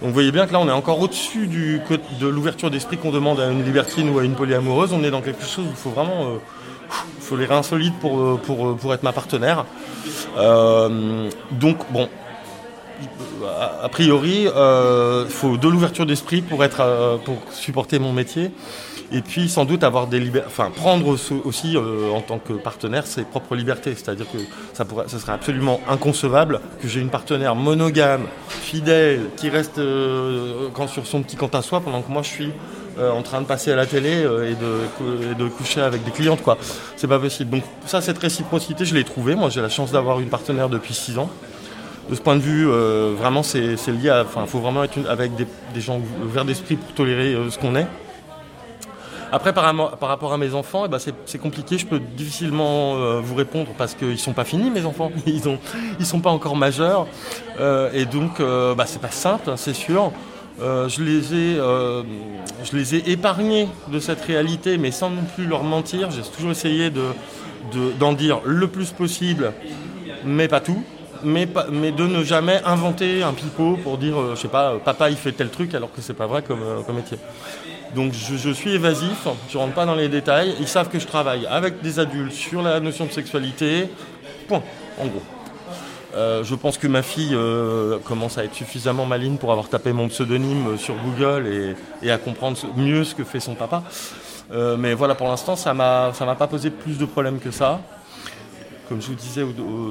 Donc 0.00 0.08
vous 0.08 0.14
voyez 0.14 0.32
bien 0.32 0.46
que 0.46 0.52
là 0.52 0.60
on 0.60 0.68
est 0.68 0.72
encore 0.72 1.00
au-dessus 1.00 1.46
de 1.46 2.26
l'ouverture 2.26 2.70
d'esprit 2.70 2.98
qu'on 2.98 3.10
demande 3.10 3.40
à 3.40 3.50
une 3.50 3.64
libertine 3.64 4.10
ou 4.10 4.18
à 4.18 4.24
une 4.24 4.34
polyamoureuse. 4.34 4.92
On 4.92 5.02
est 5.02 5.10
dans 5.10 5.22
quelque 5.22 5.42
chose 5.42 5.64
où 5.66 5.70
il 5.70 5.76
faut 5.76 5.90
vraiment... 5.90 6.26
Euh, 6.26 6.38
faut 7.20 7.36
les 7.36 7.46
reins 7.46 7.64
solides 7.64 7.94
pour, 8.00 8.20
euh, 8.20 8.40
pour, 8.40 8.68
euh, 8.68 8.74
pour 8.74 8.94
être 8.94 9.02
ma 9.02 9.12
partenaire. 9.12 9.64
donc 10.36 11.78
bon, 11.90 12.08
a 13.44 13.88
priori, 13.88 14.44
il 14.44 15.30
faut 15.30 15.56
de 15.56 15.68
l'ouverture 15.68 16.06
d'esprit 16.06 16.42
pour, 16.42 16.64
être, 16.64 17.20
pour 17.24 17.36
supporter 17.52 17.98
mon 17.98 18.12
métier 18.12 18.50
et 19.12 19.20
puis 19.20 19.48
sans 19.48 19.64
doute 19.64 19.84
avoir 19.84 20.06
des 20.06 20.22
enfin 20.46 20.70
prendre 20.74 21.16
aussi 21.44 21.76
euh, 21.76 22.10
en 22.10 22.20
tant 22.20 22.38
que 22.38 22.52
partenaire 22.52 23.06
ses 23.06 23.22
propres 23.22 23.54
libertés. 23.54 23.94
C'est-à-dire 23.94 24.26
que 24.30 24.38
ça, 24.72 24.84
pourrait, 24.84 25.08
ça 25.08 25.18
serait 25.18 25.32
absolument 25.32 25.80
inconcevable 25.88 26.60
que 26.80 26.88
j'ai 26.88 27.00
une 27.00 27.10
partenaire 27.10 27.54
monogame, 27.54 28.26
fidèle, 28.48 29.20
qui 29.36 29.48
reste 29.48 29.78
euh, 29.78 30.68
quand 30.74 30.88
sur 30.88 31.06
son 31.06 31.22
petit 31.22 31.36
compte 31.36 31.54
à 31.54 31.62
soi 31.62 31.80
pendant 31.80 32.02
que 32.02 32.10
moi 32.10 32.22
je 32.22 32.28
suis 32.28 32.52
euh, 32.98 33.10
en 33.10 33.22
train 33.22 33.40
de 33.40 33.46
passer 33.46 33.70
à 33.70 33.76
la 33.76 33.86
télé 33.86 34.10
et 34.10 34.54
de, 34.54 35.34
de, 35.34 35.48
coucher 35.48 35.82
avec 35.82 36.04
des 36.04 36.10
clientes. 36.10 36.42
quoi. 36.42 36.58
C'est 36.96 37.08
pas 37.08 37.18
possible. 37.18 37.50
Donc 37.50 37.62
ça, 37.84 38.00
cette 38.00 38.18
réciprocité, 38.18 38.84
je 38.84 38.94
l'ai 38.94 39.04
trouvée. 39.04 39.34
Moi, 39.34 39.50
j'ai 39.50 39.60
la 39.60 39.68
chance 39.68 39.92
d'avoir 39.92 40.20
une 40.20 40.28
partenaire 40.28 40.68
depuis 40.68 40.94
6 40.94 41.18
ans 41.18 41.30
de 42.08 42.14
ce 42.14 42.20
point 42.20 42.36
de 42.36 42.40
vue, 42.40 42.66
vraiment, 42.66 43.42
c'est 43.42 43.76
lié 43.88 44.10
à. 44.10 44.24
Il 44.40 44.46
faut 44.46 44.58
vraiment 44.60 44.84
être 44.84 44.98
avec 45.08 45.32
des, 45.34 45.80
gens 45.80 46.00
ouverts 46.24 46.44
d'esprit 46.44 46.76
pour 46.76 46.92
tolérer 46.94 47.36
ce 47.50 47.58
qu'on 47.58 47.74
est. 47.74 47.86
Après, 49.32 49.52
par, 49.52 49.64
rapport 50.00 50.32
à 50.32 50.38
mes 50.38 50.54
enfants, 50.54 50.84
eh 50.86 50.88
ben, 50.88 50.98
c'est 50.98 51.38
compliqué. 51.38 51.78
Je 51.78 51.86
peux 51.86 51.98
difficilement 51.98 52.96
euh, 52.96 53.20
vous 53.20 53.34
répondre 53.34 53.70
parce 53.76 53.94
qu'ils 53.94 54.10
ne 54.10 54.16
sont 54.16 54.32
pas 54.32 54.44
finis, 54.44 54.70
mes 54.70 54.84
enfants. 54.84 55.10
Ils 55.26 55.42
ne 55.98 56.04
sont 56.04 56.20
pas 56.20 56.30
encore 56.30 56.56
majeurs. 56.56 57.06
Euh, 57.58 57.90
et 57.92 58.04
donc, 58.04 58.40
euh, 58.40 58.74
bah, 58.74 58.84
c'est 58.86 59.00
pas 59.00 59.10
simple, 59.10 59.50
hein, 59.50 59.56
c'est 59.56 59.74
sûr. 59.74 60.12
je, 60.60 61.02
les 62.72 62.94
ai, 62.94 63.10
épargnés 63.10 63.68
de 63.88 63.98
cette 63.98 64.22
réalité, 64.22 64.78
mais 64.78 64.92
sans 64.92 65.10
non 65.10 65.24
plus 65.34 65.46
leur 65.46 65.64
mentir. 65.64 66.10
J'ai 66.10 66.22
toujours 66.22 66.52
essayé 66.52 66.90
d'en 66.90 68.12
de, 68.12 68.16
dire 68.16 68.40
le 68.44 68.68
plus 68.68 68.92
possible, 68.92 69.52
mais 70.24 70.46
pas 70.46 70.60
tout. 70.60 70.82
Mais, 71.22 71.46
de 71.46 72.06
ne 72.06 72.22
jamais 72.22 72.60
inventer 72.64 73.22
un 73.22 73.32
pipeau 73.32 73.78
pour 73.82 73.98
dire, 73.98 74.16
je 74.34 74.40
sais 74.40 74.48
pas, 74.48 74.74
papa 74.84 75.10
il 75.10 75.16
fait 75.16 75.32
tel 75.32 75.50
truc 75.50 75.74
alors 75.74 75.92
que 75.92 76.00
c'est 76.00 76.14
pas 76.14 76.26
vrai 76.26 76.42
comme, 76.42 76.62
comme 76.86 76.96
métier. 76.96 77.18
Donc 77.94 78.12
je, 78.12 78.50
suis 78.50 78.72
évasif, 78.72 79.26
je 79.48 79.58
rentre 79.58 79.74
pas 79.74 79.86
dans 79.86 79.94
les 79.94 80.08
détails. 80.08 80.54
Ils 80.60 80.68
savent 80.68 80.88
que 80.88 80.98
je 80.98 81.06
travaille 81.06 81.46
avec 81.46 81.80
des 81.82 81.98
adultes 81.98 82.32
sur 82.32 82.62
la 82.62 82.80
notion 82.80 83.06
de 83.06 83.12
sexualité. 83.12 83.88
Point, 84.48 84.62
en 85.00 85.06
gros. 85.06 85.22
Euh, 86.14 86.44
je 86.44 86.54
pense 86.54 86.78
que 86.78 86.86
ma 86.86 87.02
fille 87.02 87.34
euh, 87.34 87.98
commence 88.04 88.38
à 88.38 88.44
être 88.44 88.54
suffisamment 88.54 89.06
maligne 89.06 89.36
pour 89.36 89.50
avoir 89.50 89.68
tapé 89.68 89.92
mon 89.92 90.08
pseudonyme 90.08 90.78
sur 90.78 90.94
Google 90.96 91.74
et, 92.02 92.10
à 92.10 92.18
comprendre 92.18 92.58
mieux 92.76 93.04
ce 93.04 93.14
que 93.14 93.24
fait 93.24 93.40
son 93.40 93.54
papa. 93.54 93.82
Euh, 94.52 94.76
mais 94.78 94.94
voilà, 94.94 95.14
pour 95.14 95.28
l'instant, 95.28 95.56
ça 95.56 95.72
ne 95.72 95.76
m'a 95.78 96.34
pas 96.38 96.46
posé 96.46 96.70
plus 96.70 96.98
de 96.98 97.04
problèmes 97.04 97.38
que 97.38 97.50
ça 97.50 97.80
comme 98.88 99.02
je 99.02 99.08
vous 99.08 99.14
disais 99.14 99.42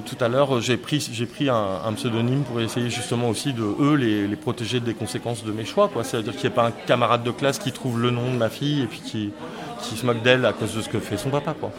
tout 0.05 0.23
à 0.23 0.27
l'heure, 0.27 0.61
j'ai 0.61 0.77
pris, 0.77 1.05
j'ai 1.11 1.25
pris 1.25 1.49
un, 1.49 1.93
pseudonyme 1.95 2.43
pour 2.43 2.61
essayer 2.61 2.89
justement 2.89 3.29
aussi 3.29 3.53
de 3.53 3.63
eux 3.63 3.95
les, 3.95 4.35
protéger 4.35 4.79
des 4.79 4.93
conséquences 4.93 5.43
de 5.43 5.51
mes 5.51 5.65
choix. 5.65 5.89
C'est-à-dire 6.03 6.33
qu'il 6.33 6.41
n'y 6.41 6.47
ait 6.47 6.55
pas 6.55 6.65
un 6.65 6.71
camarade 6.71 7.23
de 7.23 7.31
classe 7.31 7.59
qui 7.59 7.71
trouve 7.71 7.99
le 7.99 8.11
nom 8.11 8.31
de 8.31 8.37
ma 8.37 8.49
fille 8.49 8.83
et 8.83 8.87
puis 8.87 9.01
qui, 9.01 9.31
se 9.81 10.05
moque 10.05 10.21
d'elle 10.23 10.45
à 10.45 10.53
cause 10.53 10.73
de 10.73 10.81
ce 10.81 10.89
que 10.89 10.99
fait 10.99 11.17
son 11.17 11.29
papa. 11.29 11.53
Quoi. 11.59 11.71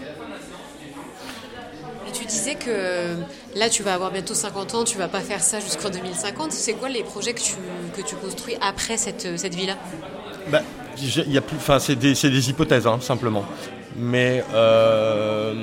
Et 2.09 2.13
tu 2.13 2.25
disais 2.25 2.55
que 2.55 3.17
là 3.55 3.69
tu 3.69 3.83
vas 3.83 3.95
avoir 3.95 4.11
bientôt 4.11 4.35
50 4.35 4.75
ans, 4.75 4.85
tu 4.85 4.99
vas 4.99 5.09
pas 5.09 5.21
faire 5.21 5.41
ça 5.41 5.61
jusqu'en 5.61 5.91
2050. 5.91 6.53
C'est 6.53 6.75
quoi 6.75 6.89
les 6.89 7.03
projets 7.03 7.33
que 7.33 7.41
tu, 7.41 7.55
que 7.97 8.03
tu 8.03 8.15
construis 8.17 8.57
après 8.61 8.97
cette, 8.97 9.39
cette 9.39 9.55
vie-là? 9.55 9.77
Bah, 10.51 10.61
y 10.97 11.37
a 11.37 11.41
plus, 11.41 11.57
c'est 11.81 11.97
des, 11.97 12.13
des, 12.13 12.51
hypothèses 12.51 12.87
hein, 12.87 12.99
simplement. 13.01 13.45
Mais 13.97 14.45
euh, 14.55 15.55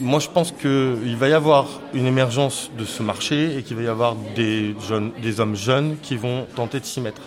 moi, 0.00 0.20
je 0.20 0.28
pense 0.28 0.52
qu'il 0.52 1.16
va 1.16 1.28
y 1.28 1.32
avoir 1.32 1.66
une 1.94 2.06
émergence 2.06 2.70
de 2.78 2.84
ce 2.84 3.02
marché 3.02 3.56
et 3.56 3.62
qu'il 3.62 3.76
va 3.76 3.82
y 3.82 3.88
avoir 3.88 4.16
des, 4.36 4.74
jeunes, 4.88 5.12
des 5.22 5.40
hommes 5.40 5.56
jeunes 5.56 5.96
qui 6.02 6.16
vont 6.16 6.46
tenter 6.54 6.80
de 6.80 6.84
s'y 6.84 7.00
mettre. 7.00 7.22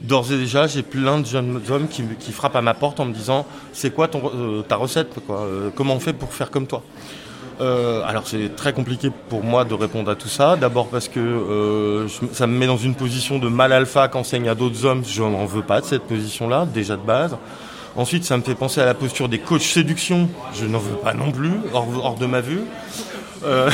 D'ores 0.00 0.32
et 0.32 0.36
déjà, 0.36 0.66
j'ai 0.66 0.82
plein 0.82 1.20
de 1.20 1.26
jeunes 1.26 1.60
hommes 1.70 1.88
qui, 1.88 2.32
frappent 2.32 2.56
à 2.56 2.62
ma 2.62 2.74
porte 2.74 3.00
en 3.00 3.06
me 3.06 3.14
disant 3.14 3.46
c'est 3.72 3.90
quoi 3.94 4.08
ton, 4.08 4.30
euh, 4.34 4.62
ta 4.62 4.76
recette 4.76 5.14
quoi? 5.26 5.40
Euh, 5.40 5.70
Comment 5.74 5.94
on 5.94 6.00
fait 6.00 6.12
pour 6.12 6.32
faire 6.32 6.50
comme 6.50 6.66
toi? 6.66 6.82
Euh, 7.60 8.02
alors 8.04 8.26
c'est 8.26 8.56
très 8.56 8.72
compliqué 8.72 9.10
pour 9.28 9.44
moi 9.44 9.64
de 9.64 9.74
répondre 9.74 10.10
à 10.10 10.16
tout 10.16 10.28
ça. 10.28 10.56
D'abord 10.56 10.88
parce 10.88 11.08
que 11.08 12.06
ça 12.32 12.46
me 12.46 12.58
met 12.58 12.66
dans 12.66 12.76
une 12.76 12.96
position 12.96 13.38
de 13.38 13.48
mal 13.48 13.72
alpha 13.72 14.08
qu'enseigne 14.08 14.48
à 14.48 14.54
d'autres 14.54 14.84
hommes. 14.84 15.04
Je 15.06 15.22
n'en 15.22 15.46
veux 15.46 15.62
pas 15.62 15.80
de 15.80 15.86
cette 15.86 16.02
position-là, 16.02 16.66
déjà 16.66 16.96
de 16.96 17.02
base. 17.02 17.36
Ensuite, 17.96 18.24
ça 18.24 18.36
me 18.36 18.42
fait 18.42 18.56
penser 18.56 18.80
à 18.80 18.86
la 18.86 18.94
posture 18.94 19.28
des 19.28 19.38
coachs 19.38 19.62
séduction. 19.62 20.28
Je 20.52 20.66
n'en 20.66 20.78
veux 20.78 20.96
pas 20.96 21.14
non 21.14 21.30
plus, 21.30 21.52
hors, 21.72 22.16
de 22.16 22.26
ma 22.26 22.40
vue. 22.40 22.62
Euh, 23.44 23.70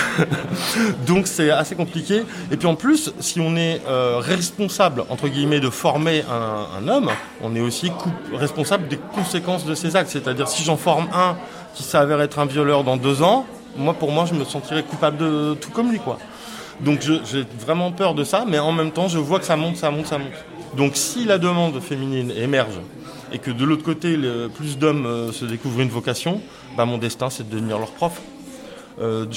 donc 1.07 1.27
c'est 1.27 1.51
assez 1.51 1.75
compliqué. 1.75 2.23
Et 2.51 2.59
puis 2.59 2.69
en 2.69 2.75
plus, 2.75 3.15
si 3.21 3.41
on 3.41 3.57
est 3.57 3.81
euh, 3.89 4.19
responsable, 4.19 5.05
entre 5.09 5.29
guillemets, 5.29 5.61
de 5.61 5.71
former 5.71 6.23
un, 6.31 6.87
homme, 6.87 7.11
on 7.43 7.57
est 7.57 7.61
aussi 7.61 7.91
responsable 8.35 8.89
des 8.89 8.99
conséquences 9.15 9.65
de 9.65 9.75
ses 9.75 9.97
actes. 9.97 10.11
C'est-à-dire 10.11 10.49
si 10.49 10.65
j'en 10.65 10.77
forme 10.77 11.09
un 11.15 11.37
qui 11.75 11.83
s'avère 11.83 12.21
être 12.21 12.41
un 12.41 12.47
violeur 12.47 12.85
dans 12.85 12.99
deux 12.99 13.23
ans, 13.23 13.47
moi 13.77 13.95
pour 13.95 14.11
moi 14.11 14.27
je 14.27 14.35
me 14.35 14.45
sentirais 14.45 14.83
coupable 14.83 15.17
de 15.17 15.55
tout 15.55 15.71
comme 15.71 15.91
lui. 15.91 15.99
quoi. 15.99 16.19
Donc 16.81 17.01
j'ai 17.01 17.47
vraiment 17.59 17.93
peur 17.93 18.15
de 18.15 18.25
ça, 18.25 18.45
mais 18.47 18.59
en 18.59 18.73
même 18.73 18.91
temps 18.91 19.09
je 19.09 19.19
vois 19.19 19.39
que 19.39 19.47
ça 19.47 19.57
monte, 19.57 19.77
ça 19.77 19.91
monte, 19.91 20.07
ça 20.07 20.19
monte. 20.19 20.33
Donc 20.77 20.93
si 20.95 21.25
la 21.25 21.39
demande 21.39 21.81
féminine 21.81 22.33
émerge 22.37 22.81
et 23.33 23.39
que 23.39 23.51
de 23.51 23.65
l'autre 23.65 23.83
côté, 23.83 24.17
plus 24.55 24.79
d'hommes 24.79 25.07
euh, 25.07 25.33
se 25.33 25.45
découvrent 25.45 25.81
une 25.81 25.89
vocation, 25.89 26.41
bah, 26.77 26.85
mon 26.85 26.99
destin, 26.99 27.31
c'est 27.31 27.49
de 27.49 27.55
devenir 27.55 27.79
leur 27.79 27.93
prof. 27.93 28.21
Euh, 29.01 29.27
je, 29.31 29.37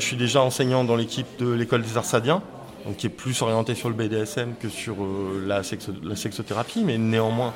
suis 0.00 0.16
déjà, 0.16 0.42
enseignant 0.42 0.84
dans 0.84 0.96
l'équipe 0.96 1.26
de 1.38 1.52
l'école 1.52 1.82
des 1.82 1.96
arts 1.96 2.04
sadiens, 2.04 2.42
donc 2.86 2.96
qui 2.96 3.06
est 3.06 3.10
plus 3.10 3.40
orienté 3.42 3.74
sur 3.74 3.88
le 3.88 3.94
BDSM 3.94 4.54
que 4.60 4.68
sur 4.68 4.96
euh, 5.02 5.44
la, 5.46 5.62
sexothérapie, 5.62 6.82
mais 6.84 6.98
néanmoins, 6.98 7.52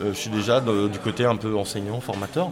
je 0.00 0.12
suis 0.12 0.30
déjà 0.30 0.60
du 0.60 0.98
côté 1.00 1.24
un 1.24 1.34
peu 1.34 1.56
enseignant, 1.56 2.00
formateur. 2.00 2.50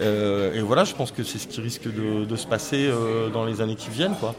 et 0.00 0.60
voilà, 0.60 0.82
je 0.82 0.92
pense 0.92 1.12
que 1.12 1.22
c'est 1.22 1.38
ce 1.38 1.46
qui 1.46 1.60
risque 1.60 1.84
de, 1.84 2.24
de 2.24 2.36
se 2.36 2.48
passer 2.48 2.90
dans 3.32 3.44
les 3.44 3.60
années 3.60 3.76
qui 3.76 3.90
viennent. 3.90 4.16
Quoi. 4.18 4.34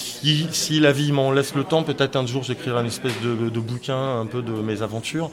Si, 0.00 0.80
la 0.80 0.92
vie 0.92 1.12
m'en 1.12 1.30
laisse 1.30 1.54
le 1.54 1.64
temps, 1.64 1.82
peut-être 1.82 2.16
un 2.16 2.26
jour 2.26 2.42
j'écrirai 2.42 2.80
une 2.80 2.86
espèce 2.86 3.20
de, 3.22 3.60
bouquin 3.60 4.20
un 4.20 4.26
peu 4.26 4.40
de 4.40 4.52
mes 4.52 4.82
aventures, 4.82 5.30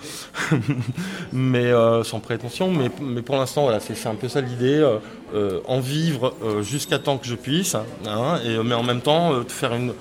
mais 1.34 1.66
euh, 1.66 2.04
sans 2.04 2.20
prétention. 2.20 2.72
Mais, 2.72 3.22
pour 3.22 3.38
l'instant, 3.38 3.64
voilà, 3.64 3.80
c'est 3.80 4.08
un 4.08 4.16
peu 4.16 4.28
ça 4.28 4.42
l'idée, 4.42 4.76
euh, 4.76 4.98
euh, 5.34 5.62
en 5.68 5.80
vivre 5.80 6.34
jusqu'à 6.62 7.00
temps 7.00 7.18
que 7.18 7.28
je 7.28 7.36
puisse, 7.36 7.76
hein, 7.76 8.40
et, 8.46 8.58
mais 8.64 8.76
en 8.76 8.84
même 8.84 9.02
temps 9.02 9.32
faire 9.48 9.74
une, 9.74 9.94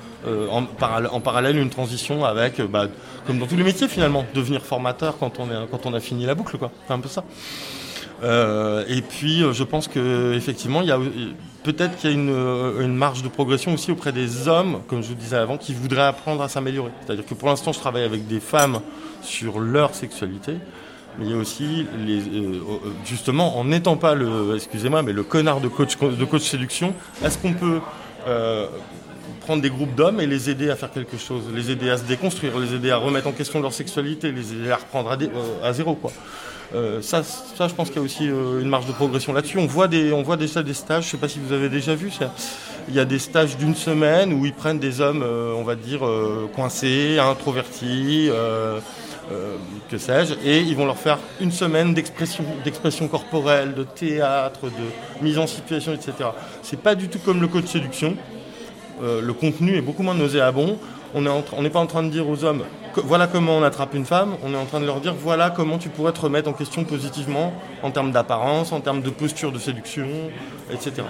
en, 0.51 0.63
parallèle 1.21 1.57
une 1.57 1.71
transition 1.71 2.25
avec, 2.25 2.61
bah, 2.61 2.87
comme 3.27 3.39
dans 3.39 3.47
tous 3.47 3.57
les 3.57 3.65
métiers 3.65 3.89
finalement, 3.89 4.25
devenir 4.35 4.63
formateur 4.63 5.17
quand 5.19 5.39
on, 5.39 5.47
quand 5.71 5.87
on 5.87 5.95
a 5.95 6.01
fini 6.01 6.27
la 6.27 6.35
boucle. 6.35 6.57
C'est 6.87 6.93
un 6.93 7.01
peu 7.01 7.09
ça. 7.09 7.25
Euh, 8.23 8.85
et 8.89 9.03
puis, 9.03 9.43
euh, 9.43 9.53
je 9.53 9.65
pense 9.65 9.89
qu'effectivement, 9.89 10.81
il 10.81 10.89
y 10.89 10.93
a 10.93 10.99
peut-être 11.63 11.97
qu'il 11.97 12.11
y 12.11 12.15
a 12.15 12.17
euh, 12.17 12.81
une, 12.81 12.95
marge 12.95 13.23
de 13.23 13.29
progression 13.29 13.75
aussi 13.75 13.91
auprès 13.91 14.13
des 14.13 14.49
hommes, 14.49 14.81
comme 14.89 15.03
je 15.03 15.09
vous 15.09 15.15
disais 15.15 15.37
avant, 15.37 15.59
qui 15.59 15.75
voudraient 15.75 16.03
apprendre 16.03 16.43
à 16.43 16.49
s'améliorer. 16.49 16.93
C'est-à-dire 17.05 17.27
que 17.27 17.35
pour 17.35 17.49
l'instant, 17.49 17.73
je 17.73 17.79
travaille 17.79 18.05
avec 18.05 18.27
des 18.27 18.41
femmes 18.41 18.81
sur 19.23 19.61
leur 19.61 19.95
sexualité, 19.95 20.55
mais 21.19 21.27
il 21.27 21.31
y 21.31 21.35
a 21.35 21.37
aussi, 21.37 21.87
justement, 23.05 23.59
en 23.59 23.65
n'étant 23.65 23.97
pas 23.97 24.15
le, 24.15 24.55
excusez-moi, 24.55 25.03
mais 25.03 25.13
le 25.13 25.23
connard 25.23 25.61
de 25.61 25.69
coach, 25.69 25.99
de 25.99 26.25
coach 26.25 26.43
séduction, 26.43 26.95
est-ce 27.25 27.39
qu'on 27.39 27.55
peut 27.55 27.81
prendre 29.41 29.63
des 29.63 29.71
groupes 29.71 29.95
d'hommes 29.95 30.21
et 30.21 30.27
les 30.27 30.51
aider 30.51 30.71
à 30.71 30.77
faire 30.77 30.91
quelque 30.91 31.17
chose, 31.17 31.45
les 31.55 31.71
aider 31.71 31.89
à 31.89 31.97
se 31.97 32.05
déconstruire, 32.05 32.59
les 32.59 32.75
aider 32.75 32.91
à 32.91 32.97
remettre 32.97 33.29
en 33.29 33.33
question 33.33 33.61
leur 33.61 33.73
sexualité, 33.73 34.31
les 34.31 34.53
aider 34.53 34.71
à 34.71 34.77
reprendre 34.77 35.11
à, 35.11 35.67
à 35.67 35.73
zéro, 35.73 35.95
quoi. 35.95 36.13
Euh, 36.75 37.01
ça, 37.01 37.23
je 37.23 37.75
pense 37.75 37.89
qu'il 37.89 37.99
y 37.99 38.01
a 38.01 38.05
aussi 38.05 38.29
euh, 38.29 38.61
une 38.61 38.69
marge 38.69 38.87
de 38.87 38.93
progression 38.93 39.33
là-dessus. 39.33 39.59
On 39.59 39.67
voit, 39.67 39.89
des, 39.89 40.13
on 40.13 40.23
déjà 40.37 40.63
des 40.63 40.75
stages, 40.75 41.05
je 41.05 41.09
ne 41.09 41.11
sais 41.13 41.17
pas 41.19 41.29
si 41.29 41.39
vous 41.39 41.53
avez 41.53 41.69
déjà 41.69 41.95
vu, 41.95 42.11
il 42.89 42.95
y 42.95 43.01
a 43.01 43.05
des 43.05 43.19
stages 43.19 43.57
d'une 43.57 43.75
semaine 43.75 44.33
où 44.33 44.47
ils 44.47 44.53
prennent 44.53 44.79
des 44.79 45.01
hommes, 45.01 45.23
euh, 45.23 45.53
on 45.57 45.63
va 45.63 45.77
dire, 45.77 46.01
coincés, 46.55 47.19
introvertis, 47.19 48.31
que 49.89 49.99
sais-je, 49.99 50.35
et 50.45 50.61
ils 50.61 50.77
vont 50.77 50.87
leur 50.87 50.99
faire 50.99 51.19
une 51.41 51.53
semaine 51.53 51.95
d'expression, 51.95 52.45
d'expression 52.65 53.09
corporelle, 53.09 53.75
de 53.75 53.85
théâtre, 53.85 54.67
de 54.67 55.25
mise 55.25 55.39
en 55.39 55.47
situation, 55.47 55.93
etc. 55.93 56.13
C'est 56.63 56.81
pas 56.81 56.95
du 56.95 57.09
tout 57.09 57.19
comme 57.19 57.41
le 57.41 57.49
code 57.49 57.67
séduction. 57.67 58.17
le 59.01 59.33
contenu 59.33 59.77
est 59.77 59.83
beaucoup 59.83 60.03
moins 60.03 60.15
nauséabond. 60.15 60.79
On 61.15 61.63
n'est 61.63 61.71
pas 61.71 61.81
en 61.81 61.87
train 61.87 62.03
de 62.03 62.11
dire 62.11 62.29
aux 62.29 62.45
hommes 62.45 62.65
voilà 63.05 63.27
comment 63.27 63.57
on 63.57 63.63
attrape 63.63 63.95
une 63.95 64.05
femme, 64.05 64.37
on 64.45 64.53
est 64.53 64.57
en 64.57 64.65
train 64.65 64.81
de 64.81 64.87
leur 64.87 65.01
dire 65.01 65.15
voilà 65.15 65.51
comment 65.51 65.79
tu 65.79 65.89
pourrais 65.89 66.13
te 66.13 66.21
remettre 66.21 66.49
en 66.49 66.53
question 66.53 66.85
positivement 66.85 67.53
en 67.83 67.91
termes 67.91 68.13
d'apparence, 68.13 68.73
en 68.73 68.81
termes 68.81 69.03
de 69.03 69.11
posture 69.11 69.53
de 69.53 69.59
séduction, 69.59 70.07
etc. 70.71 71.03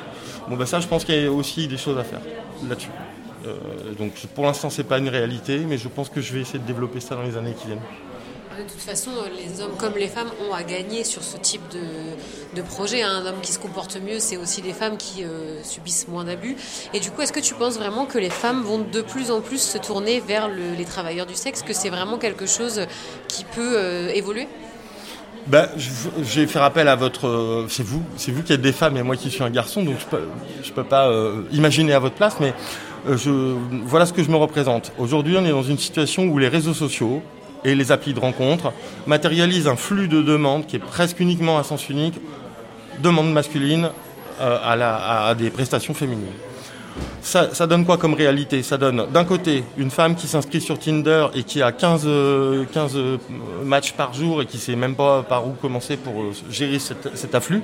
Bon 0.49 0.57
bah 0.57 0.67
ça 0.67 0.81
je 0.81 0.87
pense 0.87 1.05
qu'il 1.05 1.23
y 1.23 1.27
a 1.27 1.31
aussi 1.31 1.69
des 1.69 1.77
choses 1.77 1.99
à 1.99 2.05
faire 2.05 2.21
là-dessus. 2.69 2.91
Euh, 3.47 3.55
donc 3.99 4.13
pour 4.35 4.45
l'instant 4.45 4.71
c'est 4.71 4.85
pas 4.85 4.99
une 4.99 5.09
réalité, 5.09 5.59
mais 5.59 5.79
je 5.79 5.89
pense 5.89 6.09
que 6.09 6.21
je 6.21 6.33
vais 6.33 6.41
essayer 6.41 6.59
de 6.59 6.67
développer 6.67 7.01
ça 7.01 7.15
dans 7.15 7.23
les 7.23 7.37
années 7.37 7.55
qui 7.55 7.67
viennent. 7.67 7.81
De 8.57 8.63
toute 8.63 8.81
façon, 8.81 9.11
les 9.37 9.61
hommes 9.61 9.77
comme 9.77 9.95
les 9.99 10.07
femmes 10.07 10.31
ont 10.49 10.55
à 10.55 10.63
gagner 10.63 11.05
sur 11.05 11.23
ce 11.23 11.37
type 11.37 11.61
de, 12.55 12.63
projet. 12.63 13.03
Hein. 13.03 13.23
Un 13.23 13.27
homme 13.27 13.41
qui 13.43 13.53
se 13.53 13.59
comporte 13.59 13.99
mieux, 14.01 14.19
c'est 14.19 14.39
aussi 14.39 14.63
des 14.63 14.73
femmes 14.73 14.97
qui 14.97 15.25
euh, 15.25 15.63
subissent 15.63 16.09
moins 16.09 16.25
d'abus. 16.25 16.57
Et 16.95 17.01
du 17.01 17.11
coup, 17.11 17.21
est-ce 17.21 17.35
que 17.35 17.41
tu 17.41 17.53
penses 17.53 17.77
vraiment 17.77 18.07
que 18.07 18.17
les 18.17 18.31
femmes 18.31 18.63
vont 18.63 18.79
de 18.79 19.03
plus 19.03 19.31
en 19.31 19.43
plus 19.43 19.61
se 19.61 19.77
tourner 19.77 20.21
vers 20.21 20.49
les 20.49 20.85
travailleurs 20.87 21.27
du 21.27 21.35
sexe, 21.35 21.61
que 21.63 21.75
c'est 21.75 21.91
vraiment 21.91 22.17
quelque 22.17 22.47
chose 22.47 22.87
qui 23.29 23.45
peut 23.45 23.75
euh, 23.77 24.09
évoluer? 24.15 24.49
Ben, 25.49 25.69
je, 25.77 26.41
vais 26.41 26.47
faire 26.47 26.63
appel 26.63 26.89
à 26.89 26.97
votre. 26.97 27.27
Euh, 27.27 27.67
c'est 27.69 27.85
vous, 27.85 28.03
c'est 28.17 28.33
vous 28.33 28.43
qui 28.43 28.55
êtes 28.55 28.63
des 28.63 28.73
femmes 28.73 28.97
et 28.97 29.03
moi 29.03 29.17
qui 29.17 29.31
suis 29.31 29.45
un 29.45 29.51
garçon, 29.51 29.83
donc 29.83 29.97
je 30.01 30.07
peux, 30.07 30.73
peux 30.75 30.85
pas 30.85 31.13
imaginer 31.53 31.93
à 31.93 31.99
votre 31.99 32.15
place, 32.15 32.37
mais 32.41 32.55
voilà 33.05 34.07
ce 34.07 34.15
que 34.15 34.23
je 34.23 34.31
me 34.31 34.37
représente. 34.37 34.93
Aujourd'hui, 34.99 35.37
on 35.39 35.45
est 35.45 35.51
dans 35.51 35.63
une 35.63 35.79
situation 35.79 36.25
où 36.25 36.39
les 36.39 36.49
réseaux 36.49 36.75
sociaux, 36.75 37.23
et 37.67 37.75
les 37.75 37.93
applis 37.93 38.15
de 38.15 38.21
rencontre 38.21 38.73
matérialisent 39.07 39.67
un 39.67 39.77
flux 39.77 40.09
de 40.09 40.23
demandes 40.23 40.67
qui 40.67 40.77
est 40.77 40.81
presque 40.81 41.19
uniquement 41.21 41.59
à 41.59 41.65
sens 41.65 41.89
unique, 41.89 42.19
demande 43.03 43.33
masculine 43.33 43.91
euh, 44.41 44.59
à, 44.63 45.35
des 45.35 45.51
prestations 45.51 45.93
féminines. 45.93 46.33
Ça, 47.21 47.67
donne 47.67 47.85
quoi 47.85 47.99
comme 47.99 48.15
réalité? 48.15 48.63
Ça 48.63 48.79
donne 48.79 49.07
d'un 49.13 49.25
côté 49.25 49.65
une 49.77 49.91
femme 49.91 50.15
qui 50.15 50.29
s'inscrit 50.29 50.61
sur 50.61 50.79
Tinder 50.79 51.27
et 51.35 51.43
qui 51.43 51.61
a 51.61 51.73
15, 51.73 52.09
15 52.73 52.99
matchs 53.65 53.93
par 53.93 54.15
jour 54.15 54.41
et 54.41 54.47
qui 54.47 54.57
ne 54.59 54.63
sait 54.63 54.77
même 54.77 54.95
pas 54.95 55.25
par 55.25 55.47
où 55.47 55.51
commencer 55.61 55.97
pour 55.97 56.23
euh, 56.23 56.33
gérer 56.49 56.79
cet, 56.79 57.35
afflux. 57.35 57.63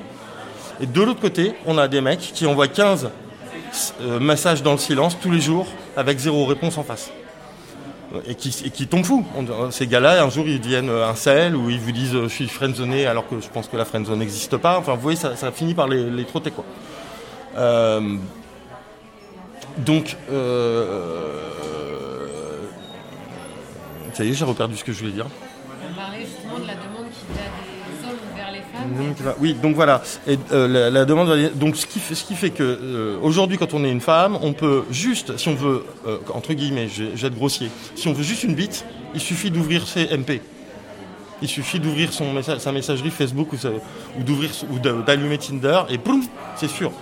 Et 0.81 0.87
de 0.87 1.01
l'autre 1.01 1.21
côté, 1.21 1.55
on 1.65 1.79
a 1.79 1.87
des 1.87 2.01
mecs 2.01 2.33
qui 2.35 2.45
envoient 2.45 2.67
15 2.67 3.11
euh, 4.01 4.19
messages 4.19 4.65
dans 4.65 4.73
le 4.73 4.79
silence 4.79 5.17
tous 5.23 5.31
les 5.31 5.41
jours 5.41 5.69
avec 5.97 6.19
zéro 6.19 6.45
réponse 6.45 6.77
en 6.77 6.83
face 6.83 7.13
et 8.27 8.35
qui, 8.35 8.55
et 8.65 8.71
qui 8.71 8.87
tombent 8.87 9.05
fous. 9.05 9.25
ces 9.71 9.87
gars-là, 9.87 10.23
un 10.23 10.31
jour, 10.31 10.47
ils 10.47 10.61
deviennent 10.61 10.91
un 10.91 11.15
sel 11.15 11.57
ou 11.57 11.71
ils 11.71 11.81
vous 11.81 11.93
disent 11.93 12.13
je 12.13 12.29
suis 12.29 12.49
friendzoné 12.49 13.07
alors 13.07 13.29
que 13.29 13.41
je 13.41 13.49
pense 13.49 13.69
que 13.69 13.77
la 13.77 13.85
friendzone 13.85 14.19
n'existe 14.19 14.57
pas. 14.57 14.79
Enfin, 14.79 14.95
vous 14.95 15.01
voyez, 15.01 15.19
ça, 15.19 15.53
finit 15.53 15.75
par 15.75 15.89
les, 15.89 16.11
les 16.11 16.25
trotter, 16.25 16.51
quoi. 16.51 16.65
Euh, 17.57 18.17
donc, 19.79 20.17
euh, 20.31 21.41
ça 24.13 24.25
y 24.25 24.31
est, 24.31 24.35
j'ai 24.35 24.45
reperdu 24.45 24.77
ce 24.77 24.85
que 24.85 24.93
je 24.93 25.01
voulais 25.01 25.13
dire. 25.13 25.27
On 25.91 25.95
parlait 25.95 26.21
justement 26.21 26.59
de 26.59 26.67
la 26.67 26.75
demande 26.75 27.11
qui 27.11 27.25
vient 27.33 27.43
des 27.89 28.09
hommes 28.09 28.37
vers 28.37 28.53
les 28.53 28.61
femmes. 28.61 28.72
Oui, 29.41 29.55
donc 29.55 29.75
voilà. 29.75 30.03
Et, 30.27 30.39
euh, 30.53 30.91
la, 30.91 31.05
demande, 31.05 31.51
donc 31.55 31.77
ce 31.77 31.87
qui 31.87 31.99
fait, 31.99 32.15
ce 32.15 32.25
qui 32.25 32.35
fait 32.35 32.51
que 32.51 32.63
euh, 32.63 33.17
aujourd'hui, 33.23 33.59
quand 33.59 33.75
on 33.75 33.85
est 33.85 33.91
une 33.91 34.01
femme, 34.01 34.39
on 34.43 34.53
peut 34.53 34.85
juste, 34.91 35.37
si 35.37 35.49
on 35.49 35.55
veut, 35.55 35.85
euh, 36.07 36.19
entre 36.33 36.53
guillemets, 36.53 36.89
être 37.23 37.35
grossier, 37.35 37.71
si 37.95 38.09
on 38.09 38.13
veut 38.13 38.23
juste 38.23 38.45
une 38.45 38.55
bite, 38.55 38.85
il 39.15 39.21
suffit 39.21 39.51
d'ouvrir 39.51 39.87
ses 39.87 40.07
MP. 40.17 40.41
Il 41.41 41.49
suffit 41.49 41.81
d'ouvrir 41.81 42.13
son 42.13 42.41
sa 42.59 42.71
messagerie 42.71 43.11
Facebook 43.11 43.53
ou, 43.53 43.57
ou 43.57 44.79
d'allumer 44.79 45.39
Tinder 45.39 45.83
et 45.89 45.99
boum, 45.99 46.23
c'est 46.55 46.71
sûr. 46.71 46.93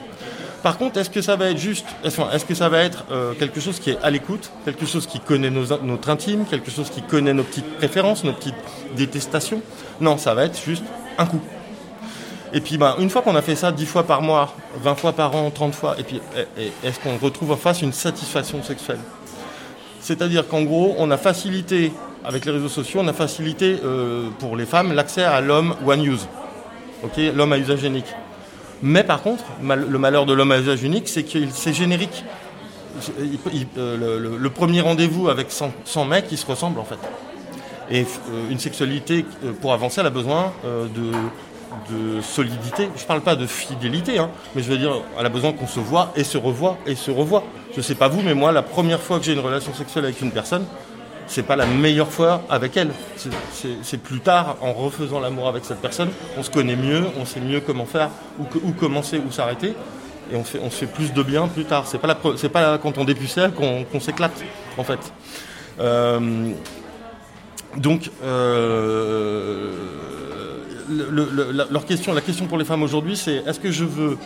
Par 0.63 0.79
contre, 0.79 0.99
est-ce 0.99 1.11
que 1.11 1.21
ça 1.21 1.37
va 1.37 1.51
être 1.51 1.59
juste, 1.59 1.87
est-ce 2.05 2.45
que 2.45 2.55
ça 2.55 2.71
va 2.71 2.79
être 2.81 3.05
quelque 3.39 3.61
chose 3.61 3.79
qui 3.79 3.91
est 3.91 3.99
à 4.03 4.09
l'écoute, 4.09 4.51
quelque 4.65 4.87
chose 4.87 5.07
qui 5.07 5.21
connaît 5.21 5.51
notre 5.51 6.09
intime, 6.09 6.47
quelque 6.47 6.71
chose 6.71 6.89
qui 6.89 7.03
connaît 7.03 7.35
nos 7.35 7.45
petites 7.45 7.77
préférences, 7.77 8.25
nos 8.25 8.33
petites 8.33 8.55
détestations? 8.97 9.61
Non, 10.01 10.17
ça 10.17 10.35
va 10.35 10.47
être 10.47 10.59
juste 10.65 10.85
un 11.19 11.27
coup. 11.27 11.41
Et 12.53 12.61
puis, 12.61 12.79
ben, 12.79 12.97
une 12.99 13.11
fois 13.11 13.23
qu'on 13.23 13.37
a 13.37 13.43
fait 13.43 13.55
ça 13.55 13.71
10 13.71 13.87
fois 13.87 14.03
par 14.05 14.23
mois, 14.23 14.55
20 14.83 14.95
fois 14.97 15.13
par 15.13 15.35
an, 15.37 15.51
30 15.51 15.75
fois, 15.75 15.97
et 15.99 16.03
puis, 16.03 16.21
est-ce 16.83 16.99
qu'on 16.99 17.17
retrouve 17.17 17.53
en 17.53 17.57
face 17.57 17.81
une 17.81 17.93
satisfaction 17.93 18.63
sexuelle? 18.63 18.99
C'est-à-dire 20.01 20.49
qu'en 20.49 20.63
gros, 20.63 20.95
on 20.99 21.11
a 21.11 21.17
facilité, 21.17 21.93
avec 22.25 22.45
les 22.45 22.53
réseaux 22.53 22.69
sociaux, 22.69 23.01
on 23.03 23.09
a 23.09 23.13
facilité 23.13 23.79
euh, 23.85 24.29
pour 24.39 24.57
les 24.57 24.67
femmes 24.67 24.93
l'accès 24.93 25.23
à 25.23 25.41
l'homme 25.41 25.77
one 25.87 26.05
use, 26.05 26.27
l'homme 27.35 27.53
à 27.53 27.59
usage 27.59 27.85
unique. 27.85 28.13
Mais 28.83 29.05
par 29.05 29.23
contre, 29.23 29.45
le 29.63 29.99
malheur 29.99 30.25
de 30.25 30.33
l'homme 30.33 30.53
à 30.53 30.59
usage 30.59 30.83
unique, 30.83 31.07
c'est 31.07 31.23
que 31.23 31.39
c'est 31.53 31.75
générique. 31.75 32.25
Euh, 33.79 34.39
le, 34.39 34.51
premier 34.51 34.81
rendez-vous 34.81 35.29
avec 35.29 35.49
100, 35.51 36.05
mecs, 36.07 36.27
ils 36.33 36.39
se 36.39 36.47
ressemblent 36.47 36.81
en 36.81 36.85
fait. 36.85 36.99
Et 37.91 38.03
euh, 38.03 38.51
une 38.51 38.59
sexualité, 38.59 39.27
pour 39.61 39.75
avancer, 39.75 40.01
elle 40.01 40.07
a 40.07 40.11
besoin 40.11 40.53
de, 40.65 41.13
solidité. 42.23 42.89
Je 42.97 43.03
ne 43.03 43.07
parle 43.07 43.21
pas 43.21 43.37
de 43.37 43.47
fidélité, 43.47 44.19
hein, 44.19 44.31
mais 44.55 44.63
je 44.63 44.71
veux 44.71 44.79
dire, 44.79 44.93
elle 45.19 45.27
a 45.27 45.29
besoin 45.29 45.53
qu'on 45.53 45.67
se 45.67 45.81
voit 45.81 46.13
et 46.17 46.25
se 46.25 46.39
revoit 46.39 46.79
et 46.87 46.95
se 46.95 47.11
revoit. 47.11 47.45
Je 47.73 47.79
ne 47.79 47.83
sais 47.83 47.95
pas 47.95 48.09
vous, 48.09 48.23
mais 48.23 48.35
moi, 48.35 48.53
la 48.53 48.63
première 48.63 49.01
fois 49.01 49.19
que 49.19 49.25
j'ai 49.25 49.33
une 49.33 49.41
relation 49.41 49.73
sexuelle 49.75 50.05
avec 50.05 50.21
une 50.21 50.33
personne, 50.33 50.65
c'est 51.27 51.45
pas 51.45 51.57
la 51.57 51.67
meilleure 51.67 52.11
fois 52.11 52.43
avec 52.51 52.77
elle. 52.77 52.91
C'est 53.83 54.03
plus 54.03 54.21
tard, 54.21 54.57
en 54.61 54.73
refaisant 54.73 55.21
l'amour 55.21 55.49
avec 55.49 55.65
cette 55.65 55.81
personne, 55.81 56.11
on 56.37 56.43
se 56.43 56.51
connaît 56.51 56.77
mieux, 56.77 57.05
on 57.21 57.25
sait 57.25 57.41
mieux 57.41 57.61
comment 57.61 57.87
faire, 57.87 58.11
où, 58.39 58.73
commencer, 58.73 59.21
où 59.25 59.31
s'arrêter. 59.31 59.75
Et 60.33 60.37
on, 60.37 60.45
fait, 60.45 60.59
fait 60.71 60.87
plus 60.87 61.13
de 61.13 61.23
bien 61.23 61.49
plus 61.49 61.65
tard. 61.65 61.87
C'est 61.87 61.99
pas, 61.99 62.09
la, 62.09 62.15
pas 62.15 62.79
quand 62.79 62.99
on 62.99 63.05
dépucelle 63.05 63.53
qu'on 63.53 64.01
s'éclate, 64.01 64.45
en 64.77 64.85
fait. 64.85 65.13
Euh, 65.81 66.51
donc, 67.77 68.11
euh, 68.25 69.73
leur 70.91 71.87
question, 71.87 72.13
la 72.13 72.21
question 72.21 72.47
pour 72.47 72.59
les 72.59 72.65
femmes 72.65 72.83
aujourd'hui, 72.83 73.17
c'est 73.17 73.37
est-ce 73.47 73.61
que 73.61 73.71
je 73.71 73.85
veux 73.85 74.19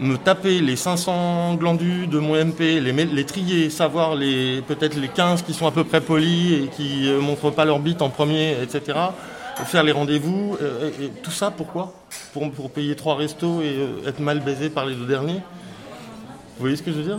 me 0.00 0.16
taper 0.16 0.60
les 0.60 0.76
500 0.76 1.54
glandus 1.54 2.06
de 2.06 2.18
mon 2.18 2.34
MP, 2.34 2.80
les, 2.80 3.24
trier, 3.24 3.70
savoir 3.70 4.14
les 4.14 4.62
peut-être 4.62 4.96
les 4.96 5.08
15 5.08 5.42
qui 5.42 5.54
sont 5.54 5.66
à 5.66 5.70
peu 5.70 5.84
près 5.84 6.00
polis 6.00 6.64
et 6.64 6.68
qui 6.68 7.02
ne 7.04 7.12
euh, 7.12 7.20
montrent 7.20 7.50
pas 7.50 7.64
leur 7.64 7.78
bite 7.78 8.02
en 8.02 8.10
premier, 8.10 8.56
etc. 8.62 8.98
Faire 9.64 9.82
les 9.82 9.92
rendez-vous, 9.92 10.56
euh, 10.60 10.90
tout 11.22 11.30
ça 11.30 11.50
pourquoi? 11.50 11.94
Pour, 12.34 12.70
payer 12.70 12.94
trois 12.94 13.16
restos 13.16 13.62
et 13.62 13.74
euh, 13.74 14.08
être 14.08 14.20
mal 14.20 14.40
baisé 14.40 14.68
par 14.68 14.84
les 14.84 14.94
deux 14.94 15.06
derniers? 15.06 15.40
Vous 16.58 16.62
voyez 16.62 16.76
ce 16.76 16.82
que 16.82 16.92
je 16.92 16.98
veux 16.98 17.04
dire? 17.04 17.18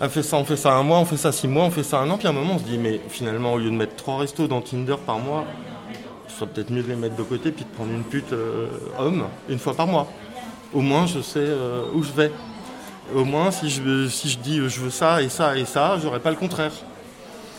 On 0.00 0.08
fait, 0.08 0.22
ça, 0.22 0.36
on 0.36 0.44
fait 0.44 0.56
ça 0.56 0.74
un 0.74 0.82
mois, 0.82 0.98
on 0.98 1.04
fait 1.04 1.16
ça 1.16 1.30
six 1.30 1.48
mois, 1.48 1.64
on 1.64 1.70
fait 1.70 1.84
ça 1.84 1.98
un 1.98 2.10
an, 2.10 2.18
puis 2.18 2.26
à 2.26 2.30
un 2.30 2.34
moment 2.34 2.54
on 2.54 2.58
se 2.58 2.64
dit 2.64 2.78
mais 2.78 3.00
finalement 3.08 3.52
au 3.52 3.58
lieu 3.58 3.70
de 3.70 3.76
mettre 3.76 3.94
trois 3.94 4.18
restos 4.18 4.48
dans 4.48 4.60
Tinder 4.60 4.96
par 5.06 5.18
mois, 5.18 5.44
ce 6.34 6.40
serait 6.40 6.50
peut-être 6.50 6.70
mieux 6.70 6.82
de 6.82 6.88
les 6.88 6.96
mettre 6.96 7.16
de 7.16 7.22
côté 7.22 7.52
puis 7.52 7.64
de 7.64 7.70
prendre 7.70 7.92
une 7.92 8.04
pute 8.04 8.34
homme 8.98 9.24
une 9.48 9.58
fois 9.58 9.74
par 9.74 9.86
mois 9.86 10.08
au 10.74 10.80
moins 10.80 11.06
je 11.06 11.20
sais 11.20 11.38
euh, 11.38 11.84
où 11.94 12.02
je 12.02 12.12
vais. 12.12 12.30
Au 13.14 13.24
moins, 13.24 13.50
si 13.50 13.68
je, 13.68 13.82
dis 14.38 14.56
je 14.66 14.80
veux 14.80 14.90
ça 14.90 15.20
et 15.20 15.28
ça 15.28 15.56
et 15.56 15.66
ça, 15.66 15.98
j'aurais 16.02 16.20
pas 16.20 16.30
le 16.30 16.36
contraire. 16.36 16.72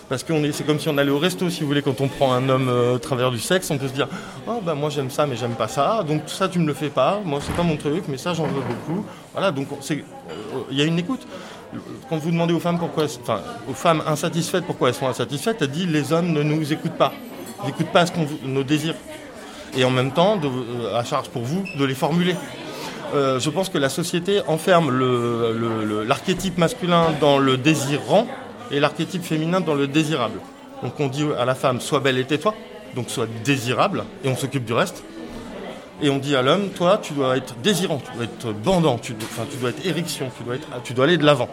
Parce 0.10 0.24
que 0.24 0.34
c'est 0.52 0.66
comme 0.66 0.80
si 0.80 0.90
on 0.90 0.98
allait 0.98 1.12
au 1.12 1.18
resto, 1.18 1.50
si 1.50 1.62
vous 1.62 1.68
voulez, 1.68 1.82
quand 1.82 2.00
on 2.02 2.08
prend 2.08 2.34
un 2.34 2.48
homme 2.50 2.68
euh, 2.70 2.96
au 2.96 3.00
travers 3.00 3.32
du 3.32 3.40
sexe, 3.40 3.72
on 3.72 3.78
peut 3.78 3.88
se 3.88 3.94
dire 3.94 4.08
oh, 4.48 4.60
ben 4.64 4.76
moi 4.76 4.90
j'aime 4.90 5.10
ça, 5.10 5.26
mais 5.26 5.36
j'aime 5.36 5.54
pas 5.56 5.68
ça, 5.68 6.04
donc 6.08 6.24
ça 6.28 6.48
tu 6.48 6.60
me 6.60 6.68
le 6.68 6.74
fais 6.74 6.90
pas, 6.90 7.22
moi 7.24 7.40
c'est 7.42 7.56
pas 7.56 7.64
mon 7.64 7.78
truc, 7.78 8.04
mais 8.08 8.18
ça 8.18 8.34
j'en 8.34 8.46
veux 8.46 8.62
beaucoup. 8.62 9.06
Voilà, 9.34 9.52
donc 9.52 9.68
euh, 9.72 9.96
il 10.72 10.78
y 10.78 10.82
a 10.82 10.86
une 10.86 11.00
écoute. 11.00 11.26
Quand 12.10 12.18
vous 12.18 12.32
demandez 12.32 12.54
aux 12.54 12.60
femmes 12.60 12.80
pourquoi, 12.80 13.06
aux 13.70 13.74
femmes 13.74 14.02
insatisfaites 14.08 14.66
pourquoi 14.66 14.90
elles 14.90 14.96
sont 14.96 15.08
insatisfaites, 15.08 15.58
elles 15.62 15.72
disent 15.72 15.88
les 15.88 16.14
hommes 16.14 16.32
ne 16.32 16.42
nous 16.42 16.72
écoutent 16.72 16.98
pas, 16.98 17.14
n'écoutent 17.66 17.92
pas 17.92 18.06
ce 18.06 18.12
qu'on 18.12 18.28
nos 18.44 18.64
désirs. 18.64 18.96
Et 19.78 19.84
en 19.84 19.90
même 19.90 20.12
temps, 20.12 20.40
à 20.94 21.04
charge 21.04 21.30
pour 21.30 21.44
vous 21.44 21.66
de 21.78 21.86
les 21.86 21.96
formuler. 21.96 22.36
Euh, 23.14 23.40
je 23.40 23.50
pense 23.50 23.70
que 23.70 23.78
la 23.78 23.90
société 23.90 24.42
enferme 24.48 24.92
l'archétype 26.08 26.58
masculin 26.58 27.14
dans 27.20 27.38
le 27.38 27.58
désirant 27.58 28.28
et 28.72 28.80
l'archétype 28.80 29.24
féminin 29.24 29.62
dans 29.62 29.76
le 29.76 29.88
désirable. 29.88 30.40
Donc 30.82 31.00
on 31.00 31.08
dit 31.08 31.26
à 31.38 31.46
la 31.46 31.56
femme, 31.56 31.82
sois 31.82 32.00
belle 32.00 32.18
et 32.18 32.26
tais-toi, 32.26 32.54
donc 32.96 33.10
sois 33.10 33.28
désirable, 33.44 34.06
et 34.24 34.30
on 34.30 34.36
s'occupe 34.36 34.66
du 34.66 34.74
reste. 34.74 35.04
Et 36.02 36.10
on 36.10 36.18
dit 36.18 36.36
à 36.36 36.42
l'homme, 36.42 36.70
toi, 36.70 37.00
tu 37.02 37.14
dois 37.14 37.38
être 37.38 37.56
désirant, 37.64 38.00
tu 38.00 38.14
dois 38.16 38.26
être 38.26 38.52
bandant, 38.52 38.98
tu, 38.98 39.14
dois, 39.14 39.46
tu 39.50 39.58
dois 39.58 39.70
être 39.70 39.86
érection, 39.86 40.30
tu 40.38 40.44
dois, 40.44 40.56
être, 40.56 40.68
tu 40.84 40.94
dois 40.94 41.06
aller 41.06 41.18
de 41.18 41.26
l'avant. 41.26 41.48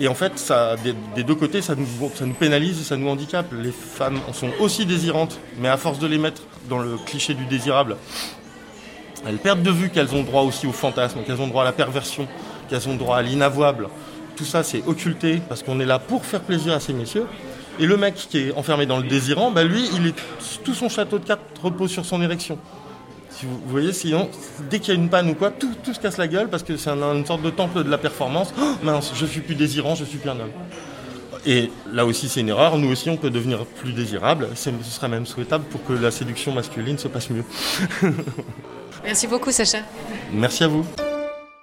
Et 0.00 0.06
en 0.06 0.14
fait, 0.14 0.38
ça, 0.38 0.76
des, 0.76 1.24
deux 1.24 1.34
côtés, 1.34 1.60
ça 1.60 1.74
nous, 1.74 2.34
pénalise 2.34 2.82
ça 2.84 2.96
nous 2.96 3.08
handicape. 3.08 3.46
Les 3.52 3.72
femmes 3.72 4.20
sont 4.32 4.50
aussi 4.60 4.86
désirantes, 4.86 5.38
mais 5.58 5.68
à 5.68 5.76
force 5.76 5.98
de 5.98 6.06
les 6.06 6.18
mettre 6.18 6.42
dans 6.68 6.78
le 6.78 6.96
cliché 7.04 7.34
du 7.34 7.46
désirable, 7.46 7.96
elles 9.26 9.38
perdent 9.38 9.62
de 9.62 9.70
vue 9.70 9.90
qu'elles 9.90 10.14
ont 10.14 10.22
droit 10.22 10.42
aussi 10.42 10.66
au 10.66 10.72
fantasme, 10.72 11.20
qu'elles 11.26 11.40
ont 11.40 11.48
droit 11.48 11.62
à 11.62 11.66
la 11.66 11.72
perversion, 11.72 12.28
qu'elles 12.68 12.88
ont 12.88 12.94
droit 12.94 13.16
à 13.16 13.22
l'inavouable. 13.22 13.88
Tout 14.36 14.44
ça, 14.44 14.62
c'est 14.62 14.84
occulté 14.86 15.40
parce 15.48 15.64
qu'on 15.64 15.80
est 15.80 15.86
là 15.86 15.98
pour 15.98 16.24
faire 16.24 16.42
plaisir 16.42 16.72
à 16.74 16.80
ces 16.80 16.92
messieurs. 16.92 17.26
Et 17.80 17.86
le 17.86 17.96
mec 17.96 18.14
qui 18.14 18.38
est 18.38 18.52
enfermé 18.54 18.86
dans 18.86 18.98
le 18.98 19.04
désirant, 19.04 19.50
bah 19.50 19.64
lui, 19.64 19.88
tout 20.64 20.74
son 20.74 20.88
château 20.88 21.18
de 21.18 21.24
cartes 21.24 21.40
repose 21.60 21.90
sur 21.90 22.04
son 22.04 22.22
érection. 22.22 22.58
Si 23.38 23.46
vous, 23.46 23.60
voyez, 23.66 23.92
sinon, 23.92 24.28
dès 24.68 24.80
qu'il 24.80 24.92
y 24.92 24.96
a 24.96 25.00
une 25.00 25.08
panne 25.08 25.30
ou 25.30 25.34
quoi, 25.34 25.52
tout, 25.52 25.70
tout 25.84 25.94
se 25.94 26.00
casse 26.00 26.18
la 26.18 26.26
gueule 26.26 26.48
parce 26.48 26.64
que 26.64 26.76
c'est 26.76 26.90
une 26.90 27.24
sorte 27.24 27.42
de 27.42 27.50
temple 27.50 27.84
de 27.84 27.90
la 27.90 27.98
performance. 27.98 28.52
Oh, 28.60 28.64
mince, 28.82 29.12
je 29.14 29.26
suis 29.26 29.42
plus 29.42 29.54
désirant, 29.54 29.94
je 29.94 30.04
suis 30.04 30.18
plus 30.18 30.28
un 30.28 30.40
homme. 30.40 30.50
Et 31.46 31.70
là 31.92 32.04
aussi, 32.04 32.28
c'est 32.28 32.40
une 32.40 32.48
erreur. 32.48 32.78
Nous 32.78 32.90
aussi, 32.90 33.10
on 33.10 33.16
peut 33.16 33.30
devenir 33.30 33.64
plus 33.64 33.92
désirable. 33.92 34.48
Ce 34.56 34.70
serait 34.82 35.08
même 35.08 35.24
souhaitable 35.24 35.64
pour 35.66 35.84
que 35.84 35.92
la 35.92 36.10
séduction 36.10 36.50
masculine 36.50 36.98
se 36.98 37.06
passe 37.06 37.30
mieux. 37.30 37.44
Merci 39.04 39.28
beaucoup, 39.28 39.52
Sacha. 39.52 39.78
Merci 40.32 40.64
à 40.64 40.68
vous. 40.68 40.84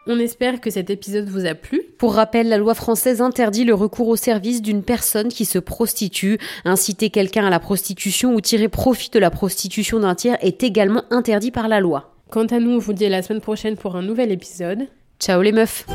On 0.08 0.20
espère 0.20 0.62
que 0.62 0.70
cet 0.70 0.92
épisode 0.92 1.28
vous 1.30 1.48
a 1.48 1.56
plu. 1.56 1.82
Pour 1.98 2.14
rappel, 2.14 2.48
la 2.48 2.58
loi 2.58 2.76
française 2.76 3.22
interdit 3.22 3.64
le 3.64 3.74
recours 3.74 4.08
au 4.08 4.16
service 4.16 4.62
d'une 4.62 4.84
personne 4.84 5.30
qui 5.30 5.46
se 5.46 5.58
prostitue. 5.58 6.38
Inciter 6.64 7.10
quelqu'un 7.10 7.48
à 7.48 7.50
la 7.50 7.60
prostitution 7.60 8.36
ou 8.36 8.42
tirer 8.42 8.70
profit 8.70 9.10
de 9.10 9.18
la 9.18 9.32
prostitution 9.32 10.00
d'un 10.00 10.14
tiers 10.14 10.38
est 10.42 10.62
également 10.62 11.06
interdit 11.10 11.50
par 11.50 11.68
la 11.68 11.80
loi. 11.80 12.14
Quant 12.30 12.46
à 12.46 12.60
nous, 12.60 12.72
on 12.72 12.78
vous 12.78 12.94
dit 12.94 13.06
à 13.08 13.10
la 13.10 13.24
semaine 13.24 13.42
prochaine 13.42 13.78
pour 13.78 13.96
un 13.96 14.04
nouvel 14.04 14.32
épisode. 14.32 14.88
Ciao 15.20 15.42
les 15.42 15.52
meufs 15.52 15.88